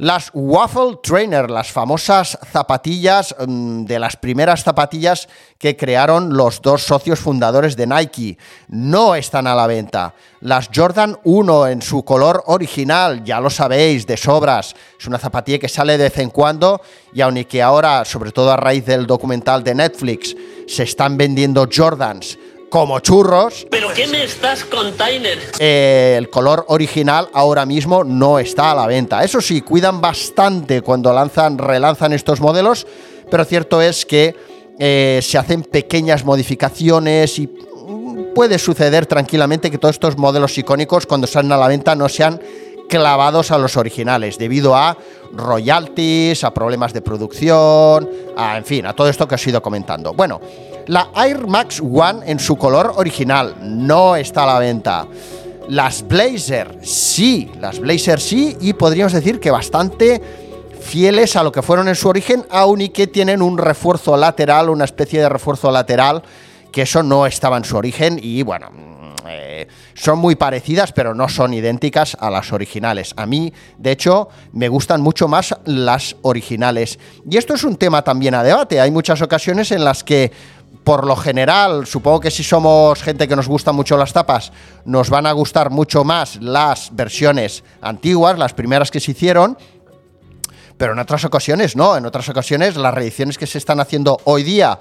Las 0.01 0.31
Waffle 0.33 0.99
Trainer, 1.03 1.51
las 1.51 1.73
famosas 1.73 2.39
zapatillas 2.53 3.35
mm, 3.37 3.83
de 3.83 3.99
las 3.99 4.15
primeras 4.15 4.63
zapatillas 4.63 5.27
que 5.57 5.75
crearon 5.75 6.37
los 6.37 6.61
dos 6.61 6.83
socios 6.83 7.19
fundadores 7.19 7.75
de 7.75 7.85
Nike, 7.85 8.37
no 8.69 9.13
están 9.13 9.45
a 9.45 9.55
la 9.55 9.67
venta. 9.67 10.13
Las 10.39 10.69
Jordan 10.73 11.19
1 11.25 11.67
en 11.67 11.81
su 11.81 12.03
color 12.05 12.43
original, 12.45 13.25
ya 13.25 13.41
lo 13.41 13.49
sabéis, 13.49 14.07
de 14.07 14.15
sobras. 14.15 14.73
Es 14.97 15.05
una 15.05 15.17
zapatilla 15.17 15.59
que 15.59 15.67
sale 15.67 15.97
de 15.97 16.05
vez 16.05 16.17
en 16.19 16.29
cuando 16.29 16.79
y 17.13 17.19
aunque 17.19 17.61
ahora, 17.61 18.05
sobre 18.05 18.31
todo 18.31 18.53
a 18.53 18.55
raíz 18.55 18.85
del 18.85 19.05
documental 19.05 19.65
de 19.65 19.75
Netflix, 19.75 20.33
se 20.65 20.83
están 20.83 21.17
vendiendo 21.17 21.67
Jordans 21.69 22.39
como 22.69 22.99
churros. 22.99 23.67
¿Pero 23.69 23.89
qué 23.93 24.07
me 24.07 24.23
estás 24.23 24.63
container? 24.63 25.39
Eh, 25.59 26.15
el 26.17 26.29
color 26.29 26.65
original 26.67 27.27
ahora 27.33 27.65
mismo 27.65 28.03
no 28.03 28.39
está 28.39 28.71
a 28.71 28.75
la 28.75 28.87
venta. 28.87 29.23
Eso 29.23 29.41
sí, 29.41 29.61
cuidan 29.61 30.01
bastante 30.01 30.81
cuando 30.81 31.11
lanzan, 31.13 31.57
relanzan 31.57 32.13
estos 32.13 32.39
modelos, 32.39 32.87
pero 33.29 33.43
cierto 33.45 33.81
es 33.81 34.05
que 34.05 34.35
eh, 34.79 35.19
se 35.21 35.37
hacen 35.37 35.63
pequeñas 35.63 36.23
modificaciones 36.23 37.37
y 37.39 37.47
mm, 37.47 38.33
puede 38.33 38.57
suceder 38.59 39.05
tranquilamente 39.05 39.69
que 39.69 39.77
todos 39.77 39.95
estos 39.95 40.17
modelos 40.17 40.57
icónicos 40.57 41.05
cuando 41.05 41.27
salen 41.27 41.51
a 41.51 41.57
la 41.57 41.67
venta 41.67 41.95
no 41.95 42.07
sean 42.07 42.39
clavados 42.89 43.51
a 43.51 43.57
los 43.57 43.77
originales 43.77 44.37
debido 44.37 44.75
a 44.75 44.97
royalties, 45.31 46.43
a 46.43 46.53
problemas 46.53 46.91
de 46.91 47.01
producción, 47.01 48.09
a, 48.35 48.57
en 48.57 48.65
fin, 48.65 48.85
a 48.85 48.93
todo 48.93 49.07
esto 49.07 49.27
que 49.27 49.35
os 49.35 49.45
he 49.45 49.51
ido 49.51 49.61
comentando. 49.61 50.13
Bueno, 50.13 50.41
la 50.89 51.11
Air 51.15 51.45
Max 51.45 51.79
One 51.81 52.21
en 52.25 52.39
su 52.39 52.57
color 52.57 52.93
original 52.95 53.55
no 53.61 54.15
está 54.15 54.41
a 54.41 54.53
la 54.53 54.59
venta. 54.59 55.05
Las 55.67 56.07
Blazer 56.07 56.79
sí, 56.81 57.51
las 57.59 57.79
Blazer 57.79 58.19
sí, 58.19 58.57
y 58.59 58.73
podríamos 58.73 59.13
decir 59.13 59.39
que 59.39 59.51
bastante 59.51 60.19
fieles 60.81 61.35
a 61.35 61.43
lo 61.43 61.51
que 61.51 61.61
fueron 61.61 61.87
en 61.89 61.95
su 61.95 62.09
origen, 62.09 62.43
aun 62.49 62.81
y 62.81 62.89
que 62.89 63.05
tienen 63.05 63.43
un 63.43 63.59
refuerzo 63.59 64.17
lateral, 64.17 64.67
una 64.67 64.85
especie 64.85 65.21
de 65.21 65.29
refuerzo 65.29 65.69
lateral, 65.69 66.23
que 66.71 66.81
eso 66.81 67.03
no 67.03 67.27
estaba 67.27 67.57
en 67.57 67.65
su 67.65 67.77
origen 67.77 68.19
y 68.19 68.41
bueno, 68.41 68.71
eh, 69.27 69.67
son 69.99 70.17
muy 70.17 70.35
parecidas, 70.35 70.93
pero 70.93 71.13
no 71.13 71.27
son 71.27 71.53
idénticas 71.53 72.15
a 72.21 72.29
las 72.29 72.53
originales. 72.53 73.13
A 73.17 73.25
mí, 73.25 73.51
de 73.77 73.91
hecho, 73.91 74.29
me 74.53 74.69
gustan 74.69 75.01
mucho 75.01 75.27
más 75.27 75.53
las 75.65 76.15
originales. 76.21 76.97
Y 77.29 77.35
esto 77.35 77.53
es 77.53 77.65
un 77.65 77.75
tema 77.75 78.01
también 78.01 78.33
a 78.33 78.43
debate. 78.43 78.79
Hay 78.79 78.91
muchas 78.91 79.21
ocasiones 79.21 79.71
en 79.71 79.83
las 79.83 80.05
que 80.05 80.31
por 80.85 81.05
lo 81.05 81.17
general, 81.17 81.85
supongo 81.85 82.21
que 82.21 82.31
si 82.31 82.43
somos 82.43 83.03
gente 83.03 83.27
que 83.27 83.35
nos 83.35 83.49
gusta 83.49 83.73
mucho 83.73 83.97
las 83.97 84.13
tapas, 84.13 84.53
nos 84.85 85.09
van 85.09 85.25
a 85.25 85.33
gustar 85.33 85.69
mucho 85.69 86.05
más 86.05 86.37
las 86.41 86.95
versiones 86.95 87.65
antiguas, 87.81 88.39
las 88.39 88.53
primeras 88.53 88.89
que 88.89 89.01
se 89.01 89.11
hicieron, 89.11 89.57
pero 90.77 90.93
en 90.93 90.99
otras 90.99 91.25
ocasiones 91.25 91.75
no, 91.75 91.97
en 91.97 92.05
otras 92.05 92.29
ocasiones 92.29 92.77
las 92.77 92.93
reediciones 92.93 93.37
que 93.37 93.47
se 93.47 93.57
están 93.57 93.81
haciendo 93.81 94.17
hoy 94.23 94.43
día 94.43 94.79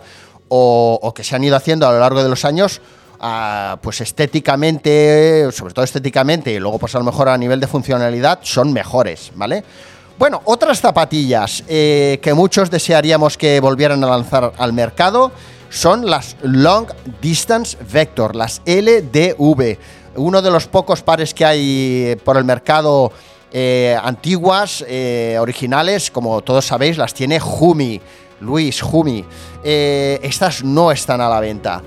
o, 0.49 1.13
que 1.15 1.25
se 1.25 1.35
han 1.35 1.43
ido 1.43 1.57
haciendo 1.57 1.89
a 1.89 1.93
lo 1.93 1.99
largo 1.99 2.23
de 2.23 2.29
los 2.29 2.45
años, 2.45 2.81
pues 3.81 4.01
estéticamente, 4.01 5.51
sobre 5.53 5.75
todo 5.75 5.85
estéticamente 5.85 6.53
y 6.53 6.59
luego 6.59 6.79
pues 6.79 6.95
a 6.95 6.99
lo 6.99 7.05
mejor 7.05 7.29
a 7.29 7.39
nivel 7.39 7.61
de 7.61 7.67
funcionalidad, 7.67 8.41
son 8.43 8.73
mejores, 8.73 9.33
¿vale? 9.35 9.65
Bueno, 10.19 10.43
otras 10.45 10.81
zapatillas 10.81 11.63
eh, 11.69 12.19
que 12.23 12.35
muchos 12.35 12.71
desearíamos 12.71 13.37
que 13.37 13.61
volvieran 13.61 14.03
a 14.03 14.09
lanzar 14.09 14.53
al 14.59 14.73
mercado 14.73 15.31
son 15.71 16.07
las 16.07 16.37
Long 16.43 16.89
Distance 17.21 17.77
Vector, 17.93 18.35
las 18.35 18.61
LDV, 18.67 19.79
uno 20.17 20.43
de 20.43 20.51
los 20.51 20.67
pocos 20.67 21.03
pares 21.03 21.35
que 21.35 21.45
hay 21.45 22.17
por 22.25 22.37
el 22.37 22.45
mercado 22.45 23.13
eh, 23.51 23.97
antiguas, 24.03 24.85
eh, 24.87 25.39
originales, 25.41 26.11
como 26.11 26.43
todos 26.43 26.67
sabéis, 26.67 26.99
las 26.99 27.15
tiene 27.15 27.41
Humi, 27.41 28.01
Luis 28.41 28.83
Humi. 28.83 29.25
Eh, 29.65 30.21
estas 30.23 30.63
no 30.63 30.93
están 30.93 31.21
a 31.21 31.29
la 31.29 31.41
venta. 31.41 31.83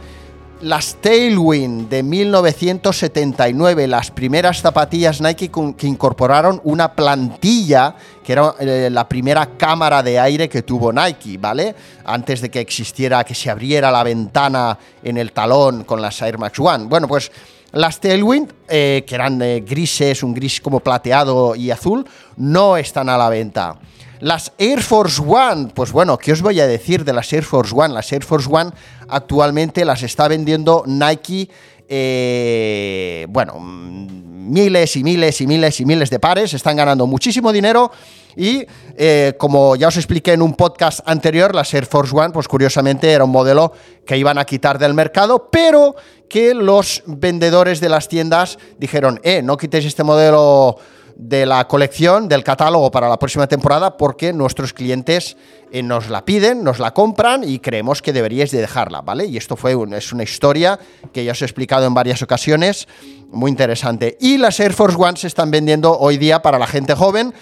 Las 0.61 0.97
Tailwind 1.01 1.89
de 1.89 2.03
1979, 2.03 3.87
las 3.87 4.11
primeras 4.11 4.61
zapatillas 4.61 5.19
Nike 5.19 5.49
que 5.49 5.87
incorporaron 5.87 6.61
una 6.63 6.93
plantilla, 6.93 7.95
que 8.23 8.33
era 8.33 8.53
eh, 8.59 8.89
la 8.91 9.09
primera 9.09 9.57
cámara 9.57 10.03
de 10.03 10.19
aire 10.19 10.47
que 10.47 10.61
tuvo 10.61 10.93
Nike, 10.93 11.39
¿vale? 11.39 11.73
Antes 12.05 12.41
de 12.41 12.51
que 12.51 12.59
existiera, 12.59 13.23
que 13.23 13.33
se 13.33 13.49
abriera 13.49 13.89
la 13.89 14.03
ventana 14.03 14.77
en 15.01 15.17
el 15.17 15.31
talón 15.31 15.83
con 15.83 15.99
las 15.99 16.21
Air 16.21 16.37
Max 16.37 16.59
One. 16.59 16.85
Bueno, 16.85 17.07
pues 17.07 17.31
las 17.71 17.99
Tailwind, 17.99 18.53
eh, 18.67 19.03
que 19.07 19.15
eran 19.15 19.39
grises, 19.65 20.21
un 20.21 20.35
gris 20.35 20.61
como 20.61 20.79
plateado 20.79 21.55
y 21.55 21.71
azul, 21.71 22.05
no 22.37 22.77
están 22.77 23.09
a 23.09 23.17
la 23.17 23.29
venta. 23.29 23.79
Las 24.21 24.53
Air 24.59 24.83
Force 24.83 25.19
One, 25.19 25.69
pues 25.73 25.91
bueno, 25.91 26.19
¿qué 26.19 26.31
os 26.31 26.43
voy 26.43 26.59
a 26.59 26.67
decir 26.67 27.03
de 27.03 27.11
las 27.11 27.33
Air 27.33 27.43
Force 27.43 27.73
One? 27.75 27.91
Las 27.91 28.13
Air 28.13 28.23
Force 28.23 28.47
One 28.51 28.69
actualmente 29.07 29.83
las 29.83 30.03
está 30.03 30.27
vendiendo 30.27 30.83
Nike, 30.85 31.49
eh, 31.89 33.25
bueno, 33.29 33.59
miles 33.59 34.95
y 34.95 35.03
miles 35.03 35.41
y 35.41 35.47
miles 35.47 35.79
y 35.79 35.85
miles 35.85 36.11
de 36.11 36.19
pares, 36.19 36.53
están 36.53 36.77
ganando 36.77 37.07
muchísimo 37.07 37.51
dinero 37.51 37.91
y 38.35 38.63
eh, 38.95 39.33
como 39.39 39.75
ya 39.75 39.87
os 39.87 39.97
expliqué 39.97 40.33
en 40.33 40.43
un 40.43 40.53
podcast 40.53 40.99
anterior, 41.05 41.55
las 41.55 41.73
Air 41.73 41.87
Force 41.87 42.15
One, 42.15 42.29
pues 42.29 42.47
curiosamente 42.47 43.11
era 43.11 43.23
un 43.23 43.31
modelo 43.31 43.73
que 44.05 44.17
iban 44.17 44.37
a 44.37 44.45
quitar 44.45 44.77
del 44.77 44.93
mercado, 44.93 45.49
pero 45.51 45.95
que 46.29 46.53
los 46.53 47.01
vendedores 47.07 47.79
de 47.79 47.89
las 47.89 48.07
tiendas 48.07 48.59
dijeron, 48.77 49.19
eh, 49.23 49.41
no 49.41 49.57
quitéis 49.57 49.85
este 49.85 50.03
modelo 50.03 50.77
de 51.21 51.45
la 51.45 51.67
colección, 51.67 52.27
del 52.27 52.43
catálogo 52.43 52.89
para 52.89 53.07
la 53.07 53.19
próxima 53.19 53.45
temporada, 53.45 53.95
porque 53.95 54.33
nuestros 54.33 54.73
clientes 54.73 55.37
eh, 55.71 55.83
nos 55.83 56.09
la 56.09 56.25
piden, 56.25 56.63
nos 56.63 56.79
la 56.79 56.95
compran 56.95 57.43
y 57.43 57.59
creemos 57.59 58.01
que 58.01 58.11
deberíais 58.11 58.49
de 58.49 58.59
dejarla, 58.59 59.01
¿vale? 59.01 59.25
Y 59.27 59.37
esto 59.37 59.55
fue 59.55 59.77
es 59.95 60.11
una 60.11 60.23
historia 60.23 60.79
que 61.13 61.23
ya 61.23 61.33
os 61.33 61.41
he 61.43 61.45
explicado 61.45 61.85
en 61.85 61.93
varias 61.93 62.23
ocasiones, 62.23 62.87
muy 63.29 63.51
interesante. 63.51 64.17
Y 64.19 64.39
las 64.39 64.59
Air 64.59 64.73
Force 64.73 64.97
One 64.99 65.15
se 65.15 65.27
están 65.27 65.51
vendiendo 65.51 65.95
hoy 65.95 66.17
día 66.17 66.41
para 66.41 66.57
la 66.57 66.65
gente 66.65 66.95
joven. 66.95 67.35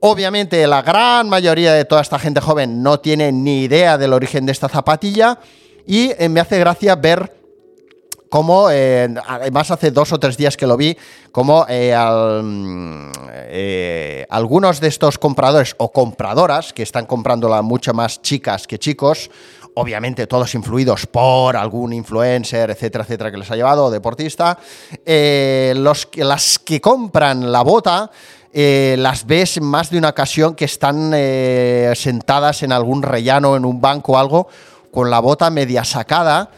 Obviamente 0.00 0.66
la 0.66 0.82
gran 0.82 1.26
mayoría 1.30 1.72
de 1.72 1.86
toda 1.86 2.02
esta 2.02 2.18
gente 2.18 2.42
joven 2.42 2.82
no 2.82 3.00
tiene 3.00 3.32
ni 3.32 3.62
idea 3.62 3.96
del 3.96 4.12
origen 4.12 4.44
de 4.44 4.52
esta 4.52 4.68
zapatilla 4.68 5.38
y 5.86 6.10
eh, 6.18 6.28
me 6.28 6.40
hace 6.40 6.58
gracia 6.58 6.94
ver 6.94 7.43
como, 8.34 8.68
eh, 8.68 9.14
además 9.28 9.70
hace 9.70 9.92
dos 9.92 10.12
o 10.12 10.18
tres 10.18 10.36
días 10.36 10.56
que 10.56 10.66
lo 10.66 10.76
vi, 10.76 10.98
como 11.30 11.66
eh, 11.68 11.94
eh, 13.32 14.26
algunos 14.28 14.80
de 14.80 14.88
estos 14.88 15.18
compradores 15.18 15.76
o 15.78 15.92
compradoras 15.92 16.72
que 16.72 16.82
están 16.82 17.06
comprándola 17.06 17.62
mucho 17.62 17.94
más 17.94 18.20
chicas 18.22 18.66
que 18.66 18.76
chicos, 18.80 19.30
obviamente 19.74 20.26
todos 20.26 20.52
influidos 20.56 21.06
por 21.06 21.56
algún 21.56 21.92
influencer, 21.92 22.72
etcétera, 22.72 23.04
etcétera, 23.04 23.30
que 23.30 23.38
les 23.38 23.52
ha 23.52 23.54
llevado, 23.54 23.88
deportista, 23.88 24.58
los, 25.06 26.08
las 26.16 26.58
que 26.58 26.80
compran 26.80 27.52
la 27.52 27.62
bota, 27.62 28.10
las 28.52 29.26
ves 29.28 29.58
en 29.58 29.64
más 29.64 29.90
de 29.90 29.98
una 29.98 30.08
ocasión 30.08 30.56
que 30.56 30.64
están 30.64 31.12
sentadas 31.94 32.64
en 32.64 32.72
algún 32.72 33.04
rellano, 33.04 33.54
en 33.54 33.64
un 33.64 33.80
banco 33.80 34.14
o 34.14 34.18
algo, 34.18 34.48
con 34.90 35.08
la 35.08 35.20
bota 35.20 35.50
media 35.50 35.84
sacada 35.84 36.50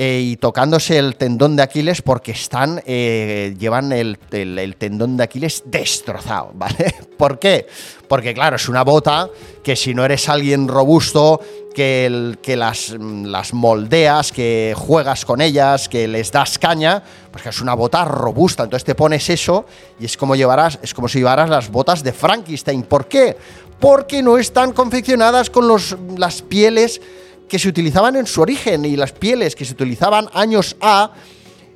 eh, 0.00 0.20
y 0.22 0.36
tocándose 0.36 0.96
el 0.96 1.16
tendón 1.16 1.56
de 1.56 1.62
Aquiles 1.64 2.02
porque 2.02 2.30
están, 2.30 2.80
eh, 2.86 3.56
llevan 3.58 3.90
el, 3.90 4.16
el- 4.30 4.76
tendón 4.76 5.16
de 5.16 5.24
Aquiles 5.24 5.64
destrozado, 5.66 6.52
¿vale? 6.54 6.94
¿Por 7.16 7.40
qué? 7.40 7.66
Porque 8.08 8.32
claro, 8.32 8.54
es 8.54 8.68
una 8.68 8.84
bota 8.84 9.28
que 9.64 9.74
si 9.74 9.94
no 9.94 10.04
eres 10.04 10.28
alguien 10.28 10.68
robusto, 10.68 11.40
que, 11.74 12.36
que 12.42 12.56
las, 12.56 12.90
las 12.98 13.52
moldeas, 13.52 14.30
que 14.30 14.72
juegas 14.76 15.24
con 15.24 15.40
ellas, 15.40 15.88
que 15.88 16.06
les 16.06 16.30
das 16.30 16.58
caña, 16.58 17.02
pues 17.32 17.42
que 17.42 17.48
es 17.50 17.60
una 17.60 17.74
bota 17.74 18.04
robusta. 18.04 18.62
Entonces 18.62 18.84
te 18.84 18.94
pones 18.94 19.28
eso 19.28 19.66
y 19.98 20.04
es 20.04 20.16
como 20.16 20.36
llevarás, 20.36 20.78
es 20.82 20.94
como 20.94 21.08
si 21.08 21.18
llevaras 21.18 21.50
las 21.50 21.70
botas 21.70 22.04
de 22.04 22.12
Frankenstein. 22.12 22.84
¿Por 22.84 23.08
qué? 23.08 23.36
Porque 23.80 24.22
no 24.22 24.38
están 24.38 24.72
confeccionadas 24.72 25.50
con 25.50 25.66
los, 25.68 25.96
las 26.16 26.40
pieles 26.42 27.00
que 27.48 27.58
se 27.58 27.68
utilizaban 27.68 28.16
en 28.16 28.26
su 28.26 28.40
origen 28.40 28.84
y 28.84 28.96
las 28.96 29.12
pieles 29.12 29.56
que 29.56 29.64
se 29.64 29.72
utilizaban 29.72 30.28
años 30.32 30.76
A, 30.80 31.12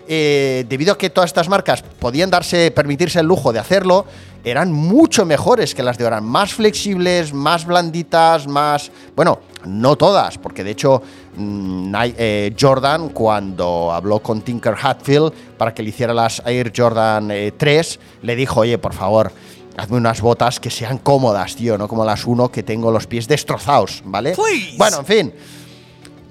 eh, 0.08 0.64
debido 0.68 0.92
a 0.92 0.98
que 0.98 1.10
todas 1.10 1.30
estas 1.30 1.48
marcas 1.48 1.82
podían 1.82 2.30
darse, 2.30 2.70
permitirse 2.70 3.20
el 3.20 3.26
lujo 3.26 3.52
de 3.52 3.60
hacerlo, 3.60 4.04
eran 4.44 4.72
mucho 4.72 5.24
mejores 5.24 5.74
que 5.74 5.82
las 5.82 5.96
de 5.96 6.04
ahora, 6.04 6.20
más 6.20 6.52
flexibles, 6.52 7.32
más 7.32 7.64
blanditas, 7.64 8.46
más... 8.48 8.90
Bueno, 9.14 9.38
no 9.64 9.96
todas, 9.96 10.38
porque 10.38 10.64
de 10.64 10.72
hecho 10.72 11.02
mm, 11.36 11.94
eh, 12.18 12.54
Jordan 12.58 13.10
cuando 13.10 13.92
habló 13.92 14.20
con 14.20 14.42
Tinker 14.42 14.74
Hatfield 14.80 15.32
para 15.56 15.72
que 15.72 15.82
le 15.84 15.90
hiciera 15.90 16.12
las 16.12 16.42
Air 16.44 16.72
Jordan 16.76 17.30
eh, 17.30 17.52
3, 17.56 18.00
le 18.22 18.34
dijo, 18.34 18.60
oye, 18.60 18.78
por 18.78 18.94
favor, 18.94 19.32
hazme 19.76 19.96
unas 19.96 20.20
botas 20.20 20.58
que 20.58 20.70
sean 20.70 20.98
cómodas, 20.98 21.54
tío, 21.54 21.78
no 21.78 21.86
como 21.86 22.04
las 22.04 22.26
uno 22.26 22.50
que 22.50 22.64
tengo 22.64 22.90
los 22.90 23.06
pies 23.06 23.28
destrozados, 23.28 24.02
¿vale? 24.04 24.34
Bueno, 24.76 24.98
en 24.98 25.06
fin. 25.06 25.32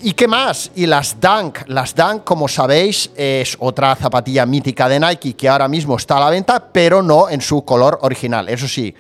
¿Y 0.03 0.13
qué 0.13 0.27
más? 0.27 0.71
Y 0.73 0.87
las 0.87 1.19
Dunk. 1.19 1.59
Las 1.67 1.93
Dunk, 1.93 2.23
como 2.23 2.47
sabéis, 2.47 3.11
es 3.15 3.55
otra 3.59 3.95
zapatilla 3.95 4.47
mítica 4.47 4.89
de 4.89 4.99
Nike 4.99 5.33
que 5.33 5.47
ahora 5.47 5.67
mismo 5.67 5.95
está 5.95 6.17
a 6.17 6.21
la 6.21 6.29
venta, 6.31 6.71
pero 6.71 7.03
no 7.03 7.29
en 7.29 7.39
su 7.39 7.63
color 7.63 7.99
original. 8.01 8.49
Eso 8.49 8.67
sí, 8.67 8.95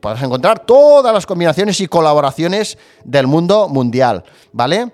podrás 0.00 0.22
encontrar 0.22 0.60
todas 0.60 1.12
las 1.12 1.26
combinaciones 1.26 1.78
y 1.80 1.88
colaboraciones 1.88 2.78
del 3.04 3.26
mundo 3.26 3.68
mundial, 3.68 4.24
¿vale? 4.52 4.92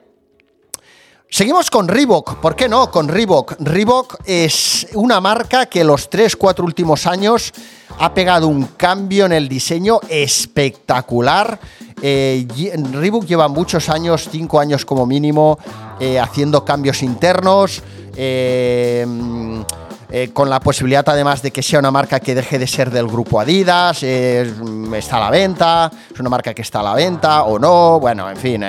Seguimos 1.34 1.70
con 1.70 1.88
Reebok, 1.88 2.34
¿por 2.40 2.54
qué 2.54 2.68
no? 2.68 2.90
Con 2.90 3.08
Reebok. 3.08 3.54
Reebok 3.58 4.16
es 4.26 4.86
una 4.92 5.18
marca 5.18 5.64
que 5.64 5.82
los 5.82 6.10
3-4 6.10 6.62
últimos 6.62 7.06
años 7.06 7.54
ha 7.98 8.12
pegado 8.12 8.48
un 8.48 8.66
cambio 8.76 9.24
en 9.24 9.32
el 9.32 9.48
diseño 9.48 9.98
espectacular. 10.10 11.58
Eh, 12.02 12.46
Reebok 12.92 13.24
lleva 13.24 13.48
muchos 13.48 13.88
años, 13.88 14.28
5 14.30 14.60
años 14.60 14.84
como 14.84 15.06
mínimo, 15.06 15.58
eh, 15.98 16.20
haciendo 16.20 16.66
cambios 16.66 17.02
internos. 17.02 17.82
eh, 18.14 19.06
mm, 19.08 19.62
eh, 20.10 20.28
con 20.34 20.50
la 20.50 20.60
posibilidad 20.60 21.08
además 21.08 21.40
de 21.40 21.50
que 21.50 21.62
sea 21.62 21.78
una 21.78 21.90
marca 21.90 22.20
que 22.20 22.34
deje 22.34 22.58
de 22.58 22.66
ser 22.66 22.90
del 22.90 23.06
grupo 23.06 23.40
Adidas, 23.40 24.02
mm, 24.02 24.92
está 24.92 25.16
a 25.16 25.20
la 25.20 25.30
venta, 25.30 25.90
es 26.12 26.20
una 26.20 26.28
marca 26.28 26.52
que 26.52 26.60
está 26.60 26.80
a 26.80 26.82
la 26.82 26.92
venta 26.92 27.44
o 27.44 27.58
no, 27.58 27.98
bueno, 27.98 28.28
en 28.28 28.36
fin, 28.36 28.62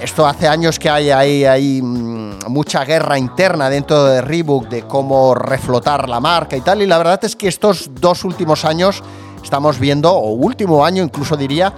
esto 0.00 0.26
hace 0.26 0.46
años 0.46 0.78
que 0.78 0.88
hay, 0.88 1.10
hay, 1.10 1.82
mm, 1.82 2.46
mucha 2.48 2.84
guerra 2.84 3.18
interna 3.18 3.68
dentro 3.68 4.04
de 4.04 4.20
Reebok 4.20 4.68
de 4.68 4.82
cómo 4.82 5.34
reflotar 5.34 6.08
la 6.08 6.20
marca 6.20 6.56
y 6.56 6.60
tal. 6.60 6.82
Y 6.82 6.86
la 6.86 6.98
verdad 6.98 7.24
es 7.24 7.34
que 7.34 7.48
estos 7.48 7.90
dos 8.00 8.24
últimos 8.24 8.64
años 8.64 9.02
estamos 9.42 9.78
viendo, 9.78 10.12
o 10.12 10.30
último 10.30 10.84
año 10.84 11.02
incluso 11.02 11.36
diría, 11.36 11.72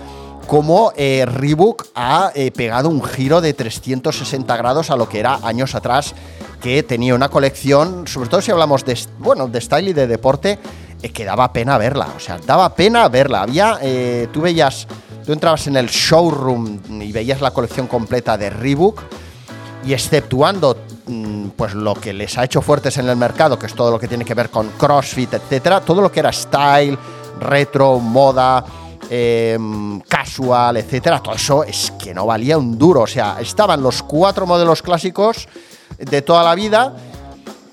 cómo 0.47 0.93
eh, 0.97 1.25
Reebok 1.27 1.87
ha 1.95 2.33
eh, 2.35 2.51
pegado 2.51 2.89
un 2.89 3.03
giro 3.03 3.41
de 3.41 3.55
360 3.55 4.57
grados 4.57 4.91
a 4.91 4.97
lo 4.97 5.09
que 5.09 5.21
era 5.21 5.39
años 5.43 5.75
atrás, 5.75 6.15
que 6.61 6.83
tenía 6.83 7.15
una 7.15 7.29
colección, 7.29 8.07
sobre 8.07 8.29
todo 8.29 8.43
si 8.43 8.51
hablamos 8.51 8.85
de, 8.85 8.99
bueno, 9.19 9.47
de 9.49 9.61
style 9.61 9.89
y 9.89 9.93
de 9.93 10.07
deporte, 10.07 10.59
eh, 11.03 11.09
que 11.11 11.25
daba 11.25 11.53
pena 11.53 11.79
verla. 11.79 12.09
O 12.17 12.21
sea, 12.21 12.39
daba 12.39 12.75
pena 12.75 13.09
verla. 13.09 13.43
Había, 13.43 13.79
tú 14.33 14.43
veías, 14.43 14.87
tú 15.31 15.35
entrabas 15.35 15.69
en 15.69 15.77
el 15.77 15.87
showroom 15.87 16.81
y 17.01 17.13
veías 17.13 17.41
la 17.41 17.53
colección 17.53 17.87
completa 17.87 18.37
de 18.37 18.51
Reebok 18.51 19.01
y 19.87 19.93
exceptuando 19.93 20.77
mm, 21.07 21.51
pues 21.51 21.73
lo 21.73 21.95
que 21.95 22.13
les 22.13 22.37
ha 22.37 22.43
hecho 22.43 22.61
fuertes 22.61 22.99
en 22.99 23.09
el 23.09 23.15
mercado, 23.15 23.57
que 23.57 23.67
es 23.67 23.75
todo 23.75 23.93
lo 23.93 24.01
que 24.01 24.09
tiene 24.09 24.25
que 24.25 24.35
ver 24.35 24.51
con 24.51 24.71
CrossFit, 24.71 25.35
etcétera, 25.35 25.83
todo 25.83 26.03
lo 26.03 26.11
que 26.11 26.19
era 26.19 26.33
style, 26.33 26.99
retro, 27.39 28.01
moda, 28.01 28.65
em, 29.09 30.01
casual, 30.01 30.79
etcétera, 30.79 31.21
todo 31.21 31.37
eso 31.37 31.63
es 31.63 31.93
que 31.93 32.13
no 32.13 32.27
valía 32.27 32.59
un 32.59 32.77
duro. 32.77 33.03
O 33.03 33.07
sea, 33.07 33.37
estaban 33.41 33.81
los 33.81 34.03
cuatro 34.03 34.47
modelos 34.47 34.83
clásicos 34.83 35.47
de 35.97 36.23
toda 36.23 36.43
la 36.43 36.57
vida 36.57 36.97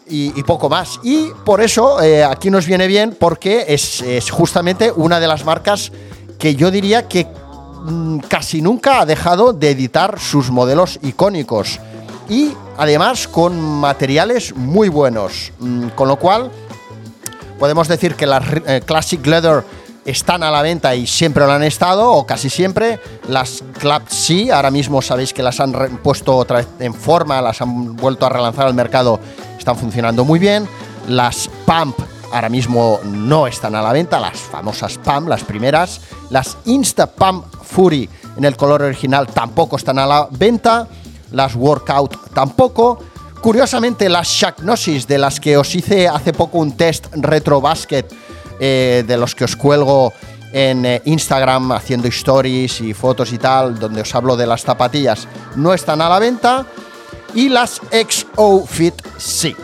y, 0.08 0.44
poco 0.44 0.70
más. 0.70 1.00
Y 1.02 1.32
por 1.44 1.62
eso 1.62 2.04
eh, 2.04 2.24
aquí 2.24 2.52
nos 2.52 2.68
viene 2.68 2.86
bien 2.86 3.18
porque 3.20 3.66
es, 3.68 4.30
justamente 4.30 4.92
una 4.92 5.20
de 5.20 5.28
las 5.28 5.44
marcas 5.44 5.92
que 6.38 6.56
yo 6.56 6.72
diría 6.72 7.08
que 7.08 7.28
casi 8.28 8.62
nunca 8.62 9.02
ha 9.02 9.06
dejado 9.06 9.54
de 9.54 9.72
editar 9.72 10.20
sus 10.20 10.52
modelos 10.52 11.00
icónicos. 11.02 11.80
Y 12.30 12.52
además 12.78 13.28
con 13.28 13.60
materiales 13.60 14.56
muy 14.56 14.90
buenos. 14.90 15.52
Mm, 15.60 15.90
con 15.90 16.08
lo 16.08 16.18
cual 16.18 16.52
podemos 17.60 17.88
decir 17.88 18.16
que 18.16 18.26
las 18.26 18.44
eh, 18.66 18.82
Classic 18.86 19.26
Leather 19.26 19.64
están 20.06 20.42
a 20.42 20.52
la 20.52 20.62
venta 20.62 20.96
y 20.96 21.06
siempre 21.06 21.46
lo 21.46 21.52
han 21.52 21.64
estado, 21.64 22.12
o 22.12 22.26
casi 22.26 22.50
siempre. 22.50 23.00
Las 23.28 23.64
Club 23.80 24.04
sí, 24.08 24.50
ahora 24.50 24.72
mismo 24.72 25.02
sabéis 25.02 25.34
que 25.34 25.44
las 25.44 25.60
han 25.60 25.74
puesto 26.02 26.36
otra 26.36 26.58
vez 26.58 26.68
en 26.80 26.94
forma, 26.94 27.42
las 27.42 27.62
han 27.62 27.96
vuelto 27.96 28.26
a 28.26 28.30
relanzar 28.30 28.68
al 28.68 28.74
mercado, 28.74 29.20
están 29.58 29.76
funcionando 29.76 30.24
muy 30.24 30.40
bien. 30.40 30.68
Las 31.08 31.50
Pump 31.66 32.00
ahora 32.32 32.50
mismo 32.50 33.00
no 33.04 33.48
están 33.48 33.76
a 33.76 33.82
la 33.82 33.94
venta, 33.94 34.20
las 34.20 34.38
famosas 34.40 34.98
Pump, 34.98 35.28
las 35.28 35.44
primeras. 35.44 36.02
Las 36.30 36.58
Insta 36.66 37.08
Pump 37.08 37.46
Fury 37.64 38.10
en 38.38 38.46
el 38.46 38.56
color 38.56 38.82
original 38.84 39.28
tampoco 39.28 39.78
están 39.78 40.00
a 40.00 40.06
la 40.06 40.28
venta. 40.32 40.88
Las 41.32 41.56
Workout 41.56 42.34
tampoco. 42.34 43.00
Curiosamente, 43.42 44.10
las 44.10 44.28
Shacknosis, 44.28 45.08
de 45.08 45.18
las 45.18 45.40
que 45.40 45.58
os 45.58 45.74
hice 45.76 46.08
hace 46.08 46.34
poco 46.34 46.58
un 46.58 46.76
test 46.76 47.08
retro 47.14 47.62
basket, 47.62 48.06
eh, 48.60 49.04
de 49.06 49.18
los 49.18 49.36
que 49.36 49.44
os 49.44 49.56
cuelgo 49.56 50.12
en 50.52 50.86
eh, 50.86 51.02
Instagram 51.06 51.72
haciendo 51.74 52.08
stories 52.08 52.82
y 52.82 52.94
fotos 52.94 53.32
y 53.34 53.38
tal, 53.38 53.78
donde 53.80 54.02
os 54.02 54.16
hablo 54.16 54.36
de 54.36 54.48
las 54.48 54.64
zapatillas, 54.64 55.28
no 55.56 55.74
están 55.74 56.02
a 56.02 56.10
la 56.10 56.20
venta. 56.20 56.66
Y 57.36 57.50
las 57.50 57.82
XO 57.92 58.66
Fit 58.66 58.96
sí. 59.18 59.56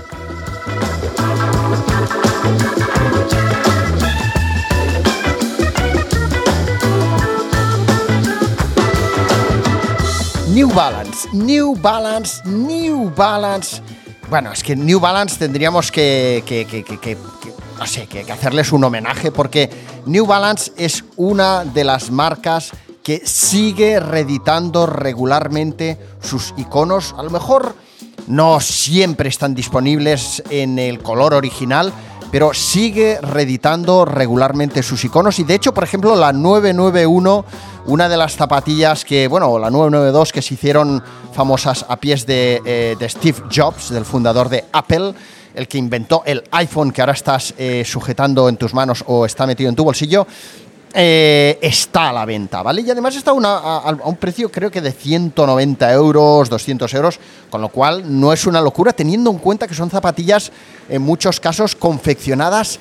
New 10.53 10.69
Balance, 10.71 11.27
New 11.33 11.75
Balance, 11.81 12.47
New 12.47 13.11
Balance. 13.15 13.81
Bueno, 14.29 14.51
es 14.51 14.61
que 14.61 14.75
New 14.75 14.99
Balance 14.99 15.39
tendríamos 15.39 15.91
que, 15.91 16.43
no 17.79 17.87
sé, 17.87 18.05
que 18.05 18.31
hacerles 18.31 18.71
un 18.71 18.83
homenaje 18.83 19.31
porque 19.31 19.71
New 20.05 20.27
Balance 20.27 20.71
es 20.77 21.05
una 21.15 21.65
de 21.65 21.83
las 21.83 22.11
marcas 22.11 22.69
que 23.01 23.23
sigue 23.25 23.99
reeditando 23.99 24.85
regularmente 24.85 25.97
sus 26.21 26.53
iconos. 26.55 27.15
A 27.17 27.23
lo 27.23 27.31
mejor 27.31 27.75
no 28.27 28.59
siempre 28.59 29.29
están 29.29 29.55
disponibles 29.55 30.43
en 30.51 30.77
el 30.77 30.99
color 30.99 31.33
original, 31.33 31.91
pero 32.34 32.51
sigue 32.51 33.19
reeditando 33.21 34.05
regularmente 34.05 34.81
sus 34.81 35.05
iconos. 35.05 35.38
Y 35.38 35.43
de 35.43 35.53
hecho, 35.53 35.71
por 35.71 35.84
ejemplo, 35.84 36.15
la 36.15 36.34
991, 36.34 37.45
una 37.86 38.09
de 38.09 38.17
las 38.17 38.36
zapatillas 38.36 39.05
que, 39.05 39.27
bueno, 39.27 39.59
la 39.59 39.69
992 39.69 40.31
que 40.31 40.41
se 40.41 40.55
hicieron 40.55 41.03
famosas 41.31 41.86
a 41.88 41.97
pies 41.97 42.25
de, 42.25 42.59
eh, 42.65 42.95
de 42.97 43.07
Steve 43.07 43.38
Jobs, 43.55 43.91
del 43.91 44.03
fundador 44.03 44.49
de 44.49 44.65
Apple, 44.71 45.13
el 45.53 45.67
que 45.67 45.77
inventó 45.77 46.23
el 46.25 46.43
iPhone 46.49 46.91
que 46.91 47.01
ahora 47.01 47.13
estás 47.13 47.53
eh, 47.55 47.84
sujetando 47.86 48.49
en 48.49 48.57
tus 48.57 48.73
manos 48.73 49.03
o 49.05 49.27
está 49.27 49.45
metido 49.45 49.69
en 49.69 49.75
tu 49.75 49.84
bolsillo. 49.84 50.25
Eh, 50.95 51.57
está 51.61 52.09
a 52.09 52.13
la 52.13 52.25
venta, 52.25 52.61
¿vale? 52.61 52.81
Y 52.81 52.91
además 52.91 53.15
está 53.15 53.31
a, 53.31 53.97
un 54.03 54.15
precio 54.17 54.51
creo 54.51 54.69
que 54.69 54.79
de 54.79 54.91
190 54.91 55.91
euros, 55.91 56.49
200 56.49 56.93
euros, 56.93 57.19
con 57.49 57.61
lo 57.61 57.69
cual 57.69 58.03
no 58.19 58.31
es 58.31 58.45
una 58.45 58.61
locura 58.61 58.93
teniendo 58.93 59.31
en 59.31 59.39
cuenta 59.39 59.67
que 59.67 59.73
son 59.73 59.89
zapatillas 59.89 60.51
en 60.87 61.01
muchos 61.01 61.39
casos 61.39 61.75
confeccionadas 61.75 62.79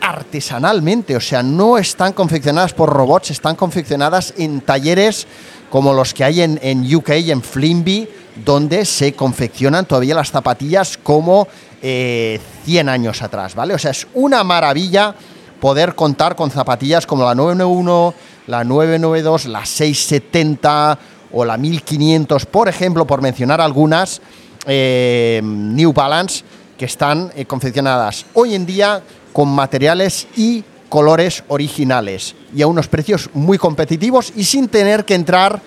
artesanalmente, 0.00 1.14
o 1.14 1.20
sea, 1.20 1.42
no 1.42 1.78
están 1.78 2.12
confeccionadas 2.12 2.72
por 2.72 2.88
robots, 2.88 3.30
están 3.30 3.54
confeccionadas 3.54 4.34
en 4.36 4.62
talleres 4.62 5.26
como 5.70 5.92
los 5.92 6.12
que 6.12 6.24
hay 6.24 6.42
en, 6.42 6.58
en 6.62 6.94
UK 6.94 7.10
en 7.10 7.42
Flimby, 7.42 8.08
donde 8.44 8.84
se 8.84 9.12
confeccionan 9.12 9.86
todavía 9.86 10.14
las 10.14 10.30
zapatillas 10.30 10.96
como 10.96 11.46
eh, 11.82 12.40
100 12.64 12.88
años 12.88 13.22
atrás, 13.22 13.54
¿vale? 13.54 13.74
O 13.74 13.78
sea, 13.78 13.90
es 13.90 14.06
una 14.14 14.42
maravilla 14.42 15.14
poder 15.62 15.94
contar 15.94 16.34
con 16.34 16.50
zapatillas 16.50 17.06
como 17.06 17.24
la 17.24 17.36
991, 17.36 18.14
la 18.48 18.64
992, 18.64 19.46
la 19.46 19.64
670 19.64 20.98
o 21.30 21.44
la 21.44 21.56
1500, 21.56 22.46
por 22.46 22.68
ejemplo, 22.68 23.06
por 23.06 23.22
mencionar 23.22 23.60
algunas, 23.60 24.20
eh, 24.66 25.40
New 25.44 25.92
Balance 25.92 26.42
que 26.76 26.86
están 26.86 27.30
eh, 27.36 27.44
confeccionadas 27.44 28.26
hoy 28.34 28.56
en 28.56 28.66
día 28.66 29.04
con 29.32 29.50
materiales 29.50 30.26
y 30.34 30.64
colores 30.88 31.44
originales 31.46 32.34
y 32.52 32.62
a 32.62 32.66
unos 32.66 32.88
precios 32.88 33.30
muy 33.32 33.56
competitivos 33.56 34.32
y 34.34 34.42
sin 34.42 34.66
tener 34.66 35.04
que 35.04 35.14
entrar 35.14 35.62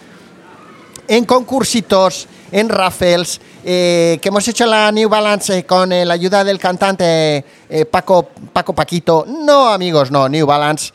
en 1.08 1.24
concursitos, 1.24 2.28
en 2.52 2.68
raffles, 2.68 3.40
eh, 3.68 4.20
que 4.22 4.30
hemos 4.30 4.48
hecho 4.48 4.68
la 4.68 4.92
New 4.92 5.10
Balance 5.10 5.58
eh, 5.58 5.66
con 5.66 5.92
eh, 5.92 6.06
la 6.06 6.14
ayuda 6.14 6.44
del 6.44 6.60
cantante 6.60 7.44
Paco, 7.90 8.30
Paco 8.54 8.76
Paquito. 8.76 9.26
No, 9.28 9.70
amigos, 9.70 10.12
no, 10.12 10.30
New 10.30 10.46
Balance 10.46 10.94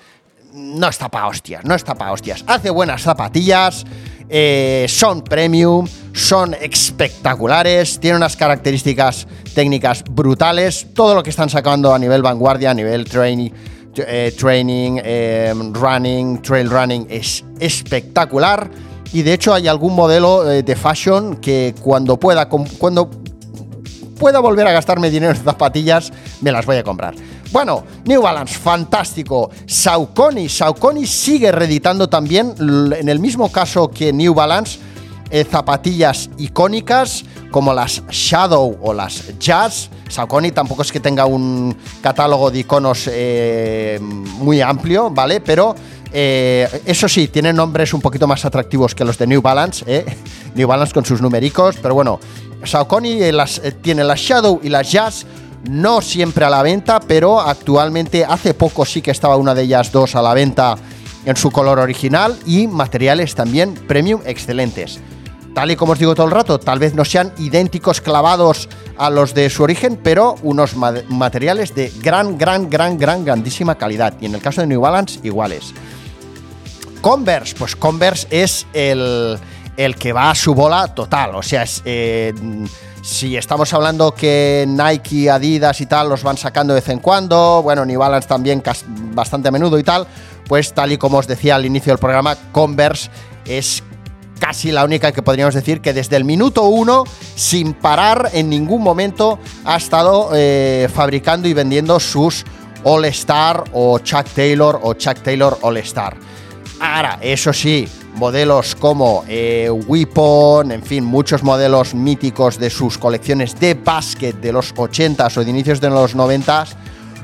no 0.53 0.89
está 0.89 1.09
pa' 1.09 1.27
hostias, 1.27 1.65
no 1.65 1.75
está 1.75 1.97
pa' 1.97 2.13
hostias. 2.13 2.45
Hace 2.47 2.71
buenas 2.71 3.03
zapatillas, 3.03 3.85
son 4.87 5.23
premium, 5.23 5.89
son 6.13 6.55
espectaculares, 6.55 7.99
tienen 7.99 8.19
unas 8.19 8.37
características 8.37 9.27
técnicas 9.53 10.05
brutales. 10.09 10.87
Todo 10.95 11.17
lo 11.17 11.25
que 11.25 11.31
están 11.31 11.51
sacando 11.51 11.93
a 11.93 11.99
nivel 11.99 12.23
vanguardia, 12.23 12.71
a 12.71 12.75
nivel 12.75 13.05
training, 13.05 13.51
training 14.39 15.01
running, 15.75 16.41
trail 16.41 16.71
running 16.71 17.09
es 17.11 17.45
espectacular. 17.59 18.71
Y 19.13 19.23
de 19.23 19.33
hecho 19.33 19.53
hay 19.53 19.67
algún 19.69 19.95
modelo 19.95 20.51
eh, 20.51 20.63
de 20.63 20.77
fashion 20.77 21.37
que 21.37 21.75
cuando 21.81 22.19
pueda, 22.19 22.49
cuando 22.49 23.11
pueda 24.19 24.39
volver 24.39 24.67
a 24.67 24.73
gastarme 24.73 25.11
dinero 25.11 25.33
en 25.33 25.43
zapatillas, 25.43 26.13
me 26.41 26.53
las 26.53 26.65
voy 26.67 26.77
a 26.77 26.85
comprar. 26.85 27.15
Bueno, 27.51 27.83
New 28.05 28.23
Balance, 28.23 28.57
fantástico. 28.57 29.51
Saucony, 29.67 30.49
Saucony 30.49 31.07
sigue 31.07 31.51
reeditando 31.51 32.09
también, 32.09 32.55
en 32.59 33.09
el 33.09 33.19
mismo 33.19 33.51
caso 33.51 33.91
que 33.91 34.13
New 34.13 34.35
Balance, 34.35 34.79
eh, 35.31 35.45
zapatillas 35.45 36.31
icónicas 36.39 37.25
como 37.51 37.73
las 37.73 38.03
Shadow 38.09 38.79
o 38.81 38.93
las 38.93 39.39
Jazz. 39.39 39.91
Saucony 40.09 40.53
tampoco 40.53 40.83
es 40.83 40.93
que 40.93 41.01
tenga 41.01 41.27
un 41.27 41.77
catálogo 42.01 42.51
de 42.51 42.61
iconos 42.61 43.09
eh, 43.11 43.99
muy 44.01 44.61
amplio, 44.61 45.11
¿vale? 45.11 45.41
Pero 45.41 45.75
eh, 46.13 46.83
eso 46.87 47.09
sí, 47.09 47.29
tienen 47.29 47.57
nombres 47.57 47.95
un 47.95 48.01
poquito 48.01 48.27
más 48.27 48.45
atractivos 48.45 48.95
que 48.95 49.05
los 49.05 49.19
de 49.19 49.27
New 49.27 49.43
Balance, 49.43 49.85
¿eh? 49.87 50.05
New 50.55 50.67
Balance 50.67 50.93
con 50.93 51.05
sus 51.05 51.21
numericos, 51.21 51.77
pero 51.81 51.95
bueno, 51.95 52.19
Saucony 52.65 53.23
eh, 53.23 53.31
eh, 53.31 53.73
tiene 53.81 54.05
las 54.05 54.21
Shadow 54.21 54.61
y 54.63 54.69
las 54.69 54.91
Jazz, 54.91 55.27
no 55.69 56.01
siempre 56.01 56.45
a 56.45 56.51
la 56.51 56.63
venta, 56.63 57.01
pero 57.01 57.41
actualmente 57.41 58.25
hace 58.25 58.55
poco 58.55 58.85
sí 58.85 59.03
que 59.03 59.11
estaba 59.11 59.37
una 59.37 59.55
de 59.55 59.63
ellas 59.63 59.93
dos 59.93 60.15
a 60.17 60.23
la 60.23 60.35
venta 60.35 60.77
en 61.27 61.37
su 61.37 61.51
color 61.51 61.79
original 61.79 62.37
y 62.47 62.67
materiales 62.67 63.35
también 63.35 63.75
premium 63.75 64.23
excelentes. 64.25 64.99
Tal 65.55 65.71
y 65.73 65.77
como 65.77 65.93
os 65.93 65.99
digo 65.99 66.15
todo 66.15 66.27
el 66.27 66.33
rato, 66.33 66.61
tal 66.61 66.79
vez 66.79 66.95
no 66.95 67.05
sean 67.05 67.33
idénticos 67.37 68.01
clavados 68.01 68.69
a 68.97 69.11
los 69.11 69.35
de 69.35 69.51
su 69.51 69.65
origen, 69.65 69.99
pero 70.03 70.37
unos 70.43 70.77
ma- 70.77 70.95
materiales 71.09 71.75
de 71.75 71.93
gran, 72.01 72.39
gran, 72.39 72.71
gran, 72.71 72.97
gran, 72.97 73.25
grandísima 73.25 73.75
calidad. 73.75 74.15
Y 74.21 74.27
en 74.27 74.37
el 74.37 74.41
caso 74.41 74.61
de 74.61 74.69
New 74.69 74.81
Balance, 74.81 75.19
iguales. 75.25 75.75
Converse, 77.01 77.55
pues 77.59 77.77
Converse 77.77 78.27
es 78.31 78.67
el, 78.73 79.39
el 79.77 79.97
que 79.97 80.13
va 80.13 80.31
a 80.31 80.35
su 80.35 80.55
bola 80.55 80.89
total. 80.95 81.35
O 81.35 81.43
sea, 81.43 81.63
es, 81.63 81.83
eh, 81.85 82.35
si 83.03 83.37
estamos 83.37 83.73
hablando 83.73 84.13
que 84.15 84.65
Nike, 84.69 85.31
Adidas 85.31 85.81
y 85.81 85.87
tal 85.87 86.09
los 86.09 86.23
van 86.23 86.37
sacando 86.37 86.75
de 86.75 86.81
vez 86.81 86.89
en 86.91 86.99
cuando, 86.99 87.63
bueno, 87.63 87.85
New 87.85 87.99
Balance 87.99 88.29
también 88.29 88.63
bastante 89.15 89.49
a 89.49 89.51
menudo 89.51 89.79
y 89.79 89.83
tal, 89.83 90.07
pues 90.47 90.73
tal 90.75 90.93
y 90.93 90.99
como 90.99 91.19
os 91.19 91.27
decía 91.27 91.57
al 91.57 91.65
inicio 91.65 91.93
del 91.93 91.99
programa, 91.99 92.37
Converse 92.53 93.11
es 93.47 93.83
casi 94.39 94.73
la 94.73 94.85
única 94.85 95.13
que 95.13 95.23
podríamos 95.23 95.55
decir 95.55 95.81
que 95.81 95.93
desde 95.93 96.17
el 96.17 96.25
minuto 96.25 96.65
uno, 96.65 97.05
sin 97.35 97.75
parar 97.75 98.31
en 98.33 98.49
ningún 98.51 98.83
momento, 98.83 99.39
ha 99.65 99.77
estado 99.77 100.31
eh, 100.35 100.89
fabricando 100.93 101.49
y 101.49 101.55
vendiendo 101.55 102.01
sus 102.01 102.45
All 102.85 103.05
Star 103.07 103.65
o 103.73 103.99
Chuck 103.99 104.27
Taylor 104.35 104.81
o 104.83 104.95
Chuck 104.95 105.21
Taylor 105.23 105.59
All 105.63 105.77
Star. 105.79 106.17
Ahora, 106.81 107.19
eso 107.21 107.53
sí, 107.53 107.87
modelos 108.15 108.75
como 108.75 109.23
eh, 109.29 109.69
Weapon, 109.71 110.73
en 110.73 110.83
fin, 110.83 111.05
muchos 111.05 111.43
modelos 111.43 111.95
míticos 111.95 112.59
de 112.59 112.71
sus 112.71 112.97
colecciones 112.97 113.59
de 113.61 113.75
básquet 113.75 114.41
de 114.41 114.51
los 114.51 114.75
80s 114.75 115.37
o 115.37 115.45
de 115.45 115.51
inicios 115.51 115.79
de 115.79 115.91
los 115.91 116.17
90s 116.17 116.69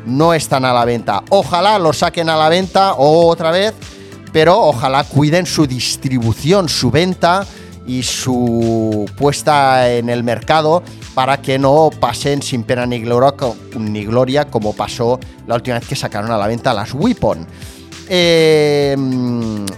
no 0.05 0.35
están 0.35 0.67
a 0.67 0.75
la 0.75 0.85
venta. 0.85 1.23
Ojalá 1.31 1.79
los 1.79 1.99
saquen 1.99 2.29
a 2.29 2.37
la 2.37 2.51
venta 2.51 2.97
otra 2.97 3.51
vez, 3.51 3.73
pero 4.31 4.61
ojalá 4.61 5.05
cuiden 5.05 5.47
su 5.47 5.67
distribución, 5.67 6.69
su 6.69 6.91
venta 6.91 7.47
y 7.87 8.03
su 8.03 9.07
puesta 9.17 9.91
en 9.91 10.11
el 10.11 10.23
mercado 10.23 10.83
para 11.15 11.41
que 11.41 11.59
no 11.59 11.89
pasen 11.99 12.43
sin 12.43 12.63
pena 12.63 12.85
ni 12.85 13.01
gloria, 13.01 13.33
ni 13.79 14.05
gloria 14.05 14.45
como 14.45 14.75
pasó 14.75 15.19
la 15.47 15.55
última 15.55 15.79
vez 15.79 15.89
que 15.89 15.97
sacaron 15.97 16.31
a 16.31 16.37
la 16.37 16.47
venta 16.47 16.75
las 16.75 16.93
Weapon. 16.93 17.47
Eh, 18.09 18.97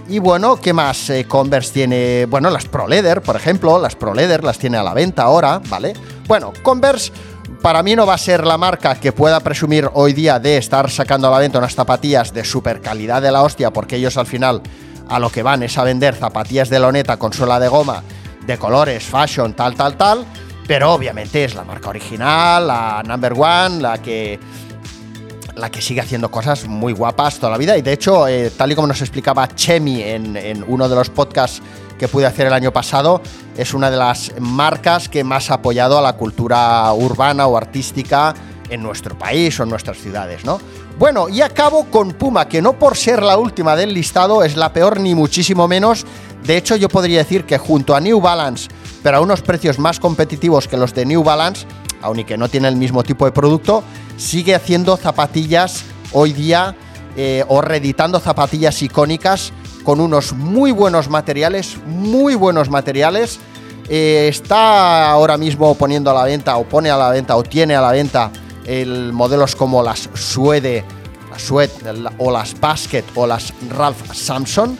y 0.07 0.19
bueno, 0.19 0.57
¿qué 0.57 0.73
más? 0.73 1.09
Eh, 1.09 1.25
Converse 1.27 1.73
tiene, 1.73 2.25
bueno, 2.25 2.49
las 2.49 2.65
Pro 2.65 2.87
Leather, 2.87 3.21
por 3.21 3.35
ejemplo, 3.35 3.79
las 3.79 3.95
Pro 3.95 4.13
las 4.13 4.59
tiene 4.59 4.77
a 4.77 4.83
la 4.83 4.93
venta 4.93 5.23
ahora, 5.23 5.61
¿vale? 5.69 5.93
Bueno, 6.27 6.53
Converse 6.61 7.11
para 7.61 7.83
mí 7.83 7.95
no 7.95 8.05
va 8.05 8.13
a 8.13 8.17
ser 8.17 8.45
la 8.45 8.57
marca 8.57 8.95
que 8.95 9.11
pueda 9.11 9.39
presumir 9.39 9.89
hoy 9.93 10.13
día 10.13 10.39
de 10.39 10.57
estar 10.57 10.89
sacando 10.89 11.27
a 11.27 11.31
la 11.31 11.39
venta 11.39 11.57
unas 11.57 11.75
zapatillas 11.75 12.33
de 12.33 12.45
super 12.45 12.81
calidad 12.81 13.21
de 13.21 13.31
la 13.31 13.41
hostia, 13.41 13.71
porque 13.71 13.97
ellos 13.97 14.17
al 14.17 14.27
final 14.27 14.61
a 15.09 15.19
lo 15.19 15.29
que 15.29 15.43
van 15.43 15.63
es 15.63 15.77
a 15.77 15.83
vender 15.83 16.15
zapatillas 16.15 16.69
de 16.69 16.79
loneta 16.79 17.17
con 17.17 17.33
suela 17.33 17.59
de 17.59 17.67
goma, 17.67 18.03
de 18.45 18.57
colores, 18.57 19.03
fashion, 19.03 19.53
tal, 19.53 19.75
tal, 19.75 19.97
tal, 19.97 20.25
pero 20.67 20.93
obviamente 20.93 21.43
es 21.43 21.55
la 21.55 21.63
marca 21.63 21.89
original, 21.89 22.67
la 22.67 23.03
number 23.05 23.33
one, 23.33 23.81
la 23.81 23.97
que 23.97 24.39
la 25.59 25.69
que 25.69 25.81
sigue 25.81 26.01
haciendo 26.01 26.31
cosas 26.31 26.67
muy 26.67 26.93
guapas 26.93 27.37
toda 27.37 27.51
la 27.51 27.57
vida. 27.57 27.77
Y 27.77 27.81
de 27.81 27.93
hecho, 27.93 28.27
eh, 28.27 28.51
tal 28.55 28.71
y 28.71 28.75
como 28.75 28.87
nos 28.87 29.01
explicaba 29.01 29.47
Chemi 29.47 30.01
en, 30.01 30.63
uno 30.67 30.89
de 30.89 30.95
los 30.95 31.09
podcasts 31.09 31.61
que 31.97 32.07
pude 32.07 32.25
hacer 32.25 32.47
el 32.47 32.53
año 32.53 32.71
pasado, 32.71 33.21
es 33.57 33.73
una 33.73 33.91
de 33.91 33.97
las 33.97 34.33
marcas 34.39 35.09
que 35.09 35.23
más 35.23 35.51
ha 35.51 35.55
apoyado 35.55 35.97
a 35.97 36.01
la 36.01 36.13
cultura 36.13 36.91
urbana 36.93 37.45
o 37.47 37.57
artística 37.57 38.33
en 38.69 38.81
nuestro 38.81 39.17
país 39.17 39.59
o 39.59 39.63
en 39.63 39.69
nuestras 39.69 39.97
ciudades, 39.97 40.45
¿no? 40.45 40.59
Bueno, 40.97 41.29
y 41.29 41.41
acabo 41.41 41.85
con 41.85 42.11
Puma, 42.11 42.47
que 42.47 42.61
no 42.61 42.73
por 42.73 42.97
ser 42.97 43.23
la 43.23 43.37
última 43.37 43.75
del 43.75 43.93
listado 43.93 44.43
es 44.43 44.55
la 44.55 44.73
peor 44.73 44.99
ni 44.99 45.15
muchísimo 45.15 45.67
menos. 45.67 46.05
De 46.43 46.57
hecho, 46.57 46.75
yo 46.75 46.89
podría 46.89 47.19
decir 47.19 47.45
que 47.45 47.57
junto 47.57 47.95
a 47.95 48.01
New 48.01 48.21
Balance, 48.21 48.69
pero 49.01 49.17
a 49.17 49.21
unos 49.21 49.41
precios 49.41 49.79
más 49.79 49.99
competitivos 49.99 50.67
que 50.67 50.77
los 50.77 50.93
de 50.93 51.05
New 51.05 51.23
Balance, 51.23 51.65
aun 52.01 52.19
y 52.19 52.25
que 52.25 52.37
no 52.37 52.49
tiene 52.49 52.67
el 52.67 52.75
mismo 52.75 53.03
tipo 53.03 53.25
de 53.25 53.31
producto, 53.31 53.83
sigue 54.19 54.53
haciendo 54.53 54.95
zapatillas 54.97 55.83
hoy 56.11 56.33
día 56.33 56.75
eh, 57.17 57.43
o 57.47 57.61
reeditando 57.61 58.19
zapatillas 58.19 58.81
icónicas 58.83 59.51
con 59.83 59.99
unos 59.99 60.33
muy 60.33 60.71
buenos 60.71 61.09
materiales, 61.09 61.77
muy 61.87 62.35
buenos 62.35 62.69
materiales. 62.69 63.39
Eh, 63.89 64.27
está 64.29 65.09
ahora 65.09 65.35
mismo 65.37 65.73
poniendo 65.73 66.11
a 66.11 66.13
la 66.13 66.23
venta 66.25 66.57
o 66.57 66.63
pone 66.65 66.91
a 66.91 66.97
la 66.97 67.09
venta 67.09 67.35
o 67.35 67.41
tiene 67.43 67.75
a 67.75 67.81
la 67.81 67.91
venta 67.91 68.29
el 68.65 69.11
modelos 69.13 69.55
como 69.55 69.81
las 69.81 70.07
Suede, 70.13 70.83
las 71.31 71.41
Suede 71.41 71.71
la- 71.93 72.13
o 72.19 72.29
las 72.29 72.59
Basket 72.59 73.03
o 73.15 73.25
las 73.25 73.51
Ralph 73.69 74.13
Samson. 74.13 74.77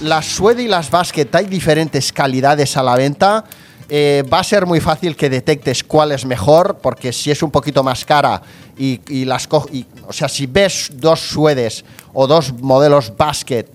Las 0.00 0.24
Suede 0.26 0.62
y 0.62 0.68
las 0.68 0.90
Basket 0.90 1.26
hay 1.34 1.46
diferentes 1.46 2.12
calidades 2.12 2.76
a 2.78 2.82
la 2.82 2.96
venta. 2.96 3.44
Eh, 3.88 4.24
va 4.32 4.40
a 4.40 4.44
ser 4.44 4.66
muy 4.66 4.80
fácil 4.80 5.14
que 5.14 5.30
detectes 5.30 5.84
cuál 5.84 6.10
es 6.10 6.24
mejor, 6.24 6.78
porque 6.82 7.12
si 7.12 7.30
es 7.30 7.42
un 7.42 7.52
poquito 7.52 7.84
más 7.84 8.04
cara 8.04 8.42
y, 8.76 9.24
las 9.24 9.48
y- 9.72 9.86
o 10.08 10.12
sea, 10.12 10.28
si 10.28 10.46
ves 10.46 10.90
dos 10.94 11.20
suedes 11.20 11.84
o 12.12 12.26
dos 12.26 12.52
modelos 12.60 13.16
basket 13.16 13.66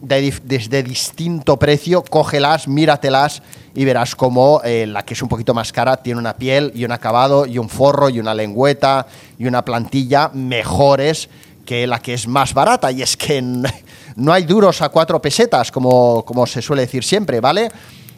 de, 0.00 0.82
distinto 0.82 1.56
precio, 1.58 2.02
cógelas, 2.02 2.66
míratelas 2.66 3.42
y 3.74 3.84
verás 3.84 4.16
cómo 4.16 4.60
eh, 4.64 4.86
la 4.86 5.04
que 5.04 5.14
es 5.14 5.22
un 5.22 5.28
poquito 5.28 5.54
más 5.54 5.72
cara 5.72 5.98
tiene 5.98 6.18
una 6.18 6.34
piel 6.34 6.72
y 6.74 6.84
un 6.84 6.92
acabado 6.92 7.46
y 7.46 7.58
un 7.58 7.68
forro 7.68 8.08
y 8.08 8.18
una 8.18 8.34
lengüeta 8.34 9.06
y 9.38 9.46
una 9.46 9.64
plantilla 9.64 10.30
mejores 10.34 11.28
que 11.64 11.86
la 11.86 12.00
que 12.00 12.14
es 12.14 12.26
más 12.26 12.54
barata. 12.54 12.90
Y 12.90 13.02
es 13.02 13.16
que 13.16 13.40
no 14.16 14.32
hay 14.32 14.42
duros 14.44 14.82
a 14.82 14.88
cuatro 14.88 15.22
pesetas, 15.22 15.70
como, 15.70 16.24
como 16.24 16.46
se 16.46 16.60
suele 16.60 16.82
decir 16.82 17.04
siempre, 17.04 17.40
¿vale? 17.40 17.70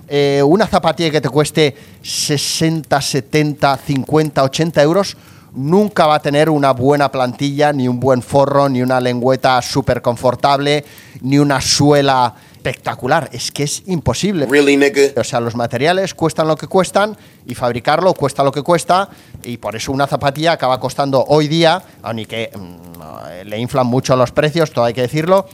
Eh, 0.09 0.43
una 0.45 0.67
zapatilla 0.67 1.11
que 1.11 1.21
te 1.21 1.29
cueste 1.29 1.77
60, 2.03 3.01
70, 3.01 3.77
50, 3.77 4.43
80 4.43 4.83
euros 4.83 5.17
nunca 5.55 6.07
va 6.07 6.17
a 6.17 6.23
tener 6.23 6.49
una 6.51 6.73
buena 6.73 7.11
plantilla, 7.11 7.73
ni 7.73 7.89
un 7.89 8.01
buen 8.01 8.23
forro, 8.23 8.69
ni 8.69 8.83
una 8.83 9.01
lengüeta 9.01 9.61
súper 9.63 10.01
confortable, 10.01 10.85
ni 11.21 11.39
una 11.39 11.61
suela 11.61 12.35
espectacular. 12.63 13.29
Es 13.33 13.51
que 13.51 13.65
es 13.65 13.83
imposible. 13.87 14.47
Really, 14.47 14.77
nigga? 14.77 15.03
O 15.17 15.25
sea, 15.25 15.41
los 15.41 15.57
materiales 15.57 16.15
cuestan 16.15 16.47
lo 16.47 16.57
que 16.57 16.69
cuestan 16.69 17.17
y 17.45 17.55
fabricarlo 17.55 18.15
cuesta 18.15 18.45
lo 18.45 18.53
que 18.53 18.63
cuesta 18.63 19.09
y 19.43 19.57
por 19.57 19.75
eso 19.75 19.91
una 19.91 20.07
zapatilla 20.07 20.53
acaba 20.53 20.79
costando 20.79 21.25
hoy 21.27 21.49
día, 21.49 21.83
aunque 22.03 22.27
que 22.27 22.57
mm, 22.57 23.49
le 23.49 23.59
inflan 23.59 23.87
mucho 23.87 24.15
los 24.15 24.31
precios, 24.31 24.71
todo 24.71 24.85
hay 24.85 24.95
que 24.95 25.03
decirlo, 25.03 25.47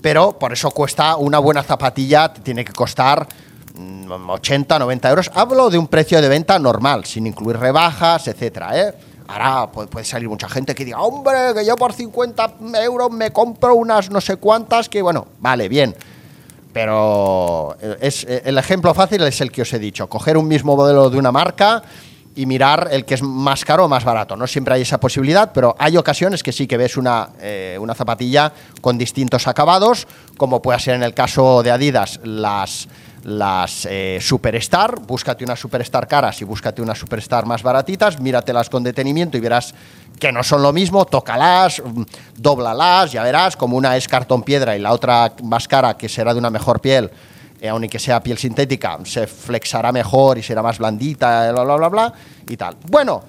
pero 0.00 0.38
por 0.38 0.52
eso 0.52 0.70
cuesta 0.70 1.16
una 1.16 1.38
buena 1.38 1.62
zapatilla, 1.62 2.32
tiene 2.32 2.64
que 2.64 2.72
costar 2.72 3.26
80, 4.28 4.78
90 4.78 5.10
euros. 5.10 5.30
Hablo 5.34 5.70
de 5.70 5.78
un 5.78 5.88
precio 5.88 6.20
de 6.20 6.28
venta 6.28 6.58
normal, 6.58 7.04
sin 7.04 7.26
incluir 7.26 7.58
rebajas, 7.58 8.28
etcétera, 8.28 8.78
¿eh? 8.78 8.94
Ahora 9.28 9.70
puede 9.70 10.06
salir 10.06 10.26
mucha 10.28 10.48
gente 10.48 10.74
que 10.74 10.86
diga, 10.86 11.02
hombre, 11.02 11.52
que 11.54 11.64
yo 11.64 11.76
por 11.76 11.92
50 11.92 12.54
euros 12.82 13.10
me 13.10 13.30
compro 13.30 13.74
unas 13.74 14.10
no 14.10 14.22
sé 14.22 14.36
cuántas, 14.36 14.88
que 14.88 15.02
bueno, 15.02 15.26
vale, 15.38 15.68
bien. 15.68 15.94
Pero 16.72 17.76
es, 18.00 18.24
el 18.24 18.56
ejemplo 18.56 18.94
fácil 18.94 19.22
es 19.24 19.40
el 19.42 19.52
que 19.52 19.62
os 19.62 19.72
he 19.72 19.78
dicho, 19.78 20.08
coger 20.08 20.38
un 20.38 20.48
mismo 20.48 20.76
modelo 20.76 21.10
de 21.10 21.18
una 21.18 21.30
marca 21.30 21.82
y 22.38 22.46
mirar 22.46 22.86
el 22.92 23.04
que 23.04 23.14
es 23.14 23.22
más 23.22 23.64
caro 23.64 23.86
o 23.86 23.88
más 23.88 24.04
barato. 24.04 24.36
No 24.36 24.46
siempre 24.46 24.72
hay 24.72 24.82
esa 24.82 25.00
posibilidad, 25.00 25.50
pero 25.52 25.74
hay 25.76 25.96
ocasiones 25.96 26.44
que 26.44 26.52
sí 26.52 26.68
que 26.68 26.76
ves 26.76 26.96
una, 26.96 27.30
eh, 27.40 27.76
una 27.80 27.96
zapatilla 27.96 28.52
con 28.80 28.96
distintos 28.96 29.48
acabados, 29.48 30.06
como 30.36 30.62
puede 30.62 30.78
ser 30.78 30.94
en 30.94 31.02
el 31.02 31.14
caso 31.14 31.64
de 31.64 31.72
Adidas 31.72 32.20
las 32.22 32.86
las 33.24 33.86
eh, 33.90 34.18
Superstar, 34.22 35.00
búscate 35.00 35.42
una 35.42 35.56
Superstar 35.56 36.06
caras 36.06 36.40
y 36.40 36.44
búscate 36.44 36.80
unas 36.80 36.96
Superstar 36.96 37.44
más 37.44 37.64
baratitas, 37.64 38.20
míratelas 38.20 38.70
con 38.70 38.84
detenimiento 38.84 39.36
y 39.36 39.40
verás 39.40 39.74
que 40.20 40.30
no 40.30 40.44
son 40.44 40.62
lo 40.62 40.72
mismo, 40.72 41.04
tócalas, 41.04 41.82
mm, 41.84 42.02
doblalas, 42.36 43.10
ya 43.10 43.24
verás, 43.24 43.56
como 43.56 43.76
una 43.76 43.96
es 43.96 44.06
cartón 44.06 44.44
piedra 44.44 44.76
y 44.76 44.78
la 44.78 44.92
otra 44.92 45.32
más 45.42 45.66
cara, 45.66 45.96
que 45.96 46.08
será 46.08 46.32
de 46.32 46.38
una 46.38 46.50
mejor 46.50 46.80
piel, 46.80 47.10
eh, 47.60 47.68
aun 47.68 47.84
y 47.84 47.88
que 47.88 47.98
sea 47.98 48.22
piel 48.22 48.38
sintética, 48.38 48.98
se 49.04 49.26
flexará 49.26 49.92
mejor 49.92 50.38
y 50.38 50.42
será 50.42 50.62
más 50.62 50.78
blandita, 50.78 51.52
bla, 51.52 51.64
bla, 51.64 51.76
bla, 51.76 51.88
bla, 51.88 52.14
y 52.48 52.56
tal. 52.56 52.76
Bueno, 52.88 53.22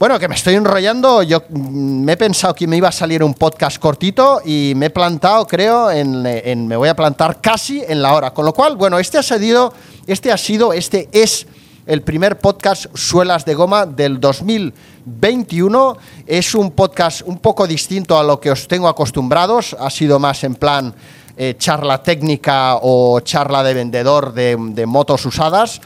bueno, 0.00 0.18
que 0.18 0.28
me 0.28 0.34
estoy 0.34 0.54
enrollando. 0.54 1.22
Yo 1.22 1.42
mm, 1.50 2.04
me 2.04 2.12
he 2.12 2.16
pensado 2.16 2.54
que 2.54 2.66
me 2.66 2.78
iba 2.78 2.88
a 2.88 2.92
salir 2.92 3.22
un 3.22 3.34
podcast 3.34 3.76
cortito 3.78 4.40
y 4.42 4.72
me 4.74 4.86
he 4.86 4.90
plantado, 4.90 5.46
creo, 5.46 5.90
en, 5.90 6.66
me 6.66 6.74
voy 6.74 6.88
a 6.88 6.96
plantar 6.96 7.42
casi 7.42 7.82
en 7.86 8.00
la 8.00 8.14
hora. 8.14 8.30
Con 8.30 8.46
lo 8.46 8.54
cual, 8.54 8.76
bueno, 8.76 8.98
este 8.98 9.18
ha 9.18 9.22
sido, 9.22 9.74
este 10.06 10.32
ha 10.32 10.38
sido, 10.38 10.72
este 10.72 11.10
es 11.12 11.46
el 11.84 12.00
primer 12.00 12.38
podcast 12.38 12.86
Suelas 12.94 13.44
de 13.44 13.54
Goma 13.54 13.84
del 13.84 14.18
2021. 14.20 15.98
Es 16.26 16.54
un 16.54 16.70
podcast 16.70 17.20
un 17.26 17.36
poco 17.36 17.66
distinto 17.66 18.18
a 18.18 18.22
lo 18.22 18.40
que 18.40 18.50
os 18.50 18.68
tengo 18.68 18.88
acostumbrados. 18.88 19.76
Ha 19.78 19.90
sido 19.90 20.18
más 20.18 20.44
en 20.44 20.54
plan 20.54 20.94
eh, 21.42 21.56
charla 21.56 22.02
técnica 22.02 22.76
o 22.82 23.18
charla 23.20 23.62
de 23.62 23.72
vendedor 23.72 24.34
de 24.34 24.84
motos 24.84 25.24
usadas. 25.24 25.80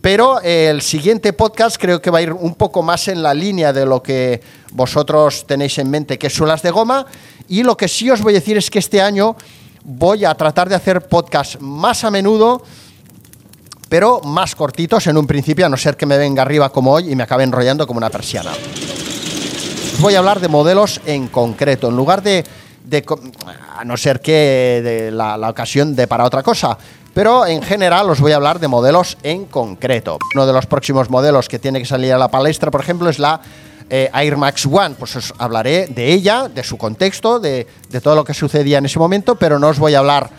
Pero 0.00 0.40
eh, 0.42 0.66
el 0.70 0.82
siguiente 0.82 1.32
podcast 1.32 1.76
creo 1.76 2.02
que 2.02 2.10
va 2.10 2.18
a 2.18 2.22
ir 2.22 2.32
un 2.32 2.56
poco 2.56 2.82
más 2.82 3.06
en 3.06 3.22
la 3.22 3.32
línea 3.32 3.72
de 3.72 3.86
lo 3.86 4.02
que 4.02 4.40
vosotros 4.72 5.46
tenéis 5.46 5.78
en 5.78 5.88
mente, 5.88 6.18
que 6.18 6.26
es 6.26 6.34
suelas 6.34 6.62
de 6.62 6.72
goma. 6.72 7.06
Y 7.46 7.62
lo 7.62 7.76
que 7.76 7.86
sí 7.86 8.10
os 8.10 8.22
voy 8.22 8.32
a 8.32 8.40
decir 8.40 8.56
es 8.56 8.70
que 8.70 8.80
este 8.80 9.00
año 9.00 9.36
voy 9.84 10.24
a 10.24 10.34
tratar 10.34 10.68
de 10.68 10.74
hacer 10.74 11.06
podcasts 11.06 11.58
más 11.60 12.02
a 12.02 12.10
menudo, 12.10 12.62
pero 13.88 14.20
más 14.22 14.56
cortitos 14.56 15.06
en 15.06 15.16
un 15.16 15.28
principio, 15.28 15.64
a 15.64 15.68
no 15.68 15.76
ser 15.76 15.96
que 15.96 16.06
me 16.06 16.18
venga 16.18 16.42
arriba 16.42 16.70
como 16.70 16.92
hoy 16.92 17.12
y 17.12 17.14
me 17.14 17.22
acabe 17.22 17.44
enrollando 17.44 17.86
como 17.86 17.98
una 17.98 18.10
persiana. 18.10 18.50
Os 19.94 20.00
voy 20.00 20.16
a 20.16 20.18
hablar 20.18 20.40
de 20.40 20.48
modelos 20.48 21.00
en 21.06 21.28
concreto, 21.28 21.88
en 21.88 21.96
lugar 21.96 22.22
de, 22.22 22.44
a 23.76 23.84
no 23.84 23.96
ser 23.96 24.20
que 24.20 24.80
de 24.82 25.10
la, 25.10 25.36
ocasión 25.48 25.94
de 25.94 26.06
para 26.06 26.24
otra 26.24 26.42
cosa 26.42 26.78
pero 27.14 27.46
en 27.46 27.62
general 27.62 28.08
os 28.10 28.20
voy 28.20 28.30
a 28.30 28.36
hablar 28.36 28.60
de 28.60 28.68
modelos 28.68 29.18
en 29.24 29.46
concreto. 29.46 30.18
Uno 30.36 30.46
de 30.46 30.52
los 30.52 30.66
próximos 30.66 31.10
modelos 31.10 31.48
que 31.48 31.58
tiene 31.58 31.80
que 31.80 31.84
salir 31.84 32.12
a 32.12 32.18
la 32.18 32.28
palestra, 32.28 32.70
por 32.70 32.80
ejemplo, 32.80 33.08
es 33.08 33.18
la 33.18 33.40
eh, 33.90 34.08
Air 34.14 34.36
Max 34.36 34.66
One. 34.66 34.94
Pues 34.96 35.16
os 35.16 35.34
hablaré 35.38 35.88
de 35.88 36.12
ella, 36.12 36.48
de 36.48 36.62
su 36.62 36.78
contexto, 36.78 37.40
de, 37.40 37.66
todo 38.04 38.14
lo 38.14 38.24
que 38.24 38.34
sucedía 38.34 38.78
en 38.78 38.86
ese 38.86 39.00
momento, 39.00 39.34
pero 39.34 39.58
no 39.58 39.66
os 39.66 39.80
voy 39.80 39.94
a 39.94 39.98
hablar 39.98 40.30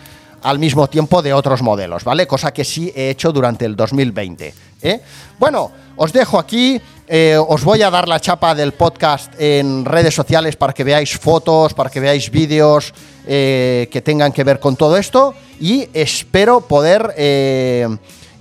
al 0.42 0.58
mismo 0.58 0.88
tiempo 0.88 1.20
de 1.20 1.34
otros 1.34 1.60
modelos, 1.60 2.02
¿vale? 2.02 2.26
Cosa 2.26 2.50
que 2.50 2.64
sí 2.64 2.90
he 2.96 3.10
hecho 3.10 3.30
durante 3.30 3.66
el 3.66 3.76
2020. 3.76 4.54
¿eh? 4.80 5.02
Bueno, 5.38 5.70
os 5.96 6.14
dejo 6.14 6.38
aquí. 6.38 6.80
Eh, 7.12 7.36
os 7.36 7.64
voy 7.64 7.82
a 7.82 7.90
dar 7.90 8.06
la 8.06 8.20
chapa 8.20 8.54
del 8.54 8.72
podcast 8.72 9.34
en 9.36 9.84
redes 9.84 10.14
sociales 10.14 10.54
para 10.54 10.72
que 10.72 10.84
veáis 10.84 11.18
fotos, 11.18 11.74
para 11.74 11.90
que 11.90 11.98
veáis 11.98 12.30
vídeos 12.30 12.94
que 13.26 14.02
tengan 14.04 14.32
que 14.32 14.44
ver 14.44 14.58
con 14.58 14.76
todo 14.76 14.96
esto 14.96 15.34
y 15.60 15.88
espero 15.92 16.62
poder 16.62 17.14
eh, 17.16 17.86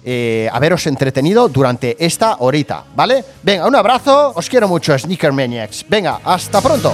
eh, 0.06 0.50
haberos 0.52 0.88
entretenido 0.88 1.50
durante 1.50 1.98
esta 2.04 2.38
horita, 2.40 2.86
¿vale? 2.96 3.24
Venga, 3.44 3.68
un 3.68 3.76
abrazo, 3.76 4.32
os 4.36 4.50
quiero 4.50 4.68
mucho, 4.68 4.98
Sneaker 4.98 5.34
Maniacs. 5.34 5.86
Venga, 5.88 6.22
hasta 6.24 6.62
pronto. 6.62 6.94